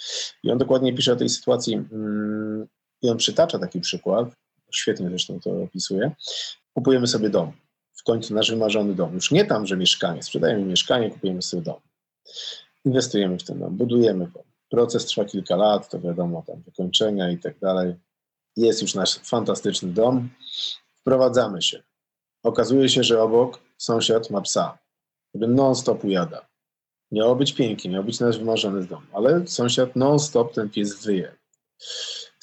I 0.44 0.52
on 0.52 0.58
dokładnie 0.58 0.94
pisze 0.94 1.14
o 1.14 1.16
tej 1.16 1.30
sytuacji 1.30 1.74
mm, 1.74 2.68
i 3.02 3.10
on 3.10 3.18
przytacza 3.18 3.60
taki 3.60 3.80
przykład, 3.80 4.30
świetnie 4.72 5.10
zresztą 5.10 5.40
to 5.40 5.64
opisuje, 5.64 6.12
kupujemy 6.74 7.08
sobie 7.08 7.30
dom 7.30 7.52
w 8.02 8.04
końcu 8.04 8.34
nasz 8.34 8.52
wymarzony 8.52 8.96
dom. 8.96 9.14
Już 9.14 9.32
nie 9.32 9.46
tam, 9.46 9.66
że 9.66 9.78
mieszkanie, 9.78 10.24
sprzedajemy 10.24 10.66
mieszkanie, 10.66 11.12
kupujemy 11.12 11.42
sobie 11.42 11.64
dom. 11.64 11.80
Inwestujemy 12.86 13.40
w 13.40 13.44
ten 13.44 13.60
dom, 13.60 13.78
budujemy 13.78 14.28
go. 14.28 14.44
Proces 14.70 15.06
trwa 15.06 15.26
kilka 15.26 15.56
lat, 15.56 15.90
to 15.90 16.00
wiadomo, 16.00 16.44
tam 16.48 16.62
wykończenia 16.62 17.32
i 17.32 17.38
tak 17.38 17.60
dalej. 17.60 17.96
Jest 18.58 18.82
już 18.82 18.96
nasz 18.96 19.20
fantastyczny 19.20 19.90
dom. 19.90 20.30
Wprowadzamy 21.02 21.62
się. 21.62 21.84
Okazuje 22.44 22.90
się, 22.90 23.04
że 23.04 23.22
obok 23.22 23.60
sąsiad 23.78 24.30
ma 24.30 24.42
psa, 24.42 24.78
który 25.30 25.48
non-stop 25.48 26.04
ujada. 26.04 26.46
Miało 27.12 27.36
być 27.36 27.54
pięknie, 27.54 27.90
miał 27.92 28.04
być 28.04 28.20
nasz 28.20 28.38
wymarzony 28.38 28.86
dom, 28.86 29.08
ale 29.14 29.48
sąsiad 29.48 29.96
non-stop 29.96 30.54
ten 30.54 30.70
pies 30.70 31.06
wyje. 31.06 31.36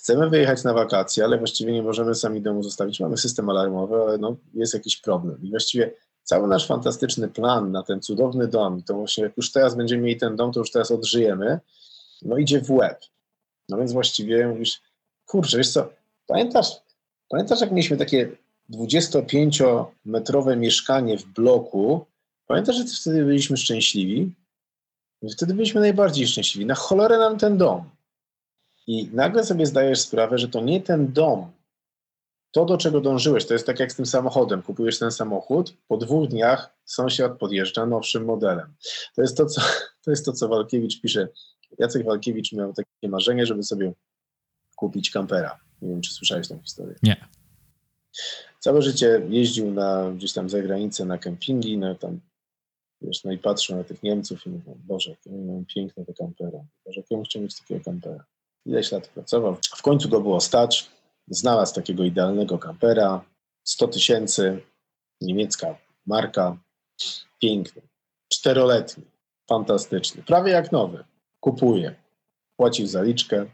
Chcemy 0.08 0.30
wyjechać 0.30 0.64
na 0.64 0.74
wakacje, 0.74 1.24
ale 1.24 1.38
właściwie 1.38 1.72
nie 1.72 1.82
możemy 1.82 2.14
sami 2.14 2.42
domu 2.42 2.62
zostawić. 2.62 3.00
Mamy 3.00 3.16
system 3.16 3.50
alarmowy, 3.50 3.96
ale 3.96 4.18
no, 4.18 4.36
jest 4.54 4.74
jakiś 4.74 4.96
problem. 4.96 5.38
I 5.42 5.50
właściwie 5.50 5.94
cały 6.22 6.48
nasz 6.48 6.66
fantastyczny 6.66 7.28
plan 7.28 7.72
na 7.72 7.82
ten 7.82 8.00
cudowny 8.00 8.48
dom, 8.48 8.82
to 8.82 8.94
właśnie 8.94 9.24
jak 9.24 9.36
już 9.36 9.52
teraz 9.52 9.74
będziemy 9.74 10.02
mieli 10.02 10.20
ten 10.20 10.36
dom, 10.36 10.52
to 10.52 10.60
już 10.60 10.70
teraz 10.70 10.90
odżyjemy, 10.90 11.60
no 12.22 12.36
idzie 12.36 12.60
w 12.60 12.70
łeb. 12.70 13.00
No 13.68 13.78
więc 13.78 13.92
właściwie 13.92 14.48
mówisz, 14.48 14.80
kurczę, 15.26 15.56
wiesz 15.56 15.72
co, 15.72 15.88
pamiętasz, 16.26 16.70
pamiętasz 17.28 17.60
jak 17.60 17.70
mieliśmy 17.70 17.96
takie 17.96 18.30
25-metrowe 18.70 20.56
mieszkanie 20.56 21.18
w 21.18 21.24
bloku, 21.24 22.06
pamiętasz, 22.46 22.76
że 22.76 22.84
wtedy 23.00 23.24
byliśmy 23.24 23.56
szczęśliwi? 23.56 24.34
Wtedy 25.32 25.54
byliśmy 25.54 25.80
najbardziej 25.80 26.26
szczęśliwi. 26.26 26.66
Na 26.66 26.74
cholerę 26.74 27.18
nam 27.18 27.38
ten 27.38 27.58
dom. 27.58 27.97
I 28.88 29.08
nagle 29.12 29.44
sobie 29.44 29.66
zdajesz 29.66 30.00
sprawę, 30.00 30.38
że 30.38 30.48
to 30.48 30.60
nie 30.60 30.80
ten 30.80 31.12
dom, 31.12 31.52
to 32.50 32.64
do 32.64 32.78
czego 32.78 33.00
dążyłeś, 33.00 33.46
to 33.46 33.54
jest 33.54 33.66
tak 33.66 33.80
jak 33.80 33.92
z 33.92 33.96
tym 33.96 34.06
samochodem. 34.06 34.62
Kupujesz 34.62 34.98
ten 34.98 35.10
samochód, 35.10 35.74
po 35.88 35.96
dwóch 35.96 36.28
dniach 36.28 36.78
sąsiad 36.84 37.38
podjeżdża 37.38 37.86
nowszym 37.86 38.24
modelem. 38.24 38.74
To 39.14 39.22
jest 39.22 39.36
to, 39.36 39.46
co, 39.46 39.60
to, 40.04 40.10
jest 40.10 40.24
to, 40.24 40.32
co 40.32 40.48
Walkiewicz 40.48 41.00
pisze. 41.00 41.28
Jacek 41.78 42.04
Walkiewicz 42.04 42.52
miał 42.52 42.72
takie 42.72 43.08
marzenie, 43.08 43.46
żeby 43.46 43.62
sobie 43.62 43.92
kupić 44.76 45.10
kampera. 45.10 45.60
Nie 45.82 45.88
wiem, 45.88 46.00
czy 46.00 46.14
słyszałeś 46.14 46.48
tę 46.48 46.58
historię. 46.62 46.94
Nie. 47.02 47.28
Całe 48.58 48.82
życie 48.82 49.22
jeździł 49.28 49.70
na, 49.70 50.10
gdzieś 50.10 50.32
tam 50.32 50.50
za 50.50 50.62
granicę 50.62 51.04
na 51.04 51.18
kempingi, 51.18 51.78
no 51.78 51.94
tam, 51.94 52.20
wiesz, 53.02 53.24
no 53.24 53.32
i 53.32 53.38
patrzą 53.38 53.76
na 53.76 53.84
tych 53.84 54.02
Niemców 54.02 54.46
i 54.46 54.50
mówią, 54.50 54.78
Boże, 54.86 55.10
jakie 55.10 55.30
mają 55.30 55.64
piękne 55.74 56.04
te 56.04 56.14
kampery. 56.14 56.64
Boże, 56.84 57.00
jak 57.00 57.10
ja 57.10 57.22
chciał 57.22 57.42
mieć 57.42 57.58
takiego 57.58 57.84
kampera 57.84 58.24
ileś 58.68 58.92
lat 58.92 59.08
pracował. 59.08 59.56
W 59.76 59.82
końcu 59.82 60.08
go 60.08 60.20
było 60.20 60.40
stać. 60.40 60.90
Znalazł 61.28 61.74
takiego 61.74 62.04
idealnego 62.04 62.58
kampera. 62.58 63.24
100 63.64 63.88
tysięcy, 63.88 64.62
niemiecka 65.20 65.78
marka. 66.06 66.56
Piękny. 67.40 67.82
Czteroletni. 68.28 69.04
Fantastyczny. 69.48 70.22
Prawie 70.22 70.52
jak 70.52 70.72
nowy. 70.72 71.04
Kupuje. 71.40 71.94
Płacił 72.56 72.86
zaliczkę. 72.86 73.46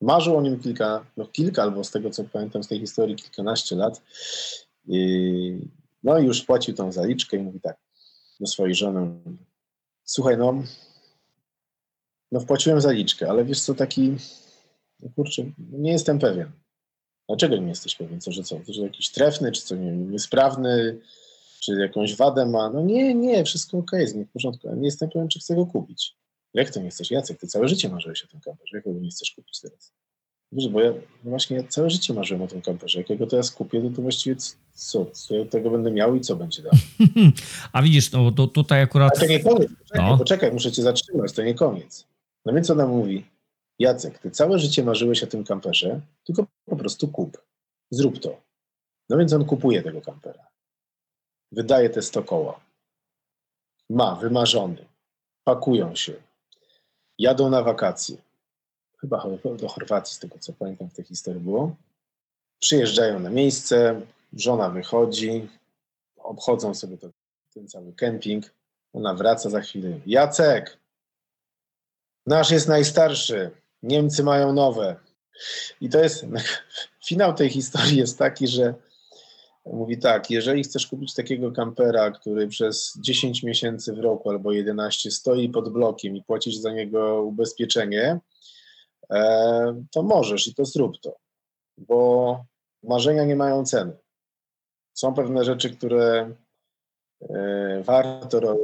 Marzył 0.00 0.36
o 0.36 0.42
nim 0.42 0.60
kilka, 0.60 1.06
no 1.16 1.26
kilka, 1.26 1.62
albo 1.62 1.84
z 1.84 1.90
tego 1.90 2.10
co 2.10 2.24
pamiętam 2.24 2.64
z 2.64 2.68
tej 2.68 2.80
historii, 2.80 3.16
kilkanaście 3.16 3.76
lat. 3.76 4.02
No 6.02 6.18
i 6.18 6.24
już 6.24 6.42
płacił 6.42 6.74
tą 6.74 6.92
zaliczkę 6.92 7.36
i 7.36 7.40
mówi 7.40 7.60
tak 7.60 7.76
do 8.40 8.46
swojej 8.46 8.74
żony. 8.74 9.20
Słuchaj, 10.04 10.38
no 10.38 10.62
no 12.32 12.40
wpłaciłem 12.40 12.80
zaliczkę, 12.80 13.30
ale 13.30 13.44
wiesz 13.44 13.60
co, 13.60 13.74
taki, 13.74 14.16
no 15.00 15.10
kurczę, 15.16 15.42
nie 15.58 15.92
jestem 15.92 16.18
pewien. 16.18 16.50
Dlaczego 17.28 17.56
nie 17.56 17.68
jesteś 17.68 17.96
pewien? 17.96 18.20
Co, 18.20 18.32
że 18.32 18.42
co, 18.42 18.60
że 18.68 18.82
jakiś 18.82 19.10
trefny, 19.10 19.52
czy 19.52 19.62
co, 19.62 19.76
nie 19.76 19.86
wiem, 19.86 20.10
niesprawny, 20.10 20.98
czy 21.60 21.72
jakąś 21.72 22.16
wadę 22.16 22.46
ma? 22.46 22.70
No 22.70 22.80
nie, 22.80 23.14
nie, 23.14 23.44
wszystko 23.44 23.78
ok, 23.78 23.90
jest 23.92 24.16
nie 24.16 24.24
w 24.24 24.30
porządku, 24.30 24.68
ale 24.68 24.76
nie 24.76 24.84
jestem 24.84 25.10
pewien, 25.10 25.28
czy 25.28 25.38
chcę 25.38 25.54
go 25.54 25.66
kupić. 25.66 26.16
Jak 26.54 26.70
to 26.70 26.80
nie 26.80 26.90
chcesz? 26.90 27.10
Jacek, 27.10 27.40
ty 27.40 27.46
całe 27.46 27.68
życie 27.68 27.88
marzyłeś 27.88 28.24
o 28.24 28.26
tym 28.26 28.40
kamperze, 28.40 28.76
jak 28.76 28.84
go 28.84 28.92
nie 28.92 29.10
chcesz 29.10 29.30
kupić 29.30 29.60
teraz? 29.60 29.92
Wiesz, 30.52 30.68
bo 30.68 30.80
ja 30.80 30.90
no 31.24 31.30
właśnie 31.30 31.56
ja 31.56 31.62
całe 31.62 31.90
życie 31.90 32.14
marzyłem 32.14 32.42
o 32.42 32.46
tym 32.46 32.62
kamperze. 32.62 32.98
Jak 32.98 33.10
ja 33.10 33.16
go 33.16 33.26
teraz 33.26 33.50
kupię, 33.50 33.82
to, 33.82 33.96
to 33.96 34.02
właściwie 34.02 34.36
co? 34.74 35.06
Co 35.06 35.34
ja 35.34 35.44
tego 35.44 35.70
będę 35.70 35.90
miał 35.90 36.16
i 36.16 36.20
co 36.20 36.36
będzie 36.36 36.62
dalej? 36.62 36.80
A 37.72 37.82
widzisz, 37.82 38.12
no 38.12 38.32
to 38.32 38.46
tutaj 38.46 38.82
akurat... 38.82 39.12
Ale 39.18 39.26
to 39.26 39.32
nie 39.32 39.40
koniec, 39.40 39.70
poczekaj, 39.78 40.10
no. 40.10 40.18
poczekaj, 40.18 40.52
muszę 40.52 40.72
cię 40.72 40.82
zatrzymać, 40.82 41.32
to 41.32 41.42
nie 41.42 41.54
koniec. 41.54 42.11
No 42.44 42.52
więc 42.52 42.70
ona 42.70 42.86
mówi, 42.86 43.26
Jacek, 43.78 44.18
ty 44.18 44.30
całe 44.30 44.58
życie 44.58 44.84
marzyłeś 44.84 45.22
o 45.22 45.26
tym 45.26 45.44
kamperze, 45.44 46.00
tylko 46.24 46.46
po 46.64 46.76
prostu 46.76 47.08
kup. 47.08 47.42
Zrób 47.90 48.18
to. 48.18 48.40
No 49.08 49.18
więc 49.18 49.32
on 49.32 49.44
kupuje 49.44 49.82
tego 49.82 50.00
kampera. 50.00 50.46
Wydaje 51.52 51.90
te 51.90 52.02
100 52.02 52.22
koła. 52.22 52.60
Ma, 53.90 54.16
wymarzony. 54.16 54.86
Pakują 55.44 55.94
się. 55.94 56.14
Jadą 57.18 57.50
na 57.50 57.62
wakacje. 57.62 58.16
Chyba 58.98 59.24
do 59.58 59.68
Chorwacji, 59.68 60.16
z 60.16 60.18
tego 60.18 60.38
co 60.38 60.52
pamiętam 60.52 60.88
w 60.88 60.94
tej 60.94 61.04
historii 61.04 61.40
było. 61.40 61.76
Przyjeżdżają 62.58 63.20
na 63.20 63.30
miejsce, 63.30 64.00
żona 64.32 64.70
wychodzi, 64.70 65.48
obchodzą 66.16 66.74
sobie 66.74 66.98
to, 66.98 67.10
ten 67.54 67.68
cały 67.68 67.92
kemping. 67.92 68.44
Ona 68.92 69.14
wraca 69.14 69.50
za 69.50 69.60
chwilę. 69.60 70.00
Jacek, 70.06 70.78
Nasz 72.26 72.50
jest 72.50 72.68
najstarszy, 72.68 73.50
Niemcy 73.82 74.22
mają 74.22 74.52
nowe. 74.52 74.96
I 75.80 75.88
to 75.88 75.98
jest, 75.98 76.26
finał 77.08 77.34
tej 77.34 77.50
historii 77.50 77.96
jest 77.96 78.18
taki, 78.18 78.48
że 78.48 78.74
mówi 79.66 79.98
tak, 79.98 80.30
jeżeli 80.30 80.62
chcesz 80.62 80.86
kupić 80.86 81.14
takiego 81.14 81.52
kampera, 81.52 82.10
który 82.10 82.48
przez 82.48 82.98
10 83.00 83.42
miesięcy 83.42 83.92
w 83.92 83.98
roku 83.98 84.30
albo 84.30 84.52
11 84.52 85.10
stoi 85.10 85.48
pod 85.48 85.72
blokiem 85.72 86.16
i 86.16 86.24
płacisz 86.24 86.56
za 86.56 86.72
niego 86.72 87.22
ubezpieczenie, 87.22 88.20
e, 89.10 89.84
to 89.90 90.02
możesz 90.02 90.46
i 90.46 90.54
to 90.54 90.64
zrób 90.64 91.00
to, 91.00 91.16
bo 91.78 92.44
marzenia 92.82 93.24
nie 93.24 93.36
mają 93.36 93.64
ceny. 93.64 93.96
Są 94.92 95.14
pewne 95.14 95.44
rzeczy, 95.44 95.70
które 95.70 96.34
e, 97.30 97.82
warto 97.82 98.56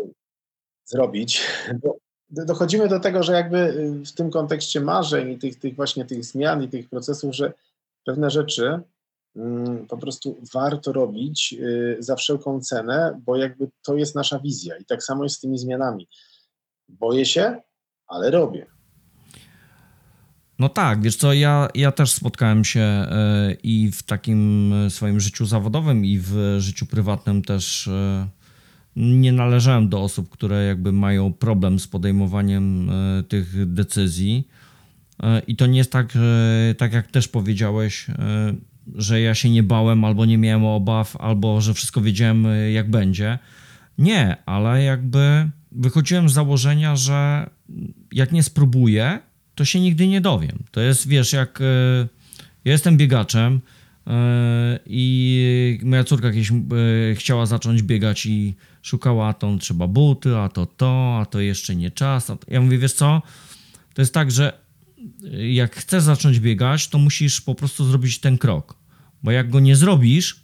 zrobić, 0.85 1.47
dochodzimy 2.31 2.88
do 2.88 3.01
tego, 3.01 3.23
że 3.23 3.33
jakby 3.33 3.59
y, 3.59 4.05
w 4.05 4.12
tym 4.12 4.31
kontekście 4.31 4.81
marzeń 4.81 5.31
i 5.31 5.38
tych, 5.38 5.59
tych 5.59 5.77
właśnie 5.77 6.05
tych 6.05 6.25
zmian 6.25 6.62
i 6.62 6.69
tych 6.69 6.88
procesów, 6.88 7.35
że 7.35 7.53
pewne 8.05 8.31
rzeczy 8.31 8.81
mm, 9.37 9.87
po 9.87 9.99
prostu 9.99 10.41
warto 10.55 10.93
robić 10.93 11.55
y, 11.61 11.97
za 11.99 12.17
wszelką 12.17 12.61
cenę, 12.61 13.21
bo 13.27 13.37
jakby 13.37 13.69
to 13.83 13.97
jest 13.97 14.14
nasza 14.14 14.38
wizja. 14.38 14.77
I 14.77 14.85
tak 14.85 15.03
samo 15.03 15.25
jest 15.25 15.37
z 15.37 15.41
tymi 15.41 15.59
zmianami. 15.59 16.09
Boję 16.88 17.27
się, 17.27 17.61
ale 18.07 18.31
robię. 18.31 18.67
No 20.59 20.69
tak, 20.69 21.03
wiesz 21.03 21.17
co, 21.17 21.33
ja, 21.33 21.69
ja 21.75 21.93
też 21.93 22.12
spotkałem 22.12 22.64
się 22.64 23.07
y, 23.51 23.57
i 23.62 23.93
w 23.93 24.03
takim 24.03 24.75
swoim 24.88 25.21
życiu 25.21 25.47
zawodowym, 25.47 26.05
i 26.05 26.19
w 26.19 26.57
życiu 26.59 26.87
prywatnym 26.87 27.43
też 27.43 27.91
nie 28.98 29.32
należałem 29.32 29.88
do 29.88 30.02
osób, 30.02 30.28
które 30.28 30.64
jakby 30.64 30.92
mają 30.92 31.32
problem 31.32 31.78
z 31.78 31.88
podejmowaniem 31.88 32.90
e, 32.90 33.22
tych 33.22 33.72
decyzji. 33.72 34.48
E, 35.22 35.42
I 35.46 35.56
to 35.56 35.66
nie 35.66 35.78
jest 35.78 35.92
tak, 35.92 36.18
tak 36.78 36.92
jak 36.92 37.11
też 37.11 37.28
powiedziałeś, 37.28 38.11
e, 38.11 38.14
że 38.94 39.20
ja 39.20 39.34
się 39.34 39.50
nie 39.50 39.62
bałem, 39.62 40.04
albo 40.04 40.24
nie 40.24 40.38
miałem 40.38 40.64
obaw, 40.64 41.16
albo 41.16 41.61
że 41.61 41.74
wszystko 41.74 42.00
wiedziałem, 42.00 42.46
jak 42.72 42.90
będzie. 42.90 43.38
Nie, 43.98 44.37
ale 44.46 44.82
jakby 44.82 45.50
wychodziłem 45.72 46.28
z 46.28 46.32
założenia, 46.32 46.96
że 46.96 47.50
jak 48.12 48.32
nie 48.32 48.42
spróbuję, 48.42 49.18
to 49.54 49.64
się 49.64 49.80
nigdy 49.80 50.06
nie 50.06 50.20
dowiem. 50.20 50.58
To 50.70 50.80
jest, 50.80 51.08
wiesz, 51.08 51.32
jak 51.32 51.58
ja 52.64 52.72
jestem 52.72 52.96
biegaczem 52.96 53.61
i 54.87 55.81
moja 55.83 56.05
córka 56.05 56.33
kiedyś 56.33 56.53
chciała 57.14 57.47
zacząć 57.47 57.83
biegać 57.83 58.27
i 58.27 58.55
szukała, 58.83 59.29
a 59.29 59.33
to 59.33 59.57
trzeba 59.57 59.87
buty, 59.87 60.37
a 60.37 60.49
to 60.49 60.66
to, 60.66 61.18
a 61.21 61.27
to 61.27 61.40
jeszcze 61.40 61.77
nie 61.77 61.90
czas. 61.90 62.33
Ja 62.49 62.61
mówię, 62.61 62.79
wiesz 62.79 62.92
co, 62.92 63.23
to 63.94 64.03
jest 64.03 64.14
tak, 64.14 64.31
że 64.31 64.59
jak 65.51 65.77
chcesz 65.77 66.03
zacząć 66.03 66.40
biegać, 66.40 66.88
to 66.88 66.99
musisz 66.99 67.40
po 67.40 67.55
prostu 67.55 67.85
zrobić 67.85 68.18
ten 68.18 68.38
krok, 68.38 68.75
bo 69.23 69.31
jak 69.31 69.51
go 69.51 69.61
nie 69.61 69.77
zrobisz, 69.77 70.40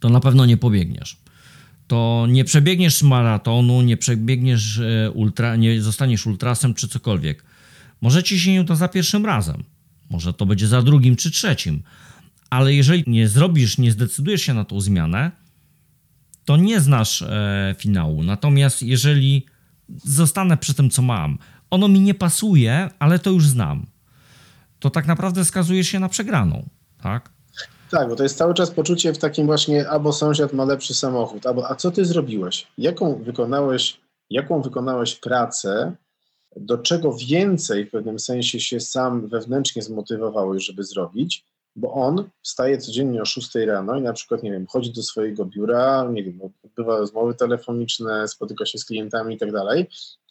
to 0.00 0.08
na 0.08 0.20
pewno 0.20 0.46
nie 0.46 0.56
pobiegniesz. 0.56 1.16
to 1.86 2.26
nie 2.28 2.44
przebiegniesz 2.44 3.02
maratonu, 3.02 3.82
nie 3.82 3.96
przebiegniesz 3.96 4.78
e, 4.78 5.10
ultra, 5.10 5.56
nie 5.56 5.82
zostaniesz 5.82 6.26
ultrasem 6.26 6.74
czy 6.74 6.88
cokolwiek. 6.88 7.44
Może 8.00 8.22
ci 8.22 8.40
się 8.40 8.52
nie 8.52 8.60
uda 8.60 8.74
za 8.74 8.88
pierwszym 8.88 9.26
razem, 9.26 9.64
może 10.10 10.32
to 10.32 10.46
będzie 10.46 10.66
za 10.68 10.82
drugim 10.82 11.16
czy 11.16 11.30
trzecim, 11.30 11.82
ale 12.50 12.74
jeżeli 12.74 13.04
nie 13.06 13.28
zrobisz, 13.28 13.78
nie 13.78 13.92
zdecydujesz 13.92 14.42
się 14.42 14.54
na 14.54 14.64
tą 14.64 14.80
zmianę, 14.80 15.30
to 16.44 16.56
nie 16.56 16.80
znasz 16.80 17.22
e, 17.22 17.74
finału. 17.78 18.22
Natomiast 18.22 18.82
jeżeli 18.82 19.46
zostanę 20.04 20.56
przy 20.56 20.74
tym, 20.74 20.90
co 20.90 21.02
mam, 21.02 21.38
ono 21.70 21.88
mi 21.88 22.00
nie 22.00 22.14
pasuje, 22.14 22.88
ale 22.98 23.18
to 23.18 23.30
już 23.30 23.46
znam, 23.46 23.86
to 24.78 24.90
tak 24.90 25.06
naprawdę 25.06 25.44
skazujesz 25.44 25.88
się 25.88 26.00
na 26.00 26.08
przegraną, 26.08 26.68
tak? 27.02 27.30
Tak, 27.90 28.08
bo 28.08 28.16
to 28.16 28.22
jest 28.22 28.38
cały 28.38 28.54
czas 28.54 28.70
poczucie 28.70 29.12
w 29.12 29.18
takim 29.18 29.46
właśnie 29.46 29.88
albo 29.88 30.12
sąsiad 30.12 30.52
ma 30.52 30.64
lepszy 30.64 30.94
samochód, 30.94 31.46
albo 31.46 31.70
a 31.70 31.74
co 31.74 31.90
ty 31.90 32.04
zrobiłeś? 32.04 32.66
Jaką 32.78 33.22
wykonałeś, 33.22 34.00
jaką 34.30 34.62
wykonałeś 34.62 35.14
pracę, 35.14 35.96
do 36.56 36.78
czego 36.78 37.16
więcej 37.16 37.86
w 37.86 37.90
pewnym 37.90 38.18
sensie 38.18 38.60
się 38.60 38.80
sam 38.80 39.28
wewnętrznie 39.28 39.82
zmotywowałeś, 39.82 40.66
żeby 40.66 40.84
zrobić, 40.84 41.44
bo 41.76 41.92
on 41.92 42.30
wstaje 42.42 42.78
codziennie 42.78 43.22
o 43.22 43.24
6 43.24 43.54
rano 43.54 43.96
i 43.96 44.02
na 44.02 44.12
przykład, 44.12 44.42
nie 44.42 44.52
wiem, 44.52 44.66
chodzi 44.66 44.92
do 44.92 45.02
swojego 45.02 45.44
biura, 45.44 46.08
nie 46.12 46.24
wiem, 46.24 46.40
odbywa 46.64 46.98
rozmowy 46.98 47.34
telefoniczne, 47.34 48.28
spotyka 48.28 48.66
się 48.66 48.78
z 48.78 48.84
klientami 48.84 49.34
i 49.34 49.38
tak 49.38 49.52
dalej. 49.52 49.86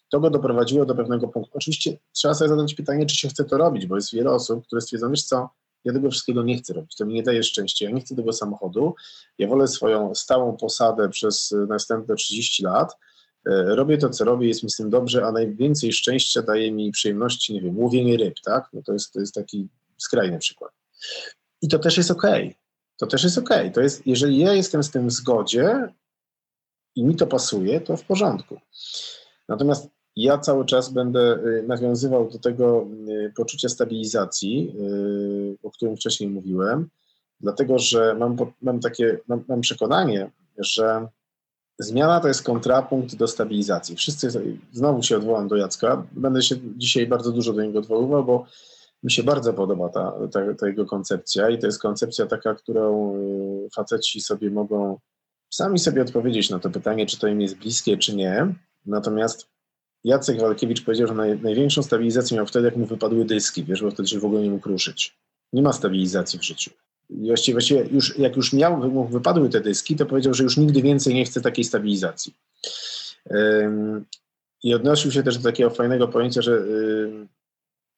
To 0.09 0.19
go 0.19 0.29
doprowadziło 0.29 0.85
do 0.85 0.95
pewnego 0.95 1.27
punktu. 1.27 1.51
Oczywiście 1.57 1.97
trzeba 2.11 2.33
sobie 2.33 2.49
zadać 2.49 2.73
pytanie, 2.73 3.05
czy 3.05 3.15
się 3.15 3.27
chce 3.27 3.43
to 3.43 3.57
robić, 3.57 3.85
bo 3.85 3.95
jest 3.95 4.13
wiele 4.13 4.31
osób, 4.31 4.67
które 4.67 4.81
stwierdzą, 4.81 5.09
wiesz 5.09 5.23
co, 5.23 5.49
ja 5.85 5.93
tego 5.93 6.11
wszystkiego 6.11 6.43
nie 6.43 6.57
chcę 6.57 6.73
robić, 6.73 6.95
to 6.95 7.05
mi 7.05 7.13
nie 7.13 7.23
daje 7.23 7.43
szczęścia, 7.43 7.85
ja 7.85 7.91
nie 7.91 8.01
chcę 8.01 8.15
tego 8.15 8.33
samochodu, 8.33 8.95
ja 9.37 9.47
wolę 9.47 9.67
swoją 9.67 10.15
stałą 10.15 10.57
posadę 10.57 11.09
przez 11.09 11.55
następne 11.67 12.15
30 12.15 12.63
lat, 12.63 12.97
e, 13.45 13.75
robię 13.75 13.97
to, 13.97 14.09
co 14.09 14.25
robię, 14.25 14.47
jest 14.47 14.63
mi 14.63 14.69
z 14.69 14.75
tym 14.75 14.89
dobrze, 14.89 15.25
a 15.25 15.31
najwięcej 15.31 15.93
szczęścia 15.93 16.41
daje 16.41 16.71
mi 16.71 16.91
przyjemności, 16.91 17.53
nie 17.53 17.61
wiem, 17.61 17.79
łowienie 17.79 18.17
ryb, 18.17 18.35
tak? 18.45 18.69
No 18.73 18.81
to 18.85 18.93
jest, 18.93 19.13
to 19.13 19.19
jest 19.19 19.33
taki 19.33 19.67
skrajny 19.97 20.39
przykład. 20.39 20.84
I 21.61 21.67
to 21.67 21.79
też 21.79 21.97
jest 21.97 22.11
ok. 22.11 22.23
To 22.97 23.07
też 23.07 23.23
jest 23.23 23.37
ok. 23.37 23.49
To 23.73 23.81
jest, 23.81 24.07
jeżeli 24.07 24.37
ja 24.37 24.53
jestem 24.53 24.83
z 24.83 24.91
tym 24.91 25.07
w 25.07 25.11
zgodzie 25.11 25.93
i 26.95 27.03
mi 27.03 27.15
to 27.15 27.27
pasuje, 27.27 27.81
to 27.81 27.97
w 27.97 28.03
porządku. 28.03 28.57
Natomiast 29.49 29.89
ja 30.15 30.37
cały 30.37 30.65
czas 30.65 30.89
będę 30.93 31.39
y, 31.45 31.63
nawiązywał 31.67 32.29
do 32.29 32.39
tego 32.39 32.87
y, 33.09 33.33
poczucia 33.35 33.69
stabilizacji, 33.69 34.75
y, 34.79 35.57
o 35.63 35.71
którym 35.71 35.95
wcześniej 35.95 36.29
mówiłem, 36.29 36.89
dlatego 37.39 37.79
że 37.79 38.15
mam, 38.15 38.37
mam 38.61 38.79
takie 38.79 39.19
mam, 39.27 39.43
mam 39.47 39.61
przekonanie, 39.61 40.31
że 40.57 41.07
zmiana 41.79 42.19
to 42.19 42.27
jest 42.27 42.43
kontrapunkt 42.43 43.15
do 43.15 43.27
stabilizacji. 43.27 43.95
Wszyscy, 43.95 44.29
znowu 44.71 45.03
się 45.03 45.17
odwołam 45.17 45.47
do 45.47 45.55
Jacka, 45.55 46.07
będę 46.11 46.41
się 46.41 46.55
dzisiaj 46.77 47.07
bardzo 47.07 47.31
dużo 47.31 47.53
do 47.53 47.63
niego 47.63 47.79
odwoływał, 47.79 48.23
bo 48.23 48.45
mi 49.05 49.11
się 49.11 49.23
bardzo 49.23 49.53
podoba 49.53 49.89
ta, 49.89 50.13
ta, 50.31 50.53
ta 50.53 50.67
jego 50.67 50.85
koncepcja 50.85 51.49
i 51.49 51.59
to 51.59 51.65
jest 51.65 51.81
koncepcja 51.81 52.25
taka, 52.25 52.55
którą 52.55 53.13
faceci 53.75 54.21
sobie 54.21 54.51
mogą 54.51 54.99
sami 55.49 55.79
sobie 55.79 56.01
odpowiedzieć 56.01 56.49
na 56.49 56.59
to 56.59 56.69
pytanie, 56.69 57.05
czy 57.05 57.19
to 57.19 57.27
im 57.27 57.41
jest 57.41 57.55
bliskie, 57.55 57.97
czy 57.97 58.15
nie. 58.15 58.55
Natomiast 58.85 59.47
Jacek 60.03 60.41
Walkiewicz 60.41 60.83
powiedział, 60.85 61.07
że 61.07 61.13
naj, 61.13 61.39
największą 61.39 61.83
stabilizację 61.83 62.37
miał 62.37 62.45
wtedy, 62.45 62.65
jak 62.65 62.75
mu 62.75 62.85
wypadły 62.85 63.25
dyski, 63.25 63.63
wiesz, 63.63 63.81
bo 63.81 63.91
wtedy 63.91 64.09
się 64.09 64.19
w 64.19 64.25
ogóle 64.25 64.41
nie 64.41 64.51
mógł 64.51 64.69
ruszyć. 64.69 65.17
Nie 65.53 65.61
ma 65.61 65.73
stabilizacji 65.73 66.39
w 66.39 66.43
życiu. 66.43 66.71
I 67.09 67.27
właściwie, 67.27 67.53
właściwie 67.53 67.85
już, 67.91 68.19
jak 68.19 68.35
już 68.35 68.53
miał, 68.53 68.77
mu 68.91 69.07
wypadły 69.07 69.49
te 69.49 69.61
dyski, 69.61 69.95
to 69.95 70.05
powiedział, 70.05 70.33
że 70.33 70.43
już 70.43 70.57
nigdy 70.57 70.81
więcej 70.81 71.13
nie 71.13 71.25
chce 71.25 71.41
takiej 71.41 71.63
stabilizacji. 71.63 72.33
Ym, 73.31 74.05
I 74.63 74.73
odnosił 74.73 75.11
się 75.11 75.23
też 75.23 75.37
do 75.37 75.49
takiego 75.49 75.69
fajnego 75.69 76.07
pojęcia, 76.07 76.41
że 76.41 76.51
yy, 76.51 77.27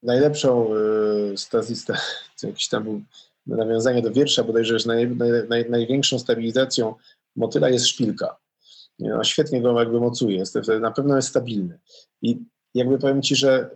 najlepszą 0.04 0.74
yy, 0.74 1.38
stazista, 1.38 1.98
jakiś 2.44 2.68
tam 2.68 2.84
był 2.84 3.02
nawiązanie 3.48 4.02
do 4.02 4.12
wiersza 4.12 4.44
bodajże, 4.44 4.80
że 4.80 4.88
naj, 4.88 5.08
naj, 5.10 5.30
naj, 5.50 5.70
największą 5.70 6.20
stabilizacją 6.20 6.96
motyla 7.36 7.70
jest 7.70 7.88
szpilka 7.88 8.38
no, 9.00 9.24
świetnie 9.24 9.62
go 9.62 9.80
jakby 9.80 10.00
mocuje, 10.00 10.38
jest, 10.38 10.58
na 10.82 10.92
pewno 10.92 11.16
jest 11.16 11.28
stabilny. 11.28 11.80
I 12.22 12.38
jakby 12.74 13.00
powiem 13.00 13.22
Ci, 13.22 13.36
że 13.36 13.70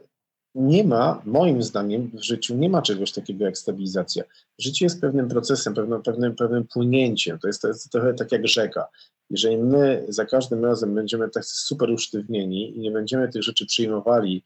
nie 0.55 0.83
ma, 0.83 1.21
moim 1.25 1.63
zdaniem, 1.63 2.11
w 2.13 2.23
życiu 2.23 2.55
nie 2.55 2.69
ma 2.69 2.81
czegoś 2.81 3.11
takiego 3.11 3.45
jak 3.45 3.57
stabilizacja. 3.57 4.23
Życie 4.59 4.85
jest 4.85 5.01
pewnym 5.01 5.27
procesem, 5.27 5.73
pewnym, 5.73 6.01
pewnym, 6.01 6.35
pewnym 6.35 6.67
płynięciem. 6.67 7.39
To 7.39 7.47
jest, 7.47 7.61
to 7.61 7.67
jest 7.67 7.91
trochę 7.91 8.13
tak 8.13 8.31
jak 8.31 8.47
rzeka. 8.47 8.87
Jeżeli 9.29 9.57
my 9.57 10.05
za 10.09 10.25
każdym 10.25 10.65
razem 10.65 10.95
będziemy 10.95 11.29
tak 11.29 11.45
super 11.45 11.89
usztywnieni 11.89 12.77
i 12.77 12.79
nie 12.79 12.91
będziemy 12.91 13.29
tych 13.29 13.43
rzeczy 13.43 13.65
przyjmowali 13.65 14.43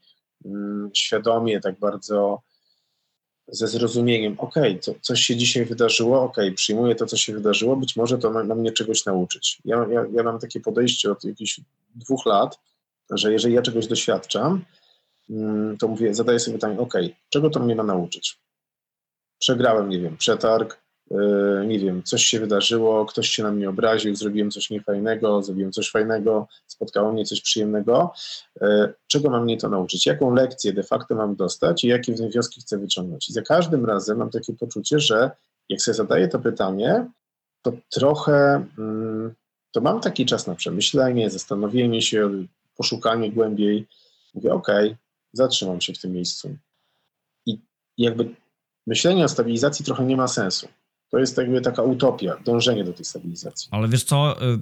świadomie, 0.94 1.60
tak 1.60 1.78
bardzo 1.78 2.42
ze 3.48 3.68
zrozumieniem, 3.68 4.34
ok, 4.38 4.54
co, 4.80 4.94
coś 5.00 5.20
się 5.20 5.36
dzisiaj 5.36 5.64
wydarzyło, 5.64 6.22
ok, 6.22 6.36
przyjmuję 6.54 6.94
to, 6.94 7.06
co 7.06 7.16
się 7.16 7.32
wydarzyło, 7.32 7.76
być 7.76 7.96
może 7.96 8.18
to 8.18 8.30
ma, 8.30 8.44
ma 8.44 8.54
mnie 8.54 8.72
czegoś 8.72 9.04
nauczyć. 9.04 9.58
Ja, 9.64 9.86
ja, 9.90 10.06
ja 10.12 10.22
mam 10.22 10.38
takie 10.38 10.60
podejście 10.60 11.12
od 11.12 11.24
jakichś 11.24 11.60
dwóch 11.94 12.26
lat, 12.26 12.58
że 13.10 13.32
jeżeli 13.32 13.54
ja 13.54 13.62
czegoś 13.62 13.86
doświadczam, 13.86 14.64
mm, 15.30 15.78
to 15.78 15.88
mówię, 15.88 16.14
zadaję 16.14 16.40
sobie 16.40 16.56
pytanie, 16.56 16.78
ok, 16.78 16.94
czego 17.28 17.50
to 17.50 17.60
mnie 17.60 17.74
ma 17.74 17.82
nauczyć? 17.82 18.38
Przegrałem, 19.38 19.88
nie 19.88 20.00
wiem, 20.00 20.16
przetarg, 20.16 20.85
nie 21.66 21.78
wiem, 21.78 22.02
coś 22.02 22.24
się 22.24 22.40
wydarzyło, 22.40 23.06
ktoś 23.06 23.28
się 23.28 23.42
na 23.42 23.50
mnie 23.50 23.68
obraził, 23.68 24.14
zrobiłem 24.14 24.50
coś 24.50 24.70
niefajnego, 24.70 25.42
zrobiłem 25.42 25.72
coś 25.72 25.90
fajnego, 25.90 26.48
spotkało 26.66 27.12
mnie 27.12 27.24
coś 27.24 27.40
przyjemnego. 27.40 28.12
E, 28.60 28.92
czego 29.06 29.30
mam 29.30 29.44
mnie 29.44 29.56
to 29.56 29.68
nauczyć? 29.68 30.06
Jaką 30.06 30.34
lekcję 30.34 30.72
de 30.72 30.82
facto 30.82 31.14
mam 31.14 31.36
dostać 31.36 31.84
i 31.84 31.88
jakie 31.88 32.12
wnioski 32.12 32.60
chcę 32.60 32.78
wyciągnąć? 32.78 33.28
I 33.28 33.32
za 33.32 33.42
każdym 33.42 33.84
razem 33.84 34.18
mam 34.18 34.30
takie 34.30 34.52
poczucie, 34.52 35.00
że 35.00 35.30
jak 35.68 35.82
sobie 35.82 35.94
zadaję 35.94 36.28
to 36.28 36.38
pytanie, 36.38 37.06
to 37.62 37.72
trochę 37.90 38.66
mm, 38.78 39.34
to 39.72 39.80
mam 39.80 40.00
taki 40.00 40.26
czas 40.26 40.46
na 40.46 40.54
przemyślenie, 40.54 41.30
zastanowienie 41.30 42.02
się, 42.02 42.46
poszukanie 42.76 43.32
głębiej. 43.32 43.86
Mówię, 44.34 44.52
ok, 44.52 44.68
zatrzymam 45.32 45.80
się 45.80 45.92
w 45.92 45.98
tym 45.98 46.12
miejscu. 46.12 46.56
I 47.46 47.60
jakby 47.98 48.34
myślenie 48.86 49.24
o 49.24 49.28
stabilizacji 49.28 49.84
trochę 49.84 50.04
nie 50.04 50.16
ma 50.16 50.28
sensu. 50.28 50.68
To 51.10 51.18
jest 51.18 51.36
jakby 51.36 51.60
taka 51.60 51.82
utopia, 51.82 52.36
dążenie 52.44 52.84
do 52.84 52.92
tej 52.92 53.04
stabilizacji. 53.04 53.68
Ale 53.70 53.88
wiesz 53.88 54.04
co, 54.04 54.42
y, 54.54 54.58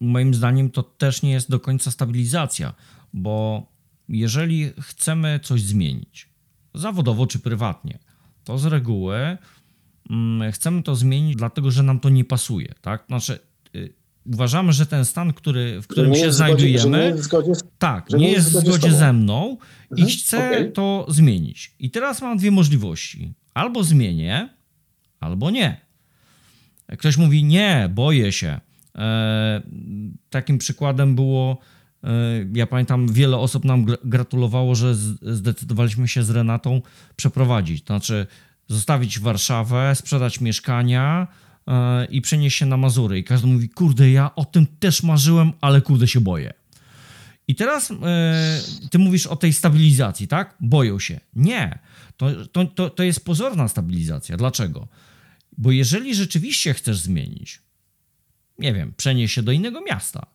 moim 0.00 0.34
zdaniem 0.34 0.70
to 0.70 0.82
też 0.82 1.22
nie 1.22 1.30
jest 1.30 1.50
do 1.50 1.60
końca 1.60 1.90
stabilizacja, 1.90 2.74
bo 3.12 3.66
jeżeli 4.08 4.72
chcemy 4.80 5.40
coś 5.42 5.62
zmienić, 5.62 6.28
zawodowo 6.74 7.26
czy 7.26 7.38
prywatnie, 7.38 7.98
to 8.44 8.58
z 8.58 8.64
reguły 8.64 9.38
mm, 10.10 10.52
chcemy 10.52 10.82
to 10.82 10.94
zmienić 10.94 11.36
dlatego, 11.36 11.70
że 11.70 11.82
nam 11.82 12.00
to 12.00 12.08
nie 12.08 12.24
pasuje, 12.24 12.74
tak? 12.80 13.04
Znaczy, 13.08 13.38
y, 13.74 13.92
uważamy, 14.26 14.72
że 14.72 14.86
ten 14.86 15.04
stan, 15.04 15.32
który, 15.32 15.82
w 15.82 15.86
którym 15.86 16.14
się 16.14 16.32
znajdujemy, 16.32 17.22
zgodzie, 17.22 17.52
tak, 17.78 18.10
nie, 18.10 18.18
nie 18.18 18.32
jest 18.32 18.48
w 18.48 18.66
zgodzie 18.66 18.92
ze 18.92 19.12
mną 19.12 19.56
mhm, 19.90 20.08
i 20.08 20.12
chcę 20.12 20.48
okay. 20.48 20.70
to 20.70 21.06
zmienić. 21.08 21.74
I 21.78 21.90
teraz 21.90 22.22
mam 22.22 22.38
dwie 22.38 22.50
możliwości. 22.50 23.34
Albo 23.54 23.84
zmienię, 23.84 24.48
albo 25.20 25.50
nie. 25.50 25.87
Ktoś 26.96 27.16
mówi, 27.16 27.44
nie, 27.44 27.90
boję 27.94 28.32
się. 28.32 28.60
E, 28.98 29.62
takim 30.30 30.58
przykładem 30.58 31.14
było, 31.14 31.58
e, 32.04 32.08
ja 32.52 32.66
pamiętam, 32.66 33.12
wiele 33.12 33.36
osób 33.36 33.64
nam 33.64 33.86
gratulowało, 34.04 34.74
że 34.74 34.94
zdecydowaliśmy 35.22 36.08
się 36.08 36.22
z 36.22 36.30
Renatą 36.30 36.82
przeprowadzić. 37.16 37.84
To 37.84 37.94
znaczy, 37.94 38.26
zostawić 38.68 39.18
Warszawę, 39.18 39.94
sprzedać 39.94 40.40
mieszkania 40.40 41.26
e, 41.66 42.04
i 42.04 42.20
przenieść 42.20 42.58
się 42.58 42.66
na 42.66 42.76
Mazury. 42.76 43.18
I 43.18 43.24
każdy 43.24 43.46
mówi, 43.46 43.68
kurde, 43.68 44.10
ja 44.10 44.34
o 44.34 44.44
tym 44.44 44.66
też 44.66 45.02
marzyłem, 45.02 45.52
ale 45.60 45.80
kurde 45.80 46.08
się 46.08 46.20
boję. 46.20 46.52
I 47.48 47.54
teraz 47.54 47.92
ty 48.90 48.98
mówisz 48.98 49.26
o 49.26 49.36
tej 49.36 49.52
stabilizacji, 49.52 50.28
tak? 50.28 50.54
Boją 50.60 50.98
się. 50.98 51.20
Nie. 51.36 51.78
To, 52.16 52.46
to, 52.52 52.64
to, 52.64 52.90
to 52.90 53.02
jest 53.02 53.24
pozorna 53.24 53.68
stabilizacja. 53.68 54.36
Dlaczego? 54.36 54.88
Bo 55.58 55.72
jeżeli 55.72 56.14
rzeczywiście 56.14 56.74
chcesz 56.74 56.98
zmienić, 56.98 57.62
nie 58.58 58.74
wiem, 58.74 58.92
przenieść 58.96 59.34
się 59.34 59.42
do 59.42 59.52
innego 59.52 59.80
miasta, 59.80 60.26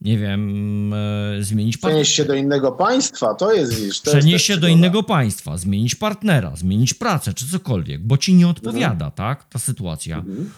nie 0.00 0.18
wiem, 0.18 0.94
e, 0.94 1.42
zmienić 1.42 1.76
partnera. 1.76 2.02
Przenieść 2.02 2.16
się 2.16 2.24
do 2.24 2.34
innego 2.34 2.72
państwa, 2.72 3.34
to 3.34 3.52
jest 3.52 3.84
wiesz, 3.84 4.00
to 4.00 4.10
Przenieść 4.10 4.46
się 4.46 4.56
do 4.56 4.68
innego 4.68 5.02
państwa, 5.02 5.58
zmienić 5.58 5.94
partnera, 5.94 6.56
zmienić 6.56 6.94
pracę 6.94 7.34
czy 7.34 7.48
cokolwiek, 7.48 8.06
bo 8.06 8.18
ci 8.18 8.34
nie 8.34 8.48
odpowiada, 8.48 9.06
mhm. 9.06 9.12
tak, 9.12 9.48
ta 9.48 9.58
sytuacja. 9.58 10.18
Mhm. 10.18 10.50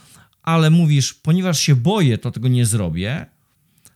Ale 0.42 0.70
mówisz, 0.70 1.14
ponieważ 1.14 1.60
się 1.60 1.76
boję, 1.76 2.18
to 2.18 2.30
tego 2.30 2.48
nie 2.48 2.66
zrobię, 2.66 3.26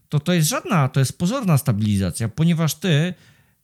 to 0.09 0.21
to 0.21 0.33
jest 0.33 0.49
żadna, 0.49 0.89
to 0.89 1.01
jest 1.01 1.19
pozorna 1.19 1.59
stabilizacja, 1.59 2.29
ponieważ 2.29 2.75
ty, 2.75 3.15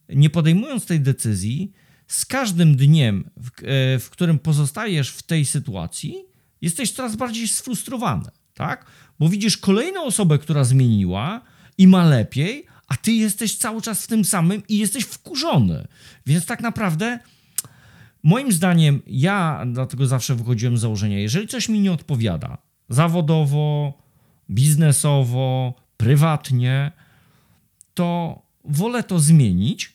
nie 0.09 0.29
podejmując 0.29 0.85
tej 0.85 0.99
decyzji, 0.99 1.71
z 2.07 2.25
każdym 2.25 2.75
dniem, 2.75 3.29
w, 3.37 3.47
e, 3.47 3.99
w 3.99 4.09
którym 4.09 4.39
pozostajesz 4.39 5.09
w 5.09 5.23
tej 5.23 5.45
sytuacji, 5.45 6.25
jesteś 6.63 6.91
coraz 6.91 7.15
bardziej 7.15 7.47
sfrustrowany. 7.47 8.29
tak? 8.53 8.85
Bo 9.19 9.29
widzisz 9.29 9.57
kolejną 9.57 10.03
osobę, 10.03 10.39
która 10.39 10.63
zmieniła 10.63 11.41
i 11.77 11.87
ma 11.87 12.05
lepiej, 12.05 12.65
a 12.87 12.97
ty 12.97 13.11
jesteś 13.11 13.57
cały 13.57 13.81
czas 13.81 14.03
w 14.03 14.07
tym 14.07 14.25
samym 14.25 14.63
i 14.67 14.77
jesteś 14.77 15.03
wkurzony. 15.03 15.87
Więc 16.25 16.45
tak 16.45 16.61
naprawdę, 16.61 17.19
moim 18.23 18.51
zdaniem, 18.51 19.01
ja 19.07 19.65
dlatego 19.71 20.07
zawsze 20.07 20.35
wychodziłem 20.35 20.77
z 20.77 20.81
założenia, 20.81 21.19
jeżeli 21.19 21.47
coś 21.47 21.69
mi 21.69 21.79
nie 21.79 21.91
odpowiada, 21.91 22.57
zawodowo, 22.89 23.93
biznesowo, 24.49 25.73
prywatnie, 25.97 26.91
to 27.93 28.41
wolę 28.65 29.03
to 29.03 29.19
zmienić, 29.19 29.93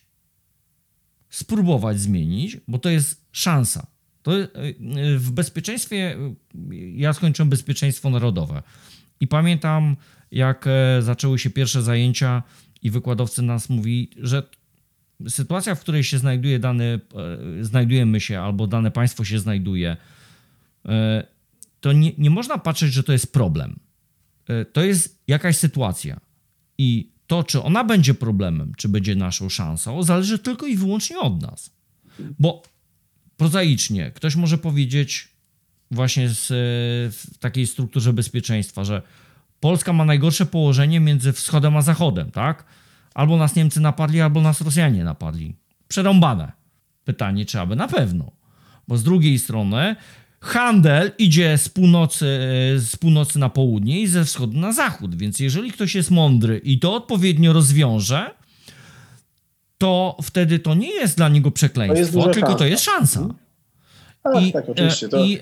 spróbować 1.29 1.99
zmienić, 1.99 2.57
bo 2.67 2.79
to 2.79 2.89
jest 2.89 3.25
szansa. 3.31 3.87
To 4.23 4.37
y, 4.37 4.47
y, 4.97 5.19
w 5.19 5.31
bezpieczeństwie, 5.31 6.17
y, 6.71 6.75
ja 6.75 7.13
skończyłem 7.13 7.49
bezpieczeństwo 7.49 8.09
narodowe 8.09 8.63
i 9.19 9.27
pamiętam, 9.27 9.95
jak 10.31 10.67
e, 10.67 11.01
zaczęły 11.01 11.39
się 11.39 11.49
pierwsze 11.49 11.83
zajęcia 11.83 12.43
i 12.81 12.91
wykładowcy 12.91 13.41
nas 13.41 13.69
mówi, 13.69 14.09
że 14.17 14.43
sytuacja, 15.29 15.75
w 15.75 15.79
której 15.79 16.03
się 16.03 16.17
znajduje 16.17 16.59
dany, 16.59 16.99
e, 17.59 17.63
znajdujemy 17.63 18.19
się 18.19 18.39
albo 18.39 18.67
dane 18.67 18.91
państwo 18.91 19.23
się 19.23 19.39
znajduje, 19.39 19.97
e, 20.85 21.27
to 21.79 21.93
nie, 21.93 22.11
nie 22.17 22.29
można 22.29 22.57
patrzeć, 22.57 22.93
że 22.93 23.03
to 23.03 23.11
jest 23.11 23.33
problem. 23.33 23.79
To 24.73 24.83
jest 24.83 25.23
jakaś 25.27 25.57
sytuacja 25.57 26.19
i 26.77 27.11
to, 27.27 27.43
czy 27.43 27.61
ona 27.61 27.83
będzie 27.83 28.13
problemem, 28.13 28.73
czy 28.77 28.89
będzie 28.89 29.15
naszą 29.15 29.49
szansą, 29.49 30.03
zależy 30.03 30.39
tylko 30.39 30.67
i 30.67 30.75
wyłącznie 30.75 31.19
od 31.19 31.41
nas. 31.41 31.73
Bo 32.39 32.63
prozaicznie 33.39 34.11
ktoś 34.11 34.35
może 34.35 34.57
powiedzieć 34.57 35.27
właśnie 35.91 36.29
z, 36.29 36.47
w 37.15 37.37
takiej 37.39 37.67
strukturze 37.67 38.13
bezpieczeństwa, 38.13 38.83
że 38.83 39.01
Polska 39.59 39.93
ma 39.93 40.05
najgorsze 40.05 40.45
położenie 40.45 40.99
między 40.99 41.33
wschodem 41.33 41.77
a 41.77 41.81
zachodem, 41.81 42.31
tak? 42.31 42.65
Albo 43.13 43.37
nas 43.37 43.55
Niemcy 43.55 43.79
napadli, 43.81 44.21
albo 44.21 44.41
nas 44.41 44.61
Rosjanie 44.61 45.03
napadli. 45.03 45.55
Przerąbane. 45.87 46.51
Pytanie, 47.05 47.45
czy 47.45 47.59
aby 47.59 47.75
na 47.75 47.87
pewno. 47.87 48.31
Bo 48.87 48.97
z 48.97 49.03
drugiej 49.03 49.39
strony 49.39 49.95
handel 50.41 51.11
idzie 51.17 51.57
z 51.57 51.69
północy, 51.69 52.25
z 52.77 52.95
północy 52.95 53.39
na 53.39 53.49
południe 53.49 54.01
i 54.01 54.07
ze 54.07 54.25
wschodu 54.25 54.59
na 54.59 54.73
zachód. 54.73 55.15
Więc 55.15 55.39
jeżeli 55.39 55.71
ktoś 55.71 55.95
jest 55.95 56.11
mądry 56.11 56.61
i 56.63 56.79
to 56.79 56.95
odpowiednio 56.95 57.53
rozwiąże, 57.53 58.31
to 59.79 60.17
wtedy 60.23 60.59
to 60.59 60.75
nie 60.75 60.91
jest 60.91 61.17
dla 61.17 61.29
niego 61.29 61.51
przekleństwo, 61.51 62.23
tylko 62.23 62.39
szansa. 62.39 62.55
to 62.57 62.65
jest 62.65 62.83
szansa. 62.83 63.29
Ach, 64.23 64.43
I, 64.43 64.53
tak. 64.53 64.65
To... 65.11 65.25
I 65.25 65.37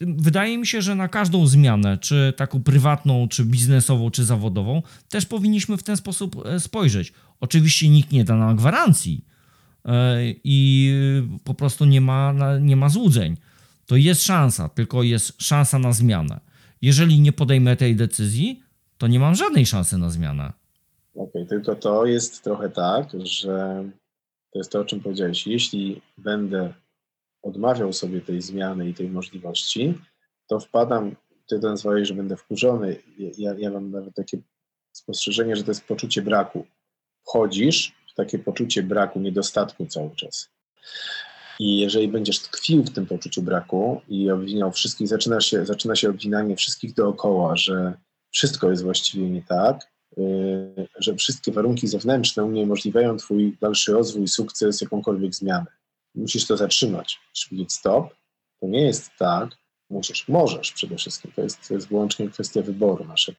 wydaje 0.00 0.58
mi 0.58 0.66
się, 0.66 0.82
że 0.82 0.94
na 0.94 1.08
każdą 1.08 1.46
zmianę, 1.46 1.98
czy 1.98 2.32
taką 2.36 2.62
prywatną, 2.62 3.28
czy 3.28 3.44
biznesową, 3.44 4.10
czy 4.10 4.24
zawodową, 4.24 4.82
też 5.08 5.26
powinniśmy 5.26 5.76
w 5.76 5.82
ten 5.82 5.96
sposób 5.96 6.46
e, 6.46 6.60
spojrzeć. 6.60 7.12
Oczywiście 7.40 7.88
nikt 7.88 8.12
nie 8.12 8.24
da 8.24 8.36
nam 8.36 8.56
gwarancji 8.56 9.24
e, 9.84 10.16
i 10.44 10.92
po 11.44 11.54
prostu 11.54 11.84
nie 11.84 12.00
ma, 12.00 12.34
nie 12.60 12.76
ma 12.76 12.88
złudzeń. 12.88 13.36
To 13.86 13.96
jest 13.96 14.22
szansa, 14.22 14.68
tylko 14.68 15.02
jest 15.02 15.42
szansa 15.42 15.78
na 15.78 15.92
zmianę. 15.92 16.40
Jeżeli 16.82 17.20
nie 17.20 17.32
podejmę 17.32 17.76
tej 17.76 17.96
decyzji, 17.96 18.62
to 18.98 19.06
nie 19.06 19.20
mam 19.20 19.34
żadnej 19.34 19.66
szansy 19.66 19.98
na 19.98 20.10
zmianę. 20.10 20.59
Okej, 21.14 21.28
okay, 21.28 21.46
tylko 21.46 21.74
to 21.74 22.06
jest 22.06 22.44
trochę 22.44 22.70
tak, 22.70 23.08
że 23.24 23.84
to 24.52 24.58
jest 24.58 24.72
to, 24.72 24.80
o 24.80 24.84
czym 24.84 25.00
powiedziałeś. 25.00 25.46
Jeśli 25.46 26.02
będę 26.18 26.74
odmawiał 27.42 27.92
sobie 27.92 28.20
tej 28.20 28.42
zmiany 28.42 28.88
i 28.88 28.94
tej 28.94 29.08
możliwości, 29.08 29.98
to 30.46 30.60
wpadam, 30.60 31.16
ty 31.48 31.60
to 31.60 31.68
nazwałeś, 31.68 32.08
że 32.08 32.14
będę 32.14 32.36
wkurzony. 32.36 32.96
Ja, 33.38 33.54
ja 33.58 33.70
mam 33.70 33.90
nawet 33.90 34.14
takie 34.14 34.38
spostrzeżenie, 34.92 35.56
że 35.56 35.64
to 35.64 35.70
jest 35.70 35.84
poczucie 35.84 36.22
braku. 36.22 36.66
Wchodzisz 37.26 37.94
w 38.12 38.14
takie 38.14 38.38
poczucie 38.38 38.82
braku, 38.82 39.20
niedostatku 39.20 39.86
cały 39.86 40.10
czas. 40.16 40.48
I 41.58 41.78
jeżeli 41.78 42.08
będziesz 42.08 42.40
tkwił 42.40 42.84
w 42.84 42.90
tym 42.90 43.06
poczuciu 43.06 43.42
braku 43.42 44.00
i 44.08 44.30
obwiniał 44.30 44.72
wszystkich, 44.72 45.08
zaczyna 45.08 45.40
się, 45.40 45.66
zaczyna 45.66 45.96
się 45.96 46.10
obwinanie 46.10 46.56
wszystkich 46.56 46.94
dookoła, 46.94 47.56
że 47.56 47.94
wszystko 48.30 48.70
jest 48.70 48.82
właściwie 48.82 49.30
nie 49.30 49.42
tak, 49.42 49.90
że 50.98 51.14
wszystkie 51.14 51.52
warunki 51.52 51.86
zewnętrzne 51.88 52.44
uniemożliwiają 52.44 53.16
Twój 53.16 53.56
dalszy 53.60 53.92
rozwój, 53.92 54.28
sukces, 54.28 54.80
jakąkolwiek 54.80 55.34
zmianę 55.34 55.66
musisz 56.14 56.46
to 56.46 56.56
zatrzymać. 56.56 57.20
Musisz 57.28 57.48
powiedzieć 57.48 57.72
stop. 57.72 58.14
To 58.60 58.66
nie 58.66 58.86
jest 58.86 59.10
tak. 59.18 59.50
Musisz, 59.90 60.28
możesz 60.28 60.72
przede 60.72 60.96
wszystkim. 60.96 61.32
To 61.36 61.42
jest, 61.42 61.68
to 61.68 61.74
jest 61.74 61.88
wyłącznie 61.88 62.28
kwestia 62.28 62.62
wyboru 62.62 63.04
naszego 63.04 63.38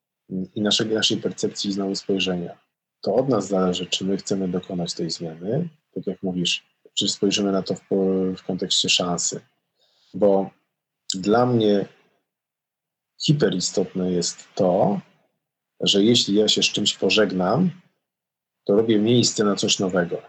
i 0.55 0.61
naszej, 0.61 0.87
naszej 0.87 1.17
percepcji 1.17 1.71
znowu 1.71 1.95
spojrzenia. 1.95 2.57
To 3.01 3.15
od 3.15 3.29
nas 3.29 3.47
zależy, 3.47 3.85
czy 3.85 4.05
my 4.05 4.17
chcemy 4.17 4.47
dokonać 4.47 4.93
tej 4.93 5.11
zmiany, 5.11 5.69
tak 5.93 6.07
jak 6.07 6.23
mówisz, 6.23 6.63
czy 6.93 7.09
spojrzymy 7.09 7.51
na 7.51 7.61
to 7.61 7.75
w, 7.75 7.81
w 8.37 8.43
kontekście 8.43 8.89
szansy. 8.89 9.41
Bo 10.13 10.49
dla 11.13 11.45
mnie 11.45 11.85
hiperistotne 13.25 14.11
jest 14.11 14.47
to, 14.55 15.01
że 15.83 16.03
jeśli 16.03 16.35
ja 16.35 16.47
się 16.47 16.63
z 16.63 16.65
czymś 16.65 16.97
pożegnam, 16.97 17.71
to 18.63 18.75
robię 18.75 18.99
miejsce 18.99 19.43
na 19.43 19.55
coś 19.55 19.79
nowego. 19.79 20.21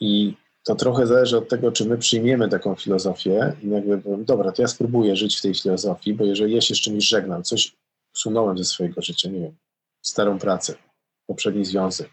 I 0.00 0.34
to 0.64 0.74
trochę 0.74 1.06
zależy 1.06 1.38
od 1.38 1.48
tego, 1.48 1.72
czy 1.72 1.84
my 1.84 1.98
przyjmiemy 1.98 2.48
taką 2.48 2.74
filozofię 2.74 3.52
i 3.62 3.68
jakby 3.68 3.98
powiem, 3.98 4.24
dobra, 4.24 4.52
to 4.52 4.62
ja 4.62 4.68
spróbuję 4.68 5.16
żyć 5.16 5.38
w 5.38 5.42
tej 5.42 5.54
filozofii, 5.54 6.14
bo 6.14 6.24
jeżeli 6.24 6.54
ja 6.54 6.60
się 6.60 6.74
z 6.74 6.80
czymś 6.80 7.08
żegnam, 7.08 7.42
coś 7.42 7.76
usunąłem 8.14 8.58
ze 8.58 8.64
swojego 8.64 9.02
życia, 9.02 9.30
nie 9.30 9.40
wiem, 9.40 9.56
starą 10.02 10.38
pracę, 10.38 10.74
poprzedni 11.26 11.64
związek, 11.64 12.10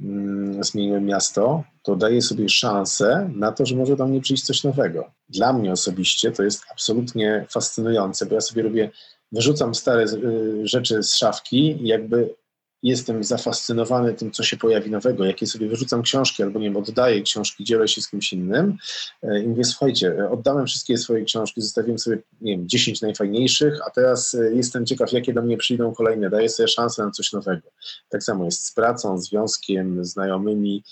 mm, 0.00 0.64
zmieniłem 0.64 1.04
miasto, 1.04 1.64
to 1.82 1.96
daję 1.96 2.22
sobie 2.22 2.48
szansę 2.48 3.30
na 3.34 3.52
to, 3.52 3.66
że 3.66 3.76
może 3.76 3.96
do 3.96 4.06
mnie 4.06 4.20
przyjść 4.20 4.44
coś 4.44 4.64
nowego. 4.64 5.10
Dla 5.28 5.52
mnie 5.52 5.72
osobiście 5.72 6.32
to 6.32 6.42
jest 6.42 6.62
absolutnie 6.72 7.46
fascynujące, 7.50 8.26
bo 8.26 8.34
ja 8.34 8.40
sobie 8.40 8.62
robię, 8.62 8.90
wyrzucam 9.32 9.74
stare 9.74 10.04
y, 10.04 10.66
rzeczy 10.66 11.02
z 11.02 11.14
szafki 11.14 11.82
i 11.82 11.88
jakby 11.88 12.34
jestem 12.82 13.24
zafascynowany 13.24 14.14
tym, 14.14 14.30
co 14.30 14.42
się 14.42 14.56
pojawi 14.56 14.90
nowego. 14.90 15.24
Jak 15.24 15.40
ja 15.40 15.46
sobie 15.46 15.68
wyrzucam 15.68 16.02
książki 16.02 16.42
albo 16.42 16.58
nie 16.58 16.66
wiem, 16.66 16.76
oddaję 16.76 17.22
książki, 17.22 17.64
dzielę 17.64 17.88
się 17.88 18.00
z 18.00 18.10
kimś 18.10 18.32
innym 18.32 18.78
e, 19.22 19.42
i 19.42 19.48
mówię, 19.48 19.64
słuchajcie, 19.64 20.30
oddałem 20.30 20.66
wszystkie 20.66 20.98
swoje 20.98 21.24
książki, 21.24 21.60
zostawiłem 21.60 21.98
sobie, 21.98 22.18
nie 22.40 22.56
wiem, 22.56 22.68
10 22.68 23.00
najfajniejszych, 23.00 23.74
a 23.86 23.90
teraz 23.90 24.34
e, 24.34 24.54
jestem 24.54 24.86
ciekaw, 24.86 25.12
jakie 25.12 25.32
do 25.32 25.42
mnie 25.42 25.56
przyjdą 25.56 25.94
kolejne. 25.94 26.30
Daję 26.30 26.48
sobie 26.48 26.68
szansę 26.68 27.04
na 27.04 27.10
coś 27.10 27.32
nowego. 27.32 27.68
Tak 28.08 28.24
samo 28.24 28.44
jest 28.44 28.66
z 28.66 28.74
pracą, 28.74 29.18
związkiem, 29.18 30.04
znajomymi. 30.04 30.82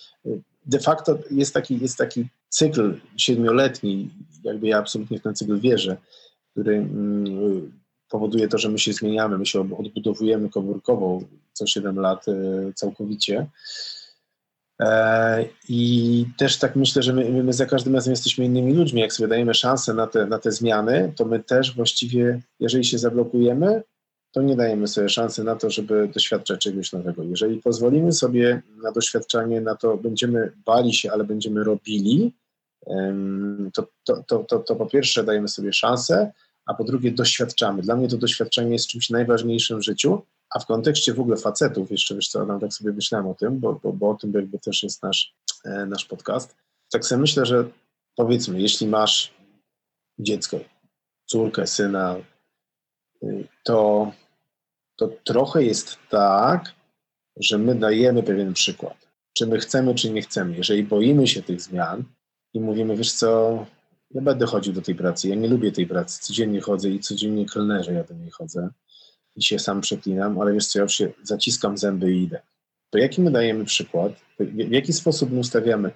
De 0.67 0.79
facto 0.79 1.19
jest 1.31 1.55
taki, 1.55 1.81
jest 1.81 1.97
taki 1.97 2.27
cykl 2.49 2.95
siedmioletni, 3.17 4.11
jakby 4.45 4.67
ja 4.67 4.79
absolutnie 4.79 5.19
w 5.19 5.23
ten 5.23 5.35
cykl 5.35 5.61
wierzę, 5.61 5.97
który 6.53 6.77
mm, 6.77 7.73
powoduje 8.09 8.49
to, 8.49 8.59
że 8.59 8.69
my 8.69 8.79
się 8.79 8.93
zmieniamy, 8.93 9.39
my 9.39 9.47
się 9.47 9.61
odbudowujemy 9.61 10.51
komórkowo 10.51 11.21
co 11.53 11.67
7 11.67 11.99
lat 12.01 12.29
e, 12.29 12.33
całkowicie. 12.75 13.47
E, 14.81 15.45
I 15.69 16.25
też 16.39 16.59
tak 16.59 16.77
myślę, 16.77 17.03
że 17.03 17.13
my, 17.13 17.43
my, 17.43 17.53
za 17.53 17.67
każdym 17.67 17.95
razem 17.95 18.13
jesteśmy 18.13 18.45
innymi 18.45 18.75
ludźmi. 18.75 19.01
Jak 19.01 19.13
sobie 19.13 19.29
dajemy 19.29 19.55
szansę 19.55 19.95
na 19.95 20.07
te, 20.07 20.27
na 20.27 20.39
te 20.39 20.53
zmiany, 20.53 21.13
to 21.17 21.25
my 21.25 21.43
też 21.43 21.77
właściwie, 21.77 22.41
jeżeli 22.61 22.85
się 22.85 22.99
zablokujemy, 22.99 23.83
to 24.33 24.43
nie 24.43 24.57
dajemy 24.57 24.89
sobie 24.89 25.09
szansy 25.09 25.45
na 25.45 25.57
to, 25.57 25.71
żeby 25.71 26.09
doświadczać 26.15 26.61
czegoś 26.61 26.93
nowego. 26.93 27.23
Jeżeli 27.23 27.63
pozwolimy 27.63 28.13
sobie 28.13 28.63
na 28.83 28.93
doświadczanie, 28.93 29.61
na 29.61 29.75
to 29.75 29.97
będziemy 29.97 30.53
bali 30.67 30.95
się, 30.95 31.13
ale 31.13 31.25
będziemy 31.25 31.65
robili, 31.65 32.33
to, 33.75 33.87
to, 34.05 34.23
to, 34.27 34.39
to, 34.39 34.59
to 34.59 34.77
po 34.77 34.87
pierwsze 34.87 35.25
dajemy 35.25 35.49
sobie 35.49 35.73
szansę, 35.73 36.33
a 36.67 36.75
po 36.75 36.85
drugie 36.85 37.11
doświadczamy. 37.11 37.83
Dla 37.83 37.97
mnie 37.97 38.09
to 38.09 38.17
doświadczenie 38.17 38.73
jest 38.73 38.87
czymś 38.87 39.11
najważniejszym 39.11 39.79
w 39.79 39.85
życiu, 39.85 40.23
a 40.51 40.59
w 40.59 40.67
kontekście 40.67 41.15
w 41.15 41.21
ogóle 41.21 41.37
facetów, 41.37 41.91
jeszcze 41.91 42.15
wiesz 42.15 42.29
co, 42.29 42.47
nam 42.47 42.61
tak 42.61 42.73
sobie 42.73 42.93
myślałem 42.93 43.27
o 43.27 43.35
tym, 43.35 43.61
bo, 43.61 43.81
bo, 43.83 43.93
bo 43.93 44.11
o 44.11 44.15
tym 44.15 44.33
jakby 44.33 44.59
też 44.59 44.83
jest 44.83 45.03
nasz, 45.03 45.35
e, 45.65 45.87
nasz 45.87 46.05
podcast, 46.05 46.57
tak 46.91 47.05
sobie 47.05 47.21
myślę, 47.21 47.47
że 47.47 47.69
powiedzmy, 48.17 48.61
jeśli 48.61 48.87
masz 48.87 49.35
dziecko, 50.19 50.61
córkę, 51.27 51.67
syna, 51.67 52.17
y, 53.23 53.49
to, 53.65 54.13
to 54.97 55.09
trochę 55.25 55.65
jest 55.65 55.97
tak, 56.11 56.75
że 57.37 57.59
my 57.59 57.75
dajemy 57.75 58.23
pewien 58.23 58.53
przykład. 58.53 59.07
Czy 59.33 59.47
my 59.47 59.59
chcemy, 59.59 59.95
czy 59.95 60.11
nie 60.11 60.23
chcemy. 60.23 60.57
Jeżeli 60.57 60.85
boimy 60.85 61.27
się 61.27 61.43
tych 61.43 61.61
zmian 61.61 62.05
i 62.55 62.61
mówimy, 62.61 62.97
wiesz 62.97 63.13
co, 63.13 63.67
ja 64.11 64.23
będę 64.23 64.47
chodził 64.47 64.73
do 64.73 64.83
tej 64.83 64.95
pracy, 64.95 65.29
ja 65.29 65.35
nie 65.35 65.49
lubię 65.49 65.73
tej 65.73 65.87
pracy, 65.87 66.21
codziennie 66.23 66.61
chodzę 66.61 66.91
i 66.91 67.01
codziennie 67.01 67.47
kelnerze 67.47 67.93
ja 67.93 68.05
do 68.05 68.15
niej 68.15 68.31
chodzę. 68.31 68.69
I 69.37 69.43
się 69.43 69.59
sam 69.59 69.81
przeklinam, 69.81 70.41
ale 70.41 70.53
wiesz 70.53 70.67
co, 70.67 70.79
ja 70.79 70.83
już 70.83 70.95
się 70.95 71.13
zaciskam 71.23 71.79
zęby 71.79 72.13
i 72.13 72.23
idę. 72.23 72.43
To 72.91 72.99
jaki 72.99 73.21
my 73.21 73.31
dajemy 73.31 73.65
przykład, 73.65 74.13
w 74.41 74.73
jaki 74.73 74.93
sposób 74.93 75.33
my 75.33 75.39
ustawiamy, 75.39 75.91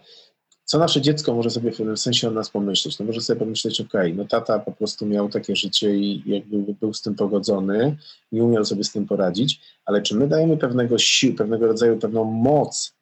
co 0.64 0.78
nasze 0.78 1.00
dziecko 1.00 1.34
może 1.34 1.50
sobie 1.50 1.72
w 1.72 1.76
pewnym 1.76 1.96
sensie 1.96 2.28
o 2.28 2.30
nas 2.30 2.50
pomyśleć? 2.50 2.98
No 2.98 3.06
może 3.06 3.20
sobie 3.20 3.40
pomyśleć, 3.40 3.80
ok, 3.80 3.92
no 4.14 4.24
tata 4.24 4.58
po 4.58 4.72
prostu 4.72 5.06
miał 5.06 5.28
takie 5.28 5.56
życie 5.56 5.96
i 5.96 6.22
jakby 6.26 6.74
był 6.74 6.94
z 6.94 7.02
tym 7.02 7.14
pogodzony, 7.14 7.96
nie 8.32 8.44
umiał 8.44 8.64
sobie 8.64 8.84
z 8.84 8.92
tym 8.92 9.06
poradzić, 9.06 9.60
ale 9.84 10.02
czy 10.02 10.16
my 10.16 10.28
dajemy 10.28 10.56
pewnego 10.56 10.98
sił, 10.98 11.34
pewnego 11.34 11.66
rodzaju 11.66 11.98
pewną 11.98 12.24
moc 12.24 12.99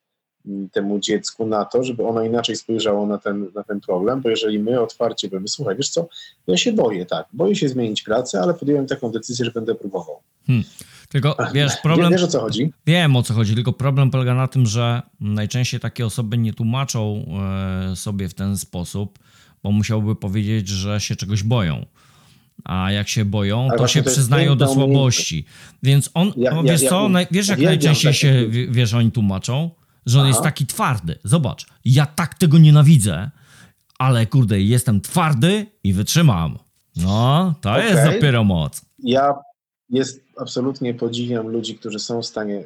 temu 0.72 0.98
dziecku 0.98 1.46
na 1.46 1.64
to, 1.64 1.84
żeby 1.84 2.06
ono 2.06 2.22
inaczej 2.22 2.56
spojrzało 2.56 3.06
na 3.06 3.18
ten, 3.18 3.46
na 3.54 3.62
ten 3.62 3.80
problem, 3.80 4.20
bo 4.20 4.30
jeżeli 4.30 4.58
my 4.58 4.80
otwarcie 4.80 5.28
powiemy, 5.28 5.48
słuchaj, 5.48 5.76
wiesz 5.76 5.88
co, 5.88 6.08
ja 6.46 6.56
się 6.56 6.72
boję, 6.72 7.06
tak, 7.06 7.26
boję 7.32 7.56
się 7.56 7.68
zmienić 7.68 8.02
pracę, 8.02 8.40
ale 8.40 8.54
podjąłem 8.54 8.86
taką 8.86 9.10
decyzję, 9.10 9.44
że 9.44 9.50
będę 9.50 9.74
próbował. 9.74 10.20
Hmm. 10.46 10.64
Tylko 11.08 11.36
wiesz, 11.54 11.72
problem. 11.82 12.12
Wiesz 12.12 12.22
o 12.22 12.28
co 12.28 12.40
chodzi? 12.40 12.72
Wiem 12.86 13.16
o 13.16 13.22
co 13.22 13.34
chodzi, 13.34 13.54
tylko 13.54 13.72
problem 13.72 14.10
polega 14.10 14.34
na 14.34 14.48
tym, 14.48 14.66
że 14.66 15.02
najczęściej 15.20 15.80
takie 15.80 16.06
osoby 16.06 16.38
nie 16.38 16.52
tłumaczą 16.52 17.24
e, 17.92 17.96
sobie 17.96 18.28
w 18.28 18.34
ten 18.34 18.56
sposób, 18.56 19.18
bo 19.62 19.72
musiałby 19.72 20.16
powiedzieć, 20.16 20.68
że 20.68 21.00
się 21.00 21.16
czegoś 21.16 21.42
boją. 21.42 21.86
A 22.64 22.92
jak 22.92 23.08
się 23.08 23.24
boją, 23.24 23.68
Ale 23.70 23.78
to 23.78 23.88
się 23.88 24.02
to 24.02 24.10
przyznają 24.10 24.56
do 24.56 24.74
słabości. 24.74 25.44
Więc 25.82 26.10
on, 26.14 26.32
Ja- 26.36 26.50
no, 26.50 26.56
ja- 26.56 26.72
wiesz 26.72 26.82
ja 26.82 26.90
co, 26.90 27.10
wiesz 27.30 27.48
jak 27.48 27.60
najczęściej 27.60 28.14
się, 28.14 28.48
wiesz, 28.48 28.94
oni 28.94 29.12
tłumaczą, 29.12 29.70
że 30.06 30.18
on 30.18 30.24
Aha. 30.24 30.28
jest 30.28 30.42
taki 30.42 30.66
twardy. 30.66 31.18
Zobacz, 31.24 31.66
ja 31.84 32.06
tak 32.06 32.34
tego 32.34 32.58
nienawidzę, 32.58 33.30
ale 33.98 34.26
kurde, 34.26 34.60
jestem 34.60 35.00
twardy 35.00 35.66
i 35.84 35.92
wytrzymam. 35.92 36.58
No, 36.96 37.54
to 37.60 37.70
Okej. 37.70 37.90
jest 37.90 38.04
dopiero 38.12 38.44
moc. 38.44 38.82
Ja 38.98 39.34
jest 39.88 40.24
absolutnie 40.36 40.94
podziwiam 40.94 41.48
ludzi, 41.48 41.74
którzy 41.74 41.98
są 41.98 42.22
w 42.22 42.26
stanie 42.26 42.64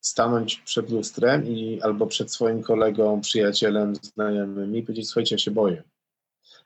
stanąć 0.00 0.56
przed 0.56 0.90
lustrem 0.90 1.46
i 1.46 1.80
albo 1.82 2.06
przed 2.06 2.32
swoim 2.32 2.62
kolegą, 2.62 3.20
przyjacielem, 3.20 3.94
znajomym 3.94 4.76
i 4.76 4.82
powiedzieć, 4.82 5.08
słuchajcie, 5.08 5.34
ja 5.34 5.38
się 5.38 5.50
boję. 5.50 5.82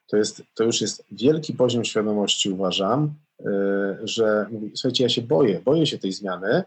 To, 0.06 0.16
jest, 0.16 0.42
to 0.54 0.64
już 0.64 0.80
jest 0.80 1.04
wielki 1.12 1.52
poziom 1.52 1.84
świadomości, 1.84 2.50
uważam, 2.50 3.14
yy, 3.40 3.98
że 4.02 4.46
mówi, 4.50 4.70
słuchajcie, 4.74 5.04
ja 5.04 5.08
się 5.08 5.22
boję, 5.22 5.60
boję 5.64 5.86
się 5.86 5.98
tej 5.98 6.12
zmiany. 6.12 6.62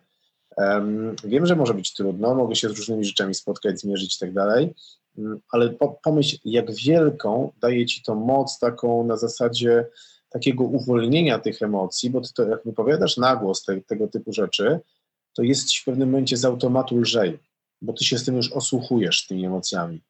Em, 0.58 1.16
wiem, 1.24 1.46
że 1.46 1.56
może 1.56 1.74
być 1.74 1.94
trudno, 1.94 2.36
mogę 2.36 2.56
się 2.56 2.70
z 2.70 2.78
różnymi 2.78 3.06
rzeczami 3.06 3.34
spotkać, 3.34 3.80
zmierzyć 3.80 4.16
i 4.16 4.20
tak 4.20 4.34
dalej, 4.34 4.74
mm, 5.18 5.40
ale 5.52 5.70
po, 5.70 6.00
pomyśl, 6.04 6.38
jak 6.46 6.72
wielką 6.72 7.52
daje 7.62 7.86
ci 7.86 8.04
to 8.04 8.16
moc 8.16 8.60
taką 8.60 9.04
na 9.04 9.18
zasadzie 9.18 9.86
takiego 10.30 10.64
uwolnienia 10.64 11.40
tych 11.40 11.62
emocji, 11.62 12.10
bo 12.10 12.22
ty 12.22 12.34
to 12.34 12.44
jak 12.44 12.64
wypowiadasz 12.66 13.18
na 13.18 13.36
głos 13.36 13.64
te, 13.64 13.82
tego 13.82 14.08
typu 14.08 14.34
rzeczy, 14.34 14.80
to 15.34 15.44
jest 15.44 15.70
ci 15.70 15.82
w 15.82 15.86
pewnym 15.86 16.10
momencie 16.10 16.38
z 16.38 16.46
automatu 16.46 16.98
lżej, 16.98 17.40
bo 17.82 17.94
ty 17.94 18.06
się 18.06 18.18
z 18.18 18.26
tym 18.26 18.36
już 18.36 18.52
osłuchujesz, 18.52 19.28
tymi 19.28 19.46
emocjami. 19.46 20.02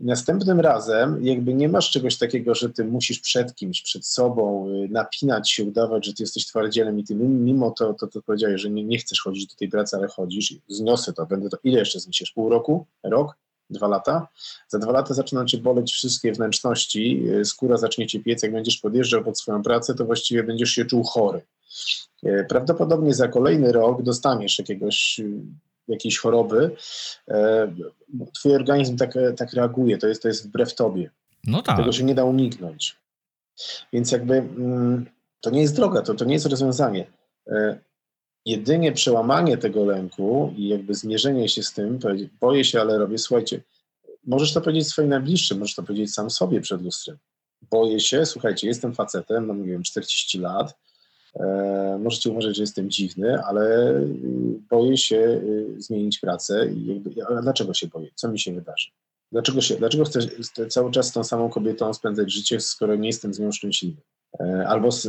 Następnym 0.00 0.60
razem 0.60 1.24
jakby 1.24 1.54
nie 1.54 1.68
masz 1.68 1.90
czegoś 1.90 2.18
takiego, 2.18 2.54
że 2.54 2.70
ty 2.70 2.84
musisz 2.84 3.20
przed 3.20 3.54
kimś, 3.54 3.82
przed 3.82 4.06
sobą 4.06 4.68
y, 4.68 4.88
napinać 4.90 5.50
się, 5.50 5.64
udawać, 5.64 6.06
że 6.06 6.14
ty 6.14 6.22
jesteś 6.22 6.46
twardzielem 6.46 6.98
i 6.98 7.04
ty 7.04 7.14
mim- 7.14 7.44
mimo 7.44 7.70
to, 7.70 7.94
to, 7.94 8.06
to 8.06 8.22
powiedziałeś, 8.22 8.60
że 8.60 8.70
nie, 8.70 8.84
nie 8.84 8.98
chcesz 8.98 9.20
chodzić 9.20 9.46
do 9.46 9.54
tej 9.54 9.68
pracy, 9.68 9.96
ale 9.96 10.08
chodzisz 10.08 10.54
zniosę 10.68 11.12
to, 11.12 11.26
będę 11.26 11.48
to, 11.48 11.56
ile 11.64 11.78
jeszcze 11.78 12.00
zniesiesz? 12.00 12.30
Pół 12.30 12.48
roku? 12.48 12.86
Rok? 13.02 13.36
Dwa 13.70 13.88
lata? 13.88 14.28
Za 14.68 14.78
dwa 14.78 14.92
lata 14.92 15.14
zaczną 15.14 15.44
cię 15.44 15.58
boleć 15.58 15.92
wszystkie 15.92 16.32
wnętrzności, 16.32 17.28
y, 17.28 17.44
skóra 17.44 17.76
zacznie 17.76 18.06
cię 18.06 18.20
piec, 18.20 18.42
jak 18.42 18.52
będziesz 18.52 18.76
podjeżdżał 18.76 19.24
pod 19.24 19.38
swoją 19.38 19.62
pracę, 19.62 19.94
to 19.94 20.04
właściwie 20.04 20.42
będziesz 20.42 20.70
się 20.70 20.84
czuł 20.84 21.04
chory. 21.04 21.40
Y, 22.24 22.46
Prawdopodobnie 22.48 23.14
za 23.14 23.28
kolejny 23.28 23.72
rok 23.72 24.02
dostaniesz 24.02 24.58
jakiegoś, 24.58 25.20
jakiejś 25.90 26.18
choroby, 26.18 26.70
e, 27.28 27.72
twój 28.34 28.54
organizm 28.54 28.96
tak, 28.96 29.14
tak 29.36 29.52
reaguje, 29.52 29.98
to 29.98 30.08
jest, 30.08 30.22
to 30.22 30.28
jest 30.28 30.48
wbrew 30.48 30.74
tobie. 30.74 31.10
No 31.44 31.62
tak. 31.62 31.76
Tego 31.76 31.92
się 31.92 32.04
nie 32.04 32.14
da 32.14 32.24
uniknąć. 32.24 32.96
Więc 33.92 34.12
jakby 34.12 34.34
mm, 34.34 35.06
to 35.40 35.50
nie 35.50 35.60
jest 35.60 35.76
droga, 35.76 36.02
to, 36.02 36.14
to 36.14 36.24
nie 36.24 36.34
jest 36.34 36.46
rozwiązanie. 36.46 37.06
E, 37.46 37.78
jedynie 38.46 38.92
przełamanie 38.92 39.56
tego 39.56 39.84
lęku 39.84 40.54
i 40.56 40.68
jakby 40.68 40.94
zmierzenie 40.94 41.48
się 41.48 41.62
z 41.62 41.72
tym, 41.72 41.98
boję 42.40 42.64
się, 42.64 42.80
ale 42.80 42.98
robię, 42.98 43.18
słuchajcie, 43.18 43.62
możesz 44.24 44.52
to 44.52 44.60
powiedzieć 44.60 44.88
swoim 44.88 45.08
najbliższym, 45.08 45.58
możesz 45.58 45.74
to 45.74 45.82
powiedzieć 45.82 46.14
sam 46.14 46.30
sobie 46.30 46.60
przed 46.60 46.82
lustrem. 46.82 47.18
Boję 47.70 48.00
się, 48.00 48.26
słuchajcie, 48.26 48.66
jestem 48.66 48.94
facetem, 48.94 49.46
mam, 49.46 49.62
nie 49.62 49.72
wiem, 49.72 49.82
40 49.82 50.38
lat, 50.38 50.78
możecie 51.98 52.30
uważać, 52.30 52.56
że 52.56 52.62
jestem 52.62 52.90
dziwny, 52.90 53.42
ale 53.44 53.90
y, 53.90 54.08
boję 54.70 54.96
się 54.96 55.16
y, 55.16 55.74
zmienić 55.78 56.18
pracę 56.18 56.70
i 56.72 56.86
jakby, 56.86 57.26
ale 57.26 57.42
dlaczego 57.42 57.74
się 57.74 57.86
boję? 57.86 58.08
Co 58.14 58.28
mi 58.28 58.40
się 58.40 58.54
wydarzy? 58.54 58.90
Dlaczego, 59.32 59.60
się, 59.60 59.76
dlaczego 59.76 60.04
chcę 60.04 60.20
cały 60.68 60.90
czas 60.90 61.08
z 61.08 61.12
tą 61.12 61.24
samą 61.24 61.50
kobietą 61.50 61.94
spędzać 61.94 62.32
życie, 62.32 62.60
skoro 62.60 62.96
nie 62.96 63.08
jestem 63.08 63.34
z 63.34 63.38
nią 63.38 63.52
szczęśliwy? 63.52 64.02
E, 64.40 64.68
Albo, 64.68 64.92
z, 64.92 65.06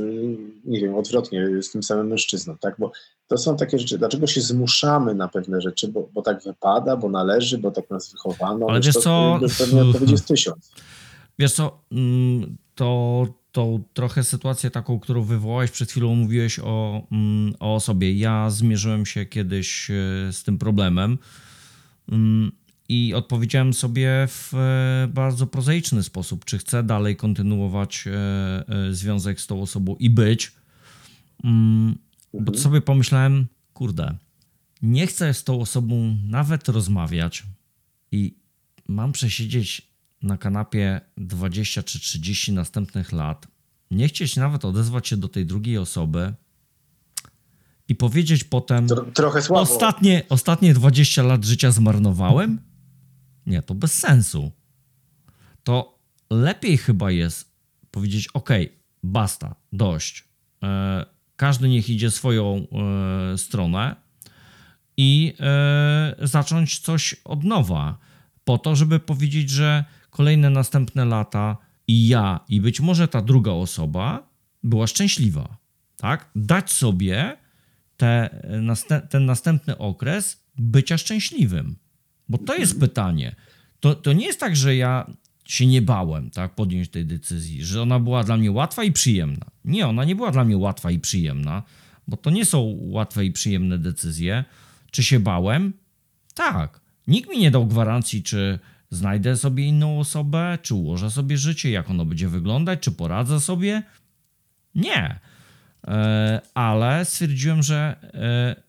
nie 0.65 0.79
wiem, 0.79 0.95
odwrotnie, 0.95 1.61
z 1.61 1.71
tym 1.71 1.83
samym 1.83 2.07
mężczyzną, 2.07 2.57
tak? 2.57 2.75
Bo 2.79 2.91
to 3.27 3.37
są 3.37 3.57
takie 3.57 3.79
rzeczy, 3.79 3.97
dlaczego 3.97 4.27
się 4.27 4.41
zmuszamy 4.41 5.15
na 5.15 5.27
pewne 5.27 5.61
rzeczy, 5.61 5.87
bo, 5.87 6.09
bo 6.13 6.21
tak 6.21 6.43
wypada, 6.43 6.97
bo 6.97 7.09
należy, 7.09 7.57
bo 7.57 7.71
tak 7.71 7.89
nas 7.89 8.11
wychowano. 8.11 8.65
Ale 8.69 8.81
wiesz 8.81 8.95
to, 8.95 9.01
co? 9.01 9.39
Pewnie 9.57 9.81
odpowiedź 9.81 10.11
jest 10.11 10.27
tysiąc. 10.27 10.71
Wiesz 11.39 11.53
co, 11.53 11.81
mm, 11.91 12.57
to, 12.75 13.25
to 13.51 13.79
trochę 13.93 14.23
sytuację 14.23 14.71
taką, 14.71 14.99
którą 14.99 15.23
wywołałeś 15.23 15.71
przed 15.71 15.91
chwilą, 15.91 16.15
mówiłeś 16.15 16.59
o, 16.59 17.07
mm, 17.11 17.53
o 17.59 17.79
sobie. 17.79 18.13
Ja 18.13 18.49
zmierzyłem 18.49 19.05
się 19.05 19.25
kiedyś 19.25 19.91
e, 19.91 19.93
z 20.31 20.43
tym 20.43 20.57
problemem 20.57 21.17
mm, 22.11 22.51
i 22.89 23.13
odpowiedziałem 23.13 23.73
sobie 23.73 24.27
w 24.27 24.53
e, 24.53 25.07
bardzo 25.13 25.47
prozaiczny 25.47 26.03
sposób, 26.03 26.45
czy 26.45 26.57
chcę 26.57 26.83
dalej 26.83 27.15
kontynuować 27.15 28.05
e, 28.07 28.93
związek 28.93 29.41
z 29.41 29.47
tą 29.47 29.61
osobą 29.61 29.95
i 29.95 30.09
być. 30.09 30.51
Mm, 31.43 31.97
Bo 32.33 32.57
sobie 32.57 32.81
pomyślałem, 32.81 33.47
kurde, 33.73 34.17
nie 34.81 35.07
chcę 35.07 35.33
z 35.33 35.43
tą 35.43 35.61
osobą 35.61 36.17
nawet 36.27 36.69
rozmawiać 36.69 37.43
i 38.11 38.35
mam 38.87 39.11
przesiedzieć 39.11 39.90
na 40.23 40.37
kanapie 40.37 41.01
20 41.17 41.83
czy 41.83 41.99
30 41.99 42.53
następnych 42.53 43.11
lat, 43.11 43.47
nie 43.91 44.07
chcieć 44.07 44.35
nawet 44.35 44.65
odezwać 44.65 45.07
się 45.07 45.17
do 45.17 45.29
tej 45.29 45.45
drugiej 45.45 45.77
osoby 45.77 46.33
i 47.87 47.95
powiedzieć 47.95 48.43
potem, 48.43 48.87
Tro, 48.87 49.01
trochę 49.01 49.41
słabo. 49.41 49.61
ostatnie, 49.61 50.23
ostatnie 50.29 50.73
20 50.73 51.23
lat 51.23 51.45
życia 51.45 51.71
zmarnowałem? 51.71 52.59
Nie, 53.45 53.61
to 53.61 53.75
bez 53.75 53.93
sensu. 53.93 54.51
To 55.63 55.99
lepiej 56.29 56.77
chyba 56.77 57.11
jest 57.11 57.51
powiedzieć, 57.91 58.27
ok, 58.33 58.49
basta, 59.03 59.55
dość. 59.73 60.27
E, 60.63 61.05
każdy 61.35 61.69
niech 61.69 61.89
idzie 61.89 62.11
swoją 62.11 62.67
e, 63.33 63.37
stronę 63.37 63.95
i 64.97 65.33
e, 65.39 66.15
zacząć 66.27 66.79
coś 66.79 67.15
od 67.25 67.43
nowa, 67.43 67.97
po 68.43 68.57
to, 68.57 68.75
żeby 68.75 68.99
powiedzieć, 68.99 69.49
że 69.49 69.85
kolejne 70.11 70.49
następne 70.49 71.05
lata 71.05 71.57
i 71.87 72.07
ja, 72.07 72.39
i 72.49 72.61
być 72.61 72.79
może 72.79 73.07
ta 73.07 73.21
druga 73.21 73.51
osoba 73.51 74.29
była 74.63 74.87
szczęśliwa. 74.87 75.57
Tak? 75.97 76.29
Dać 76.35 76.71
sobie 76.71 77.37
te, 77.97 78.29
naste- 78.61 79.07
ten 79.07 79.25
następny 79.25 79.77
okres 79.77 80.43
bycia 80.57 80.97
szczęśliwym. 80.97 81.75
Bo 82.29 82.37
to 82.37 82.55
jest 82.55 82.79
pytanie. 82.79 83.35
To, 83.79 83.95
to 83.95 84.13
nie 84.13 84.25
jest 84.25 84.39
tak, 84.39 84.55
że 84.55 84.75
ja 84.75 85.11
się 85.45 85.65
nie 85.65 85.81
bałem 85.81 86.29
tak, 86.29 86.55
podjąć 86.55 86.89
tej 86.89 87.05
decyzji, 87.05 87.65
że 87.65 87.81
ona 87.81 87.99
była 87.99 88.23
dla 88.23 88.37
mnie 88.37 88.51
łatwa 88.51 88.83
i 88.83 88.91
przyjemna. 88.91 89.45
Nie, 89.65 89.87
ona 89.87 90.05
nie 90.05 90.15
była 90.15 90.31
dla 90.31 90.43
mnie 90.45 90.57
łatwa 90.57 90.91
i 90.91 90.99
przyjemna, 90.99 91.63
bo 92.07 92.17
to 92.17 92.29
nie 92.29 92.45
są 92.45 92.77
łatwe 92.79 93.25
i 93.25 93.31
przyjemne 93.31 93.77
decyzje. 93.77 94.45
Czy 94.91 95.03
się 95.03 95.19
bałem? 95.19 95.73
Tak. 96.33 96.81
Nikt 97.07 97.29
mi 97.29 97.39
nie 97.39 97.51
dał 97.51 97.67
gwarancji, 97.67 98.23
czy 98.23 98.59
znajdę 98.91 99.37
sobie 99.37 99.65
inną 99.65 99.99
osobę, 99.99 100.57
czy 100.61 100.75
ułożę 100.75 101.11
sobie 101.11 101.37
życie, 101.37 101.71
jak 101.71 101.89
ono 101.89 102.05
będzie 102.05 102.29
wyglądać, 102.29 102.79
czy 102.79 102.91
poradzę 102.91 103.39
sobie. 103.39 103.83
Nie. 104.75 105.19
E, 105.87 106.41
ale 106.53 107.05
stwierdziłem, 107.05 107.63
że 107.63 107.95
e, 108.13 108.63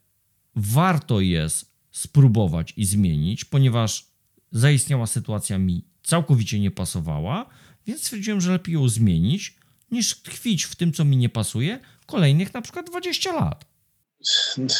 warto 0.56 1.20
jest 1.20 1.72
spróbować 1.90 2.72
i 2.76 2.84
zmienić, 2.84 3.44
ponieważ 3.44 4.06
zaistniała 4.52 5.06
sytuacja 5.06 5.58
mi 5.58 5.84
całkowicie 6.02 6.60
nie 6.60 6.70
pasowała, 6.70 7.46
więc 7.86 8.00
stwierdziłem, 8.00 8.40
że 8.40 8.52
lepiej 8.52 8.74
ją 8.74 8.88
zmienić, 8.88 9.56
niż 9.90 10.22
tkwić 10.22 10.64
w 10.64 10.76
tym, 10.76 10.92
co 10.92 11.04
mi 11.04 11.16
nie 11.16 11.28
pasuje, 11.28 11.80
kolejnych 12.06 12.54
na 12.54 12.62
przykład 12.62 12.86
20 12.86 13.32
lat. 13.32 13.64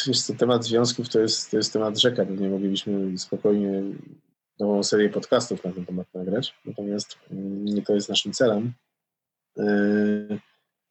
Wiesz 0.07 0.22
co, 0.22 0.34
temat 0.34 0.64
związków 0.64 1.09
to 1.09 1.20
jest, 1.20 1.51
to 1.51 1.57
jest 1.57 1.72
temat 1.72 1.99
rzeka. 1.99 2.26
Pewnie 2.26 2.49
moglibyśmy 2.49 3.18
spokojnie 3.18 3.82
nową 4.61 4.82
serię 4.82 5.09
podcastów 5.09 5.64
na 5.64 5.72
ten 5.72 5.86
temat 5.86 6.07
nagrać. 6.14 6.55
Natomiast 6.64 7.18
mm, 7.30 7.64
nie 7.64 7.82
to 7.82 7.94
jest 7.94 8.09
naszym 8.09 8.32
celem. 8.32 8.72
Yy, 9.57 10.38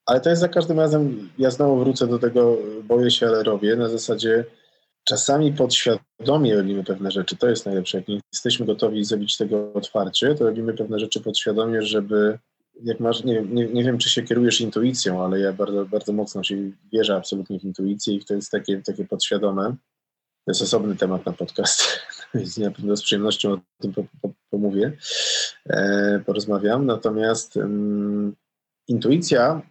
Ale 0.05 0.21
to 0.21 0.29
jest 0.29 0.39
za 0.39 0.49
każdym 0.49 0.79
razem, 0.79 1.29
ja 1.37 1.51
znowu 1.51 1.79
wrócę 1.79 2.07
do 2.07 2.19
tego, 2.19 2.57
boję 2.83 3.11
się, 3.11 3.27
ale 3.27 3.43
robię. 3.43 3.75
Na 3.75 3.89
zasadzie 3.89 4.45
czasami 5.03 5.53
podświadomie 5.53 6.55
robimy 6.55 6.83
pewne 6.83 7.11
rzeczy. 7.11 7.37
To 7.37 7.49
jest 7.49 7.65
najlepsze. 7.65 7.97
Jak 7.97 8.07
nie 8.07 8.19
jesteśmy 8.33 8.65
gotowi 8.65 9.05
zrobić 9.05 9.37
tego 9.37 9.73
otwarcie, 9.73 10.35
to 10.35 10.43
robimy 10.45 10.73
pewne 10.73 10.99
rzeczy 10.99 11.21
podświadomie, 11.21 11.81
żeby 11.81 12.39
jak 12.83 12.99
masz, 12.99 13.23
nie, 13.23 13.41
nie, 13.41 13.67
nie 13.67 13.83
wiem, 13.83 13.97
czy 13.97 14.09
się 14.09 14.21
kierujesz 14.21 14.61
intuicją, 14.61 15.23
ale 15.25 15.39
ja 15.39 15.53
bardzo, 15.53 15.85
bardzo 15.85 16.13
mocno 16.13 16.43
się 16.43 16.71
wierzę 16.93 17.15
absolutnie 17.15 17.59
w 17.59 17.63
intuicję 17.63 18.13
i 18.13 18.25
to 18.25 18.33
jest 18.33 18.51
takie, 18.51 18.81
takie 18.81 19.05
podświadome. 19.05 19.75
To 20.45 20.51
jest 20.51 20.61
osobny 20.61 20.95
temat 20.95 21.25
na 21.25 21.33
podcast, 21.33 21.83
więc 22.33 22.57
na 22.57 22.71
pewno 22.71 22.97
z 22.97 23.03
przyjemnością 23.03 23.53
o 23.53 23.59
tym 23.81 23.93
pomówię, 24.49 24.97
e, 25.69 26.19
porozmawiam. 26.25 26.85
Natomiast 26.85 27.55
um, 27.55 28.35
intuicja, 28.87 29.61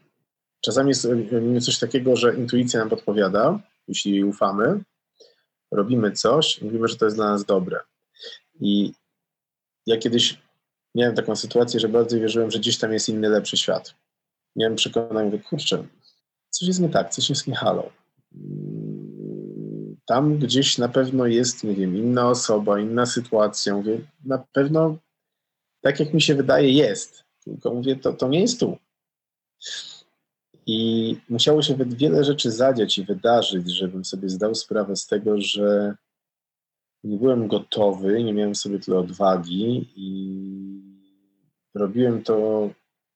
czasami 0.61 0.89
jest 0.89 1.67
coś 1.67 1.79
takiego, 1.79 2.17
że 2.17 2.37
intuicja 2.37 2.81
nam 2.81 2.91
podpowiada, 2.91 3.61
jeśli 3.89 4.13
jej 4.13 4.25
ufamy, 4.25 4.85
robimy 5.71 6.13
coś, 6.13 6.63
mówimy, 6.63 6.89
że 6.89 6.97
to 6.97 7.05
jest 7.05 7.17
dla 7.17 7.31
nas 7.31 7.45
dobre. 7.45 7.81
I 8.61 8.93
ja 9.87 9.97
kiedyś 9.97 10.39
miałem 10.95 11.15
taką 11.15 11.37
sytuację, 11.37 11.81
że 11.81 11.89
bardzo 11.89 12.17
wierzyłem, 12.17 12.51
że 12.51 12.59
gdzieś 12.59 12.79
tam 12.79 12.93
jest 12.93 13.09
inny, 13.09 13.29
lepszy 13.29 13.57
świat. 13.57 13.95
Miałem 14.57 14.77
przekonanie, 14.77 15.31
że 15.31 15.39
kurczę, 15.39 15.87
coś 16.51 16.69
jest 16.69 16.81
nie 16.81 16.89
tak, 16.89 17.11
coś 17.11 17.31
jest 17.31 17.47
nie 17.47 17.57
halo. 17.57 17.93
Tam 20.11 20.39
gdzieś 20.39 20.79
na 20.79 20.89
pewno 20.89 21.27
jest, 21.27 21.65
nie 21.65 21.75
wiem, 21.75 21.97
inna 21.97 22.29
osoba, 22.29 22.81
inna 22.81 23.07
sytuacja. 23.07 23.77
Mówię, 23.77 24.01
na 24.25 24.39
pewno 24.53 24.97
tak 25.81 26.01
jak 26.01 26.15
mi 26.15 26.23
się 26.23 26.35
wydaje 26.35 26.73
jest, 26.73 27.25
tylko 27.45 27.75
mówię, 27.75 27.97
to, 27.97 28.13
to 28.13 28.29
nie 28.29 28.41
jest 28.41 28.61
tu. 28.61 28.77
I 30.67 31.17
musiało 31.29 31.63
się 31.63 31.77
wiele 31.87 32.25
rzeczy 32.25 32.51
zadziać 32.51 32.99
i 32.99 33.05
wydarzyć, 33.05 33.71
żebym 33.77 34.05
sobie 34.05 34.29
zdał 34.29 34.55
sprawę 34.55 34.97
z 34.97 35.07
tego, 35.07 35.41
że 35.41 35.95
nie 37.05 37.17
byłem 37.17 37.49
gotowy, 37.49 38.25
nie 38.25 38.33
miałem 38.33 38.55
sobie 38.55 38.79
tyle 38.79 38.99
odwagi 38.99 39.93
i 39.97 40.07
robiłem 41.75 42.23
to 42.23 42.69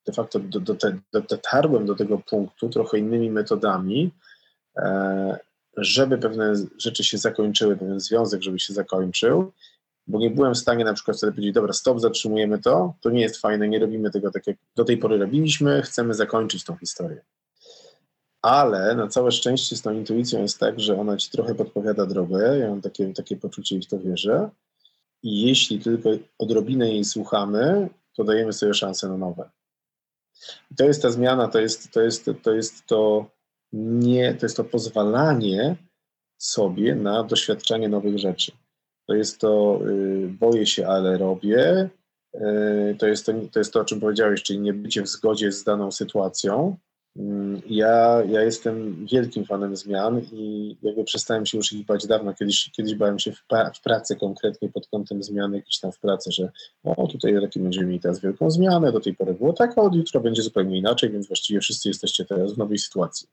de 0.07 0.13
facto, 0.13 0.39
do, 0.39 0.61
do 0.61 0.75
te, 0.75 0.99
do, 1.13 1.21
dotarłem 1.21 1.87
do 1.87 1.95
tego 1.95 2.19
punktu 2.19 2.69
trochę 2.69 2.99
innymi 2.99 3.31
metodami, 3.31 4.11
e, 4.77 5.39
żeby 5.77 6.19
pewne 6.19 6.55
rzeczy 6.79 7.05
się 7.05 7.19
zakończyły, 7.19 7.77
pewien 7.77 8.01
związek, 8.01 8.43
żeby 8.43 8.59
się 8.59 8.75
zakończył, 8.75 9.53
bo 10.07 10.19
nie 10.19 10.31
byłem 10.31 10.55
w 10.55 10.59
stanie 10.59 10.85
na 10.85 10.95
przykład 10.95 11.17
wtedy 11.17 11.33
powiedzieć, 11.33 11.55
dobra, 11.55 11.73
stop, 11.73 12.01
zatrzymujemy 12.01 12.59
to, 12.59 12.95
to 13.01 13.11
nie 13.11 13.21
jest 13.21 13.37
fajne, 13.37 13.69
nie 13.69 13.79
robimy 13.79 14.11
tego 14.11 14.31
tak, 14.31 14.47
jak 14.47 14.57
do 14.77 14.85
tej 14.85 14.99
pory 14.99 15.19
robiliśmy, 15.19 15.83
chcemy 15.83 16.15
zakończyć 16.15 16.65
tą 16.65 16.77
historię. 16.77 17.21
Ale 18.43 18.95
na 18.95 19.09
całe 19.09 19.33
szczęście 19.33 19.77
z 19.77 19.83
tą 19.83 19.93
intuicją 19.93 20.43
jest 20.43 20.59
tak, 20.59 20.81
że 20.81 21.01
ona 21.01 21.17
ci 21.17 21.31
trochę 21.31 21.55
podpowiada 21.55 22.07
drogę, 22.07 22.59
ja 22.59 22.71
mam 22.71 22.81
takie, 22.81 23.13
takie 23.13 23.37
poczucie 23.37 23.77
i 23.77 23.83
w 23.83 23.87
to 23.87 23.99
wierzę. 23.99 24.51
I 25.23 25.43
jeśli 25.43 25.81
tylko 25.81 26.11
odrobinę 26.39 26.91
jej 26.91 27.05
słuchamy, 27.05 27.89
to 28.17 28.25
dajemy 28.25 28.53
sobie 28.53 28.75
szansę 28.75 29.09
na 29.09 29.17
nowe. 29.17 29.51
I 30.71 30.75
to 30.75 30.85
jest 30.85 31.03
ta 31.03 31.11
zmiana, 31.11 31.49
to 31.49 31.59
jest 31.61 31.91
to, 31.93 32.01
jest, 32.01 32.31
to, 32.43 32.53
jest 32.53 32.87
to 32.87 33.31
nie, 33.79 34.35
to 34.35 34.47
jest 34.47 34.57
to 34.57 34.65
pozwalanie 34.65 35.77
sobie 36.39 36.95
na 36.95 37.25
doświadczanie 37.25 37.89
nowych 37.89 38.19
rzeczy. 38.19 38.53
To 39.07 39.15
jest 39.15 39.39
to, 39.41 39.81
y, 39.89 40.29
boję 40.41 40.67
się, 40.67 40.87
ale 40.87 41.19
robię. 41.19 41.91
Y, 42.35 42.97
to 42.99 43.07
jest 43.07 43.27
to, 43.27 43.33
to 43.53 43.59
jest 43.59 43.73
to, 43.73 43.81
o 43.81 43.85
czym 43.85 44.01
powiedziałeś, 44.01 44.43
czyli 44.43 44.59
nie 44.61 44.73
bycie 44.73 45.03
w 45.03 45.09
zgodzie 45.09 45.53
z 45.53 45.65
daną 45.65 45.93
sytuacją, 45.93 46.77
Mm, 47.17 47.63
ja, 47.67 48.23
ja 48.29 48.43
jestem 48.43 49.07
wielkim 49.07 49.45
fanem 49.45 49.77
zmian 49.77 50.21
i 50.33 50.77
jakby 50.83 51.05
przestałem 51.05 51.47
się 51.47 51.59
już 51.59 51.73
ich 51.73 51.87
bać 51.87 52.07
dawno. 52.07 52.35
Kiedyś, 52.35 52.71
kiedyś 52.71 52.95
bałem 52.95 53.19
się 53.19 53.33
w, 53.33 53.45
w 53.75 53.83
pracy 53.83 54.17
konkretnie 54.17 54.69
pod 54.69 54.89
kątem 54.89 55.23
zmiany 55.23 55.57
jakiejś 55.57 55.79
tam 55.79 55.93
w 55.93 55.99
pracy, 55.99 56.33
że 56.33 56.53
o 56.85 57.07
tutaj 57.07 57.41
taki 57.41 57.61
będziemy 57.61 57.87
mieli 57.87 58.01
teraz 58.01 58.21
wielką 58.21 58.51
zmianę, 58.51 58.93
do 58.93 59.01
tej 59.01 59.15
pory 59.15 59.35
było 59.35 59.53
tak, 59.53 59.79
a 59.79 59.81
od 59.81 59.95
jutra 59.95 60.21
będzie 60.21 60.43
zupełnie 60.43 60.79
inaczej, 60.79 61.11
więc 61.11 61.27
właściwie 61.27 61.61
wszyscy 61.61 61.89
jesteście 61.89 62.25
teraz 62.25 62.55
w 62.55 62.59
nowej 62.59 62.79
sytuacji. 62.79 63.29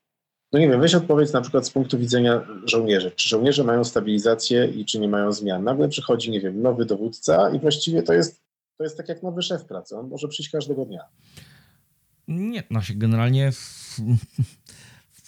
No 0.54 0.60
nie 0.60 0.70
wiem, 0.70 0.82
weź 0.82 0.96
odpowiedź 0.96 1.34
na 1.34 1.42
przykład 1.42 1.68
z 1.68 1.70
punktu 1.70 1.98
widzenia 1.98 2.48
żołnierzy. 2.66 3.12
Czy 3.12 3.30
żołnierze 3.30 3.64
mają 3.64 3.84
stabilizację 3.84 4.66
i 4.66 4.86
czy 4.86 5.00
nie 5.00 5.08
mają 5.08 5.32
zmian? 5.32 5.64
Nagle 5.64 5.90
przychodzi, 5.90 6.32
nie 6.32 6.42
wiem, 6.42 6.62
nowy 6.62 6.86
dowódca 6.86 7.50
i 7.50 7.60
właściwie 7.60 8.04
to 8.04 8.14
jest, 8.14 8.42
to 8.78 8.84
jest 8.84 8.98
tak 8.98 9.10
jak 9.10 9.24
nowy 9.24 9.42
szef 9.42 9.66
pracy. 9.66 9.98
On 9.98 10.08
może 10.08 10.28
przyjść 10.28 10.52
każdego 10.52 10.86
dnia. 10.86 11.04
Nie, 12.28 12.64
no 12.70 12.82
się 12.82 12.94
generalnie 12.94 13.52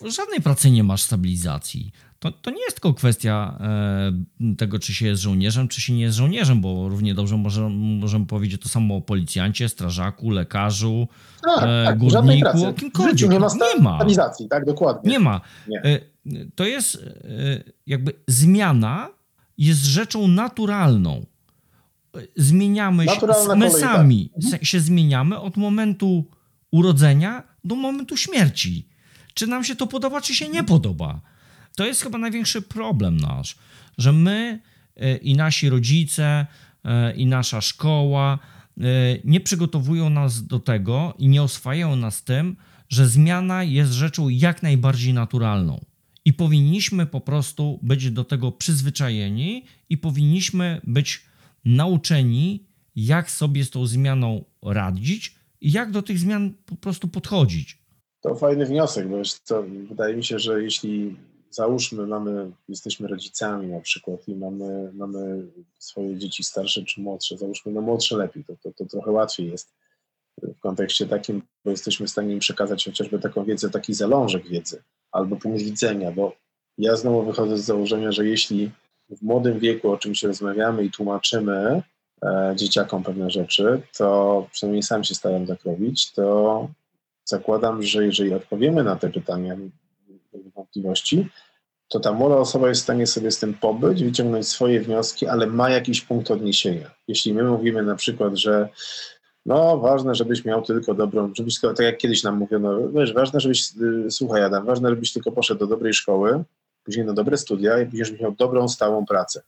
w, 0.03 0.11
żadnej 0.11 0.41
pracy 0.41 0.71
nie 0.71 0.83
masz 0.83 1.01
stabilizacji. 1.01 1.91
To, 2.19 2.31
to 2.31 2.51
nie 2.51 2.61
jest 2.61 2.75
tylko 2.75 2.93
kwestia 2.93 3.59
e, 3.61 4.55
tego, 4.55 4.79
czy 4.79 4.93
się 4.93 5.07
jest 5.07 5.21
żołnierzem, 5.21 5.67
czy 5.67 5.81
się 5.81 5.93
nie 5.93 6.01
jest 6.01 6.17
żołnierzem, 6.17 6.61
bo 6.61 6.89
równie 6.89 7.13
dobrze 7.13 7.37
może, 7.37 7.69
możemy 7.69 8.25
powiedzieć 8.25 8.61
to 8.61 8.69
samo 8.69 8.95
o 8.95 9.01
policjancie, 9.01 9.69
strażaku, 9.69 10.29
lekarzu, 10.29 11.07
tak, 11.43 11.63
e, 11.63 11.85
tak, 11.85 11.97
górniku, 11.97 12.65
o 12.65 12.73
kimkolwiek. 12.73 13.29
Nie 13.29 13.39
ma 13.39 13.49
stabilizacji, 13.49 14.49
tak, 14.49 14.65
dokładnie. 14.65 15.11
Nie 15.11 15.19
ma. 15.19 15.41
Nie. 15.67 15.83
E, 15.83 15.99
to 16.55 16.65
jest 16.65 17.05
jakby 17.87 18.13
zmiana 18.27 19.09
jest 19.57 19.83
rzeczą 19.83 20.27
naturalną. 20.27 21.25
Zmieniamy 22.35 23.05
się, 23.05 23.27
my 23.55 23.71
sami 23.71 24.31
tak. 24.51 24.65
się 24.65 24.79
zmieniamy 24.79 25.39
od 25.39 25.57
momentu 25.57 26.25
urodzenia 26.71 27.43
do 27.63 27.75
momentu 27.75 28.17
śmierci. 28.17 28.87
Czy 29.33 29.47
nam 29.47 29.63
się 29.63 29.75
to 29.75 29.87
podoba, 29.87 30.21
czy 30.21 30.35
się 30.35 30.49
nie 30.49 30.63
podoba. 30.63 31.21
To 31.75 31.85
jest 31.85 32.01
chyba 32.01 32.17
największy 32.17 32.61
problem 32.61 33.17
nasz, 33.17 33.55
że 33.97 34.13
my 34.13 34.59
e, 34.95 35.17
i 35.17 35.35
nasi 35.35 35.69
rodzice, 35.69 36.47
e, 36.83 37.15
i 37.15 37.25
nasza 37.25 37.61
szkoła 37.61 38.39
e, 38.77 38.81
nie 39.23 39.39
przygotowują 39.39 40.09
nas 40.09 40.47
do 40.47 40.59
tego 40.59 41.13
i 41.17 41.27
nie 41.27 41.43
oswajają 41.43 41.95
nas 41.95 42.23
tym, 42.23 42.55
że 42.89 43.07
zmiana 43.07 43.63
jest 43.63 43.91
rzeczą 43.91 44.29
jak 44.29 44.63
najbardziej 44.63 45.13
naturalną. 45.13 45.85
I 46.25 46.33
powinniśmy 46.33 47.05
po 47.05 47.21
prostu 47.21 47.79
być 47.81 48.11
do 48.11 48.23
tego 48.23 48.51
przyzwyczajeni 48.51 49.65
i 49.89 49.97
powinniśmy 49.97 50.81
być 50.83 51.21
nauczeni, 51.65 52.65
jak 52.95 53.31
sobie 53.31 53.65
z 53.65 53.69
tą 53.69 53.85
zmianą 53.85 54.45
radzić, 54.61 55.35
i 55.61 55.71
jak 55.71 55.91
do 55.91 56.01
tych 56.01 56.19
zmian 56.19 56.53
po 56.65 56.75
prostu 56.75 57.07
podchodzić. 57.07 57.82
To 58.23 58.35
fajny 58.35 58.65
wniosek, 58.65 59.07
bo 59.07 59.17
co, 59.43 59.63
wydaje 59.63 60.15
mi 60.15 60.23
się, 60.23 60.39
że 60.39 60.63
jeśli 60.63 61.15
załóżmy, 61.49 62.07
mamy, 62.07 62.51
jesteśmy 62.69 63.07
rodzicami 63.07 63.67
na 63.67 63.79
przykład 63.79 64.27
i 64.27 64.35
mamy, 64.35 64.91
mamy 64.93 65.47
swoje 65.79 66.17
dzieci 66.17 66.43
starsze 66.43 66.83
czy 66.83 67.01
młodsze, 67.01 67.37
załóżmy, 67.37 67.71
no 67.71 67.81
młodsze 67.81 68.17
lepiej, 68.17 68.43
to, 68.43 68.53
to, 68.63 68.71
to 68.71 68.85
trochę 68.85 69.11
łatwiej 69.11 69.51
jest 69.51 69.73
w 70.41 70.59
kontekście 70.59 71.07
takim, 71.07 71.41
bo 71.65 71.71
jesteśmy 71.71 72.07
w 72.07 72.09
stanie 72.09 72.33
im 72.33 72.39
przekazać 72.39 72.85
chociażby 72.85 73.19
taką 73.19 73.43
wiedzę, 73.43 73.69
taki 73.69 73.93
zalążek 73.93 74.47
wiedzy 74.47 74.83
albo 75.11 75.35
punkt 75.35 75.61
widzenia, 75.61 76.11
bo 76.11 76.35
ja 76.77 76.95
znowu 76.95 77.23
wychodzę 77.23 77.57
z 77.57 77.65
założenia, 77.65 78.11
że 78.11 78.27
jeśli 78.27 78.71
w 79.09 79.21
młodym 79.21 79.59
wieku 79.59 79.91
o 79.91 79.97
czymś 79.97 80.23
rozmawiamy 80.23 80.83
i 80.83 80.91
tłumaczymy, 80.91 81.83
E, 82.23 82.53
dzieciakom 82.55 83.03
pewne 83.03 83.29
rzeczy, 83.29 83.81
to 83.97 84.47
przynajmniej 84.51 84.83
sam 84.83 85.03
się 85.03 85.15
staram 85.15 85.45
tak 85.45 85.63
robić, 85.65 86.11
to 86.11 86.67
zakładam, 87.25 87.83
że 87.83 88.05
jeżeli 88.05 88.33
odpowiemy 88.33 88.83
na 88.83 88.95
te 88.95 89.09
pytania, 89.09 89.55
wątpliwości, 90.55 91.27
to 91.87 91.99
ta 91.99 92.13
młoda 92.13 92.35
osoba 92.35 92.69
jest 92.69 92.81
w 92.81 92.83
stanie 92.83 93.07
sobie 93.07 93.31
z 93.31 93.39
tym 93.39 93.53
pobyć, 93.53 94.03
wyciągnąć 94.03 94.47
swoje 94.47 94.81
wnioski, 94.81 95.27
ale 95.27 95.47
ma 95.47 95.69
jakiś 95.69 96.01
punkt 96.01 96.31
odniesienia. 96.31 96.91
Jeśli 97.07 97.33
my 97.33 97.43
mówimy 97.43 97.83
na 97.83 97.95
przykład, 97.95 98.35
że 98.35 98.69
no 99.45 99.77
ważne, 99.77 100.15
żebyś 100.15 100.45
miał 100.45 100.61
tylko 100.61 100.93
dobrą, 100.93 101.31
żebyś 101.37 101.59
tak 101.59 101.79
jak 101.79 101.97
kiedyś 101.97 102.23
nam 102.23 102.37
mówiono, 102.37 102.89
wiesz, 102.89 103.13
ważne, 103.13 103.39
żebyś, 103.39 103.63
y, 103.81 104.11
słuchaj 104.11 104.43
Adam, 104.43 104.65
ważne, 104.65 104.89
żebyś 104.89 105.13
tylko 105.13 105.31
poszedł 105.31 105.59
do 105.59 105.67
dobrej 105.67 105.93
szkoły, 105.93 106.43
później 106.83 107.05
na 107.05 107.13
dobre 107.13 107.37
studia 107.37 107.81
i 107.81 107.85
później 107.85 108.05
żebyś 108.05 108.21
miał 108.21 108.31
dobrą, 108.31 108.67
stałą 108.67 109.05
pracę. 109.05 109.41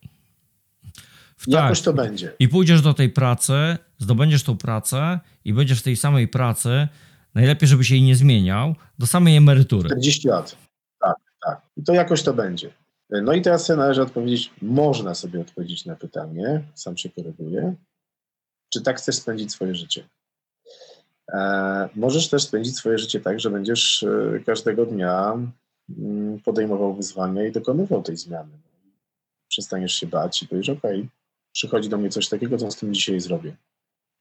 Tak. 1.39 1.47
Jakoś 1.47 1.81
to 1.81 1.93
będzie. 1.93 2.31
I 2.39 2.47
pójdziesz 2.47 2.81
do 2.81 2.93
tej 2.93 3.09
pracy, 3.09 3.77
zdobędziesz 3.97 4.43
tą 4.43 4.57
pracę 4.57 5.19
i 5.45 5.53
będziesz 5.53 5.79
w 5.79 5.83
tej 5.83 5.95
samej 5.95 6.27
pracy, 6.27 6.87
najlepiej, 7.35 7.69
żeby 7.69 7.83
się 7.83 7.95
jej 7.95 8.03
nie 8.03 8.15
zmieniał, 8.15 8.75
do 8.99 9.07
samej 9.07 9.37
emerytury. 9.37 9.89
40 9.89 10.27
lat. 10.27 10.57
Tak, 10.99 11.15
tak. 11.45 11.61
I 11.77 11.83
to 11.83 11.93
jakoś 11.93 12.23
to 12.23 12.33
będzie. 12.33 12.69
No 13.09 13.33
i 13.33 13.41
teraz 13.41 13.65
sobie 13.65 13.77
należy 13.77 14.01
odpowiedzieć, 14.01 14.51
można 14.61 15.15
sobie 15.15 15.41
odpowiedzieć 15.41 15.85
na 15.85 15.95
pytanie, 15.95 16.63
sam 16.75 16.97
się 16.97 17.09
koryguję, 17.09 17.75
czy 18.73 18.81
tak 18.81 18.97
chcesz 18.97 19.15
spędzić 19.15 19.51
swoje 19.51 19.75
życie. 19.75 20.07
E, 21.33 21.89
możesz 21.95 22.29
też 22.29 22.43
spędzić 22.43 22.77
swoje 22.77 22.97
życie 22.97 23.19
tak, 23.19 23.39
że 23.39 23.49
będziesz 23.49 24.03
e, 24.03 24.39
każdego 24.45 24.85
dnia 24.85 25.37
mm, 25.89 26.39
podejmował 26.39 26.95
wyzwania 26.95 27.47
i 27.47 27.51
dokonywał 27.51 28.03
tej 28.03 28.17
zmiany. 28.17 28.57
Przestaniesz 29.47 29.93
się 29.93 30.07
bać 30.07 30.43
i 30.43 30.47
powiesz, 30.47 30.69
okej, 30.69 30.99
okay, 30.99 31.09
przychodzi 31.51 31.89
do 31.89 31.97
mnie 31.97 32.09
coś 32.09 32.29
takiego, 32.29 32.57
co 32.57 32.71
z 32.71 32.77
tym 32.77 32.93
dzisiaj 32.93 33.19
zrobię. 33.19 33.55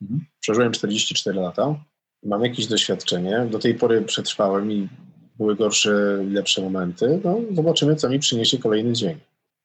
Mhm. 0.02 0.26
Przeżyłem 0.40 0.72
44 0.72 1.40
lata, 1.40 1.84
mam 2.24 2.42
jakieś 2.44 2.66
doświadczenie, 2.66 3.46
do 3.50 3.58
tej 3.58 3.74
pory 3.74 4.02
przetrwałem 4.02 4.72
i 4.72 4.88
były 5.36 5.56
gorsze, 5.56 5.90
lepsze 6.30 6.62
momenty. 6.62 7.20
No, 7.24 7.40
zobaczymy, 7.54 7.96
co 7.96 8.08
mi 8.08 8.18
przyniesie 8.18 8.58
kolejny 8.58 8.92
dzień. 8.92 9.18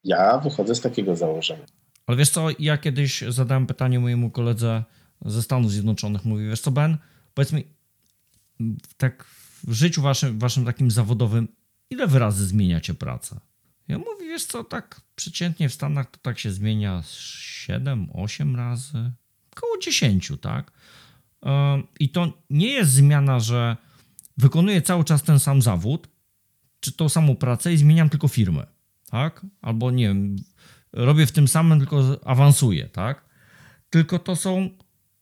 Ja 0.03 0.37
wychodzę 0.37 0.75
z 0.75 0.81
takiego 0.81 1.15
założenia. 1.15 1.65
Ale 2.07 2.17
wiesz 2.17 2.29
co, 2.29 2.47
ja 2.59 2.77
kiedyś 2.77 3.21
zadałem 3.27 3.67
pytanie 3.67 3.99
mojemu 3.99 4.29
koledze 4.29 4.83
ze 5.25 5.41
Stanów 5.41 5.71
Zjednoczonych. 5.71 6.25
Mówi, 6.25 6.47
wiesz 6.49 6.61
co, 6.61 6.71
Ben, 6.71 6.97
powiedz 7.33 7.53
mi, 7.53 7.63
tak 8.97 9.25
w 9.67 9.73
życiu 9.73 10.01
waszym, 10.01 10.39
waszym 10.39 10.65
takim 10.65 10.91
zawodowym, 10.91 11.47
ile 11.89 12.07
wy 12.07 12.19
razy 12.19 12.45
zmieniacie 12.45 12.93
pracę? 12.93 13.39
Ja 13.87 13.97
mówię, 13.97 14.25
wiesz 14.25 14.45
co, 14.45 14.63
tak 14.63 15.01
przeciętnie 15.15 15.69
w 15.69 15.73
Stanach 15.73 16.11
to 16.11 16.17
tak 16.21 16.39
się 16.39 16.51
zmienia 16.51 17.03
7, 17.05 18.07
8 18.13 18.55
razy, 18.55 19.11
około 19.57 19.77
10, 19.77 20.31
tak? 20.41 20.71
I 21.99 22.09
to 22.09 22.33
nie 22.49 22.67
jest 22.67 22.91
zmiana, 22.91 23.39
że 23.39 23.77
wykonuję 24.37 24.81
cały 24.81 25.03
czas 25.03 25.23
ten 25.23 25.39
sam 25.39 25.61
zawód, 25.61 26.07
czy 26.79 26.91
tą 26.91 27.09
samą 27.09 27.35
pracę 27.35 27.73
i 27.73 27.77
zmieniam 27.77 28.09
tylko 28.09 28.27
firmę, 28.27 28.65
tak? 29.11 29.45
Albo 29.61 29.91
nie 29.91 30.07
wiem, 30.07 30.35
robię 30.93 31.25
w 31.25 31.31
tym 31.31 31.47
samym, 31.47 31.79
tylko 31.79 32.19
awansuję, 32.25 32.89
tak? 32.89 33.25
Tylko 33.89 34.19
to 34.19 34.35
są 34.35 34.69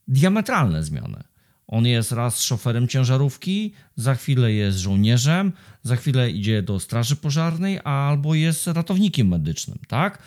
diametralne 0.08 0.84
zmiany. 0.84 1.24
On 1.68 1.86
jest 1.86 2.12
raz 2.12 2.42
szoferem 2.44 2.88
ciężarówki, 2.88 3.74
za 3.96 4.16
chwilę 4.16 4.54
jest 4.54 4.78
żołnierzem, 4.78 5.54
za 5.84 5.96
chwilę 5.96 6.32
idzie 6.32 6.62
do 6.62 6.80
straży 6.80 7.16
pożarnej, 7.16 7.80
albo 7.84 8.36
jest 8.36 8.68
ratownikiem 8.68 9.28
medycznym, 9.28 9.78
tak? 9.88 10.20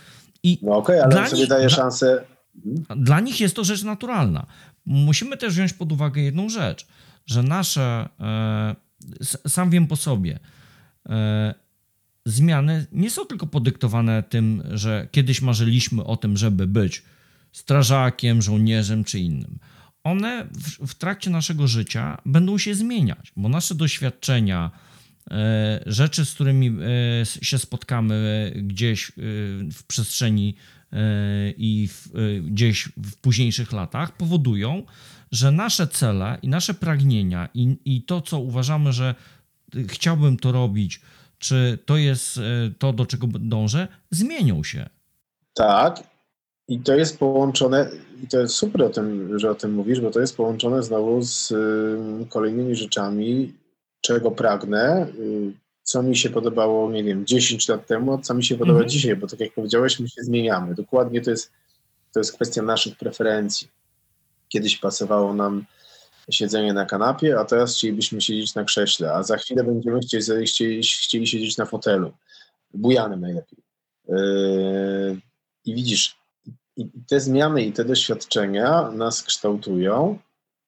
I 0.43 0.59
No 0.62 0.76
okej, 0.76 1.01
okay, 1.01 1.05
ale 1.12 1.22
on 1.22 1.28
sobie 1.30 1.43
nich- 1.43 1.49
daje 1.51 1.70
szansę. 1.70 2.24
dla 2.97 3.20
nich 3.20 3.41
jest 3.41 3.57
to 3.57 3.64
rzecz 3.64 3.82
naturalna. 3.82 4.47
Musimy 4.87 5.37
też 5.37 5.55
wziąć 5.55 5.72
pod 5.72 5.93
uwagę 5.93 6.22
jedną 6.22 6.49
rzecz, 6.49 6.87
że 7.26 7.43
nasze, 7.43 8.09
e, 8.20 8.76
sam 9.49 9.70
wiem 9.70 9.87
po 9.87 9.97
sobie, 9.97 10.39
e, 11.09 11.55
zmiany 12.26 12.87
nie 12.93 13.11
są 13.11 13.24
tylko 13.24 13.47
podyktowane 13.47 14.22
tym, 14.22 14.62
że 14.70 15.09
kiedyś 15.11 15.43
marzyliśmy 15.43 16.05
o 16.05 16.16
tym, 16.16 16.37
żeby 16.37 16.66
być 16.66 17.03
strażakiem, 17.53 18.43
żołnierzem 18.43 19.05
czy 19.05 19.18
innym. 19.18 19.59
One 20.05 20.47
w, 20.53 20.87
w 20.87 20.95
trakcie 20.95 21.31
naszego 21.31 21.68
życia 21.68 22.18
będą 22.26 22.59
się 22.59 22.74
zmieniać, 22.74 23.33
bo 23.37 23.49
nasze 23.49 23.74
doświadczenia, 23.74 24.70
e, 25.31 25.83
rzeczy, 25.87 26.24
z 26.24 26.35
którymi 26.35 26.76
się 27.24 27.59
spotkamy 27.59 28.53
gdzieś 28.57 29.12
w 29.72 29.85
przestrzeni 29.87 30.55
i 31.57 31.88
w, 31.88 32.16
e, 32.16 32.41
gdzieś 32.41 32.88
w 32.97 33.16
późniejszych 33.16 33.72
latach, 33.72 34.16
powodują, 34.16 34.82
że 35.32 35.53
nasze 35.53 35.86
cele 35.86 36.38
i 36.43 36.49
nasze 36.49 36.74
pragnienia 36.74 37.49
i, 37.55 37.76
i 37.84 38.03
to, 38.03 38.20
co 38.20 38.38
uważamy, 38.38 38.93
że 38.93 39.14
chciałbym 39.88 40.36
to 40.36 40.53
robić, 40.53 41.01
czy 41.38 41.78
to 41.86 41.97
jest 41.97 42.38
e, 42.38 42.41
to, 42.78 42.93
do 42.93 43.07
czego 43.07 43.26
dążę, 43.26 43.88
zmienią 44.11 44.64
się. 44.64 44.88
Tak. 45.55 46.03
I 46.68 46.80
to 46.80 46.95
jest 46.95 47.18
połączone, 47.18 47.91
i 48.24 48.26
to 48.26 48.41
jest 48.41 48.55
super 48.55 48.82
o 48.82 48.88
tym, 48.88 49.38
że 49.38 49.51
o 49.51 49.55
tym 49.55 49.74
mówisz, 49.74 50.01
bo 50.01 50.11
to 50.11 50.20
jest 50.20 50.36
połączone 50.36 50.82
znowu 50.82 51.22
z 51.22 51.51
y, 51.51 52.26
kolejnymi 52.28 52.76
rzeczami, 52.76 53.53
czego 54.01 54.30
pragnę, 54.30 55.07
y, 55.18 55.53
co 55.91 56.03
mi 56.03 56.16
się 56.16 56.30
podobało, 56.30 56.91
nie 56.91 57.05
wiem, 57.05 57.26
10 57.26 57.68
lat 57.68 57.86
temu, 57.86 58.18
co 58.18 58.34
mi 58.34 58.45
się 58.45 58.59
podoba 58.59 58.78
Mhm. 58.78 58.91
dzisiaj, 58.91 59.16
bo 59.16 59.26
tak 59.26 59.41
jak 59.41 59.53
powiedziałeś, 59.53 60.01
my 60.01 60.09
się 60.09 60.22
zmieniamy. 60.22 60.74
Dokładnie 60.74 61.20
to 61.20 61.30
jest, 61.30 61.53
to 62.12 62.20
jest 62.20 62.32
kwestia 62.32 62.62
naszych 62.62 62.97
preferencji. 62.97 63.68
Kiedyś 64.49 64.78
pasowało 64.78 65.34
nam 65.34 65.64
siedzenie 66.30 66.72
na 66.72 66.86
kanapie, 66.86 67.38
a 67.38 67.45
teraz 67.45 67.76
chcielibyśmy 67.76 68.20
siedzieć 68.20 68.55
na 68.55 68.64
krześle, 68.64 69.12
a 69.12 69.22
za 69.22 69.36
chwilę 69.36 69.64
będziemy 69.64 70.01
chcieli, 70.01 70.47
chcieli, 70.47 70.82
chcieli 70.82 71.26
siedzieć 71.26 71.57
na 71.57 71.66
fotelu, 71.66 72.12
bujanym 72.74 73.20
najlepiej. 73.20 73.59
Yy, 74.09 75.20
I 75.64 75.74
widzisz, 75.74 76.16
i 76.76 76.91
te 77.09 77.20
zmiany 77.20 77.64
i 77.64 77.72
te 77.72 77.84
doświadczenia 77.84 78.91
nas 78.91 79.22
kształtują. 79.22 80.18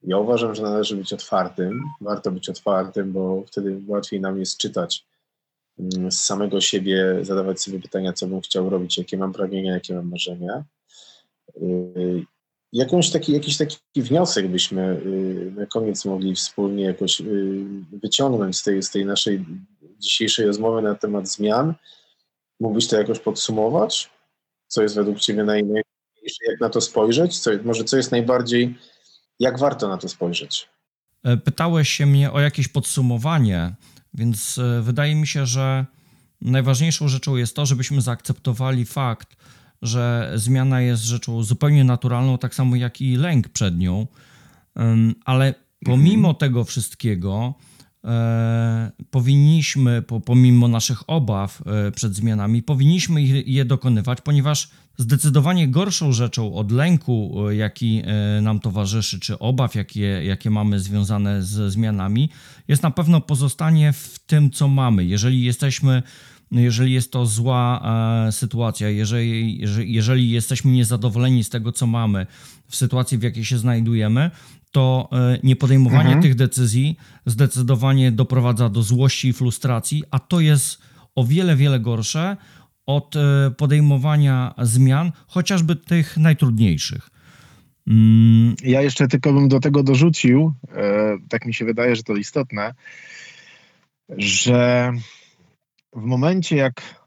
Ja 0.03 0.19
uważam, 0.19 0.55
że 0.55 0.63
należy 0.63 0.97
być 0.97 1.13
otwartym. 1.13 1.81
Warto 2.01 2.31
być 2.31 2.49
otwartym, 2.49 3.13
bo 3.13 3.45
wtedy 3.47 3.81
łatwiej 3.87 4.21
nam 4.21 4.39
jest 4.39 4.57
czytać 4.57 5.05
mm, 5.05 5.12
z 6.11 6.19
samego 6.19 6.61
siebie, 6.61 7.19
zadawać 7.23 7.63
sobie 7.63 7.81
pytania, 7.81 8.13
co 8.13 8.27
bym 8.27 8.41
chciał 8.41 8.71
robić, 8.71 8.99
jakie 8.99 9.17
mam 9.17 9.33
pragnienia, 9.33 9.75
jakie 9.75 9.95
mam 9.95 10.11
marzenia. 10.11 10.65
Yy, 11.61 12.25
Jakąś 12.75 13.11
taki, 13.11 13.33
jakiś 13.33 13.57
taki 13.57 13.79
wniosek 13.97 14.49
byśmy 14.49 15.01
yy, 15.05 15.53
na 15.57 15.67
koniec 15.67 16.05
mogli 16.05 16.35
wspólnie 16.35 16.85
jakoś 16.85 17.21
yy, 17.21 17.65
wyciągnąć 17.93 18.57
z 18.57 18.63
tej, 18.63 18.83
z 18.83 18.91
tej 18.91 19.07
naszej 19.07 19.45
dzisiejszej 19.99 20.47
rozmowy 20.47 20.83
na 20.83 20.95
temat 20.95 21.29
zmian. 21.29 21.75
Mógłbyś 22.61 22.89
to 22.89 22.97
jakoś 22.97 23.19
podsumować? 23.19 24.11
Co 24.67 24.83
jest 24.83 24.95
według 24.95 25.21
Ciebie 25.21 25.45
najważniejsze? 25.45 26.45
Jak 26.49 26.61
na 26.61 26.69
to 26.69 26.81
spojrzeć? 26.81 27.39
Co, 27.39 27.51
może 27.65 27.85
co 27.85 27.97
jest 27.97 28.13
najbardziej, 28.13 28.75
jak 29.41 29.59
warto 29.59 29.89
na 29.89 29.99
to 29.99 30.09
spojrzeć? 30.09 30.69
E, 31.25 31.37
Pytałeś 31.37 31.89
się 31.89 32.07
mnie 32.07 32.33
o 32.33 32.41
jakieś 32.41 32.69
podsumowanie, 32.69 33.75
więc 34.15 34.59
e, 34.59 34.83
wydaje 34.83 35.15
mi 35.15 35.27
się, 35.27 35.47
że 35.47 35.87
najważniejszą 36.41 37.09
rzeczą 37.09 37.37
jest 37.37 37.57
to, 37.57 37.67
żebyśmy 37.67 38.01
zaakceptowali 38.01 38.85
fakt, 38.85 39.37
że 39.83 40.33
zmiana 40.35 40.81
jest 40.81 41.03
rzeczą 41.03 41.43
zupełnie 41.43 41.85
naturalną, 41.85 42.39
tak 42.39 42.55
samo 42.55 42.77
jak 42.77 43.01
i 43.01 43.17
lęk 43.17 43.49
przed 43.49 43.79
nią. 43.79 44.07
Ale 45.25 45.55
pomimo 45.85 46.35
tego 46.35 46.65
wszystkiego, 46.65 47.55
powinniśmy, 49.11 50.03
po, 50.03 50.21
pomimo 50.21 50.69
naszych 50.69 51.11
obaw 51.11 51.63
e, 51.67 51.91
przed 51.91 52.15
zmianami, 52.15 52.63
powinniśmy 52.63 53.23
je 53.47 53.65
dokonywać, 53.65 54.21
ponieważ 54.21 54.69
zdecydowanie 54.97 55.69
gorszą 55.69 56.13
rzeczą 56.13 56.55
od 56.55 56.73
lęku, 56.73 57.35
e, 57.49 57.57
jaki 57.57 58.03
e, 58.05 58.41
nam 58.41 58.61
towarzyszy, 58.61 59.21
czy 59.21 59.39
obaw, 59.39 59.75
jakie, 59.75 60.25
jakie 60.25 60.51
mamy 60.51 60.81
związane 60.81 61.43
ze 61.43 61.71
zmianami, 61.71 62.31
jest 62.69 62.83
na 62.83 62.91
pewno 62.91 63.21
pozostanie 63.21 63.93
w 63.93 64.19
tym, 64.27 64.51
co 64.51 64.69
mamy. 64.69 65.05
Jeżeli 65.05 65.45
jesteśmy 65.45 66.03
jeżeli 66.51 66.93
jest 66.93 67.13
to 67.13 67.27
zła 67.27 67.83
e, 68.27 68.33
sytuacja, 68.33 68.89
jeżeli, 68.89 69.61
jeżeli, 69.61 69.93
jeżeli 69.93 70.31
jesteśmy 70.31 70.73
niezadowoleni 70.73 71.45
z 71.45 71.49
tego, 71.49 71.73
co 71.73 71.87
mamy, 71.87 72.27
w 72.69 72.77
sytuacji, 72.77 73.19
w 73.19 73.23
jakiej 73.23 73.45
się 73.45 73.59
znajdujemy, 73.59 74.31
to 74.73 75.09
e, 75.13 75.39
niepodejmowanie 75.43 76.05
Mhm. 76.05 76.23
tych 76.23 76.35
decyzji 76.35 76.97
zdecydowanie 77.27 78.13
doprowadza 78.13 78.69
do 78.69 78.83
złości 78.83 79.29
i 79.29 79.33
frustracji, 79.33 80.03
a 80.11 80.19
to 80.19 80.41
jest 80.41 80.83
o 81.15 81.25
wiele, 81.25 81.57
wiele 81.57 81.81
gorsze 81.81 82.37
od 82.87 83.17
e, 83.17 83.51
podejmowania 83.57 84.55
zmian, 84.63 85.13
chociażby 85.27 85.77
tych 85.77 86.17
najtrudniejszych. 86.17 87.09
Mm, 87.89 88.55
Ja 88.65 88.83
jeszcze 88.83 89.09
tylko 89.09 89.33
bym 89.33 89.49
do 89.49 89.61
tego 89.61 89.83
dorzucił, 89.83 90.53
e, 90.75 91.17
tak 91.29 91.47
mi 91.47 91.55
się 91.55 91.65
wydaje, 91.65 91.97
że 91.97 92.03
to 92.03 92.17
istotne, 92.17 92.75
że 94.09 94.93
w 95.93 96.03
momencie, 96.05 96.57
jak 96.57 97.03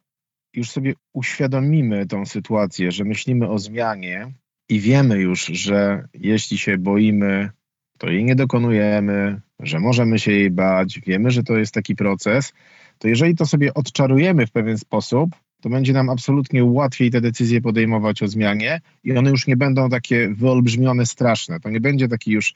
już 0.54 0.70
sobie 0.70 0.94
uświadomimy 1.14 2.06
tą 2.08 2.26
sytuację, 2.26 2.92
że 2.92 3.04
myślimy 3.04 3.50
o 3.50 3.60
zmianie 3.60 4.34
i 4.70 4.80
wiemy 4.80 5.18
już, 5.18 5.46
że 5.46 6.08
jeśli 6.14 6.58
się 6.58 6.78
boimy, 6.78 7.50
to 7.98 8.10
jej 8.10 8.24
nie 8.24 8.36
dokonujemy, 8.36 9.42
że 9.60 9.80
możemy 9.80 10.20
się 10.20 10.32
jej 10.32 10.52
bać, 10.52 11.00
wiemy, 11.00 11.32
że 11.32 11.44
to 11.44 11.58
jest 11.58 11.74
taki 11.74 11.96
proces, 11.96 12.54
to 13.00 13.08
jeżeli 13.08 13.36
to 13.36 13.46
sobie 13.46 13.74
odczarujemy 13.74 14.48
w 14.48 14.52
pewien 14.52 14.78
sposób, 14.78 15.30
to 15.62 15.70
będzie 15.70 15.94
nam 15.94 16.10
absolutnie 16.10 16.66
łatwiej 16.66 17.12
te 17.12 17.22
decyzje 17.22 17.62
podejmować 17.62 18.24
o 18.24 18.28
zmianie 18.28 18.82
i 19.04 19.18
one 19.18 19.30
już 19.30 19.48
nie 19.48 19.58
będą 19.58 19.90
takie 19.90 20.30
wyolbrzymione, 20.30 21.06
straszne. 21.06 21.60
To 21.60 21.70
nie 21.70 21.82
będzie 21.82 22.08
taki 22.08 22.32
już 22.32 22.54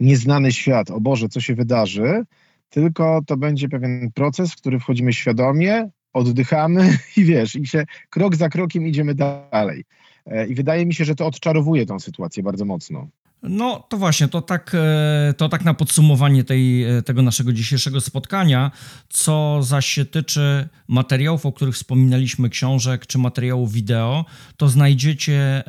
nieznany 0.00 0.52
świat, 0.52 0.90
o 0.90 1.00
Boże, 1.00 1.28
co 1.28 1.40
się 1.40 1.54
wydarzy, 1.54 2.24
tylko 2.68 3.20
to 3.26 3.36
będzie 3.36 3.68
pewien 3.68 4.10
proces, 4.14 4.52
w 4.52 4.56
który 4.56 4.78
wchodzimy 4.78 5.12
świadomie, 5.12 5.90
oddychamy 6.12 6.98
i 7.16 7.24
wiesz, 7.24 7.56
i 7.56 7.66
się 7.66 7.84
krok 8.10 8.36
za 8.36 8.48
krokiem 8.48 8.86
idziemy 8.86 9.14
dalej. 9.14 9.84
E, 10.26 10.46
I 10.46 10.54
wydaje 10.54 10.86
mi 10.86 10.94
się, 10.94 11.04
że 11.04 11.14
to 11.14 11.26
odczarowuje 11.26 11.86
tą 11.86 12.00
sytuację 12.00 12.42
bardzo 12.42 12.64
mocno. 12.64 13.08
No 13.42 13.86
to 13.88 13.96
właśnie, 13.96 14.28
to 14.28 14.42
tak, 14.42 14.72
e, 14.74 15.34
to 15.36 15.48
tak 15.48 15.64
na 15.64 15.74
podsumowanie 15.74 16.44
tej, 16.44 16.84
e, 16.84 17.02
tego 17.02 17.22
naszego 17.22 17.52
dzisiejszego 17.52 18.00
spotkania. 18.00 18.70
Co 19.08 19.58
zaś 19.62 19.86
się 19.86 20.04
tyczy 20.04 20.68
materiałów, 20.88 21.46
o 21.46 21.52
których 21.52 21.74
wspominaliśmy, 21.74 22.48
książek 22.48 23.06
czy 23.06 23.18
materiałów 23.18 23.72
wideo, 23.72 24.24
to 24.56 24.68
znajdziecie 24.68 25.62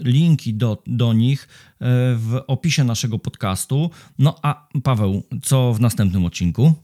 linki 0.00 0.54
do, 0.54 0.82
do 0.86 1.12
nich 1.12 1.48
w 2.16 2.40
opisie 2.46 2.84
naszego 2.84 3.18
podcastu. 3.18 3.90
No 4.18 4.38
a 4.42 4.68
Paweł, 4.82 5.22
co 5.42 5.72
w 5.72 5.80
następnym 5.80 6.24
odcinku? 6.24 6.74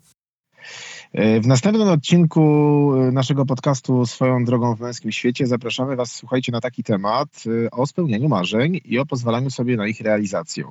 E, 1.13 1.41
W 1.41 1.47
następnym 1.47 1.89
odcinku 1.89 2.93
e, 2.95 3.13
naszego 3.13 3.47
podcastu 3.47 4.07
Swoją 4.07 4.45
drogą 4.45 4.75
w 4.75 4.81
męskim 4.81 5.13
świecie 5.13 5.47
zapraszamy 5.47 5.97
Was, 5.97 6.13
słuchajcie, 6.13 6.53
na 6.53 6.61
taki 6.61 6.83
temat 6.83 7.29
e, 7.67 7.71
o 7.71 7.87
spełnianiu 7.87 8.29
marzeń 8.29 8.81
i 8.85 8.99
o 8.99 9.07
pozwalaniu 9.07 9.51
sobie 9.51 9.77
na 9.77 9.87
ich 9.87 10.01
realizację. 10.01 10.65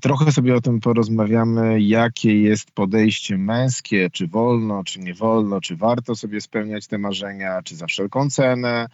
Trochę 0.00 0.32
sobie 0.32 0.54
o 0.54 0.60
tym 0.60 0.80
porozmawiamy, 0.80 1.80
jakie 1.80 2.40
jest 2.42 2.70
podejście 2.70 3.38
męskie, 3.38 4.10
czy 4.10 4.26
wolno, 4.26 4.84
czy 4.84 5.00
nie 5.00 5.14
wolno, 5.14 5.60
czy 5.60 5.76
warto 5.76 6.14
sobie 6.14 6.40
spełniać 6.40 6.86
te 6.86 6.98
marzenia, 6.98 7.62
czy 7.62 7.76
za 7.76 7.86
wszelką 7.86 8.30
cenę. 8.30 8.86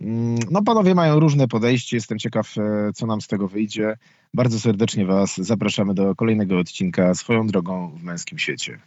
Mm, 0.00 0.38
No, 0.50 0.62
panowie 0.62 0.94
mają 0.94 1.20
różne 1.20 1.48
podejście, 1.48 1.96
jestem 1.96 2.18
ciekaw, 2.18 2.54
co 2.94 3.06
nam 3.06 3.20
z 3.20 3.26
tego 3.26 3.48
wyjdzie. 3.48 3.96
Bardzo 4.34 4.60
serdecznie 4.60 5.06
Was 5.06 5.36
zapraszamy 5.36 5.94
do 5.94 6.14
kolejnego 6.14 6.58
odcinka 6.58 7.14
Swoją 7.14 7.46
drogą 7.46 7.88
w 7.96 8.02
męskim 8.02 8.38
świecie. 8.38 8.78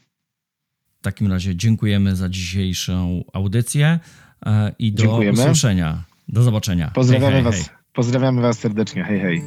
W 1.03 1.05
takim 1.05 1.31
razie 1.31 1.55
dziękujemy 1.55 2.15
za 2.15 2.29
dzisiejszą 2.29 3.23
audycję 3.33 3.99
e, 4.45 4.71
i 4.79 4.91
do 4.91 5.03
Dziękujemy. 5.03 5.41
usłyszenia. 5.41 6.03
Do 6.27 6.43
zobaczenia. 6.43 6.91
Pozdrawiamy 6.93 7.33
hej, 7.33 7.43
hej, 7.43 7.51
Was. 7.51 7.67
hej. 7.67 7.77
Pozdrawiamy 7.93 8.41
Was 8.41 8.59
serdecznie. 8.59 9.03
Hej, 9.03 9.19
hej. 9.19 9.41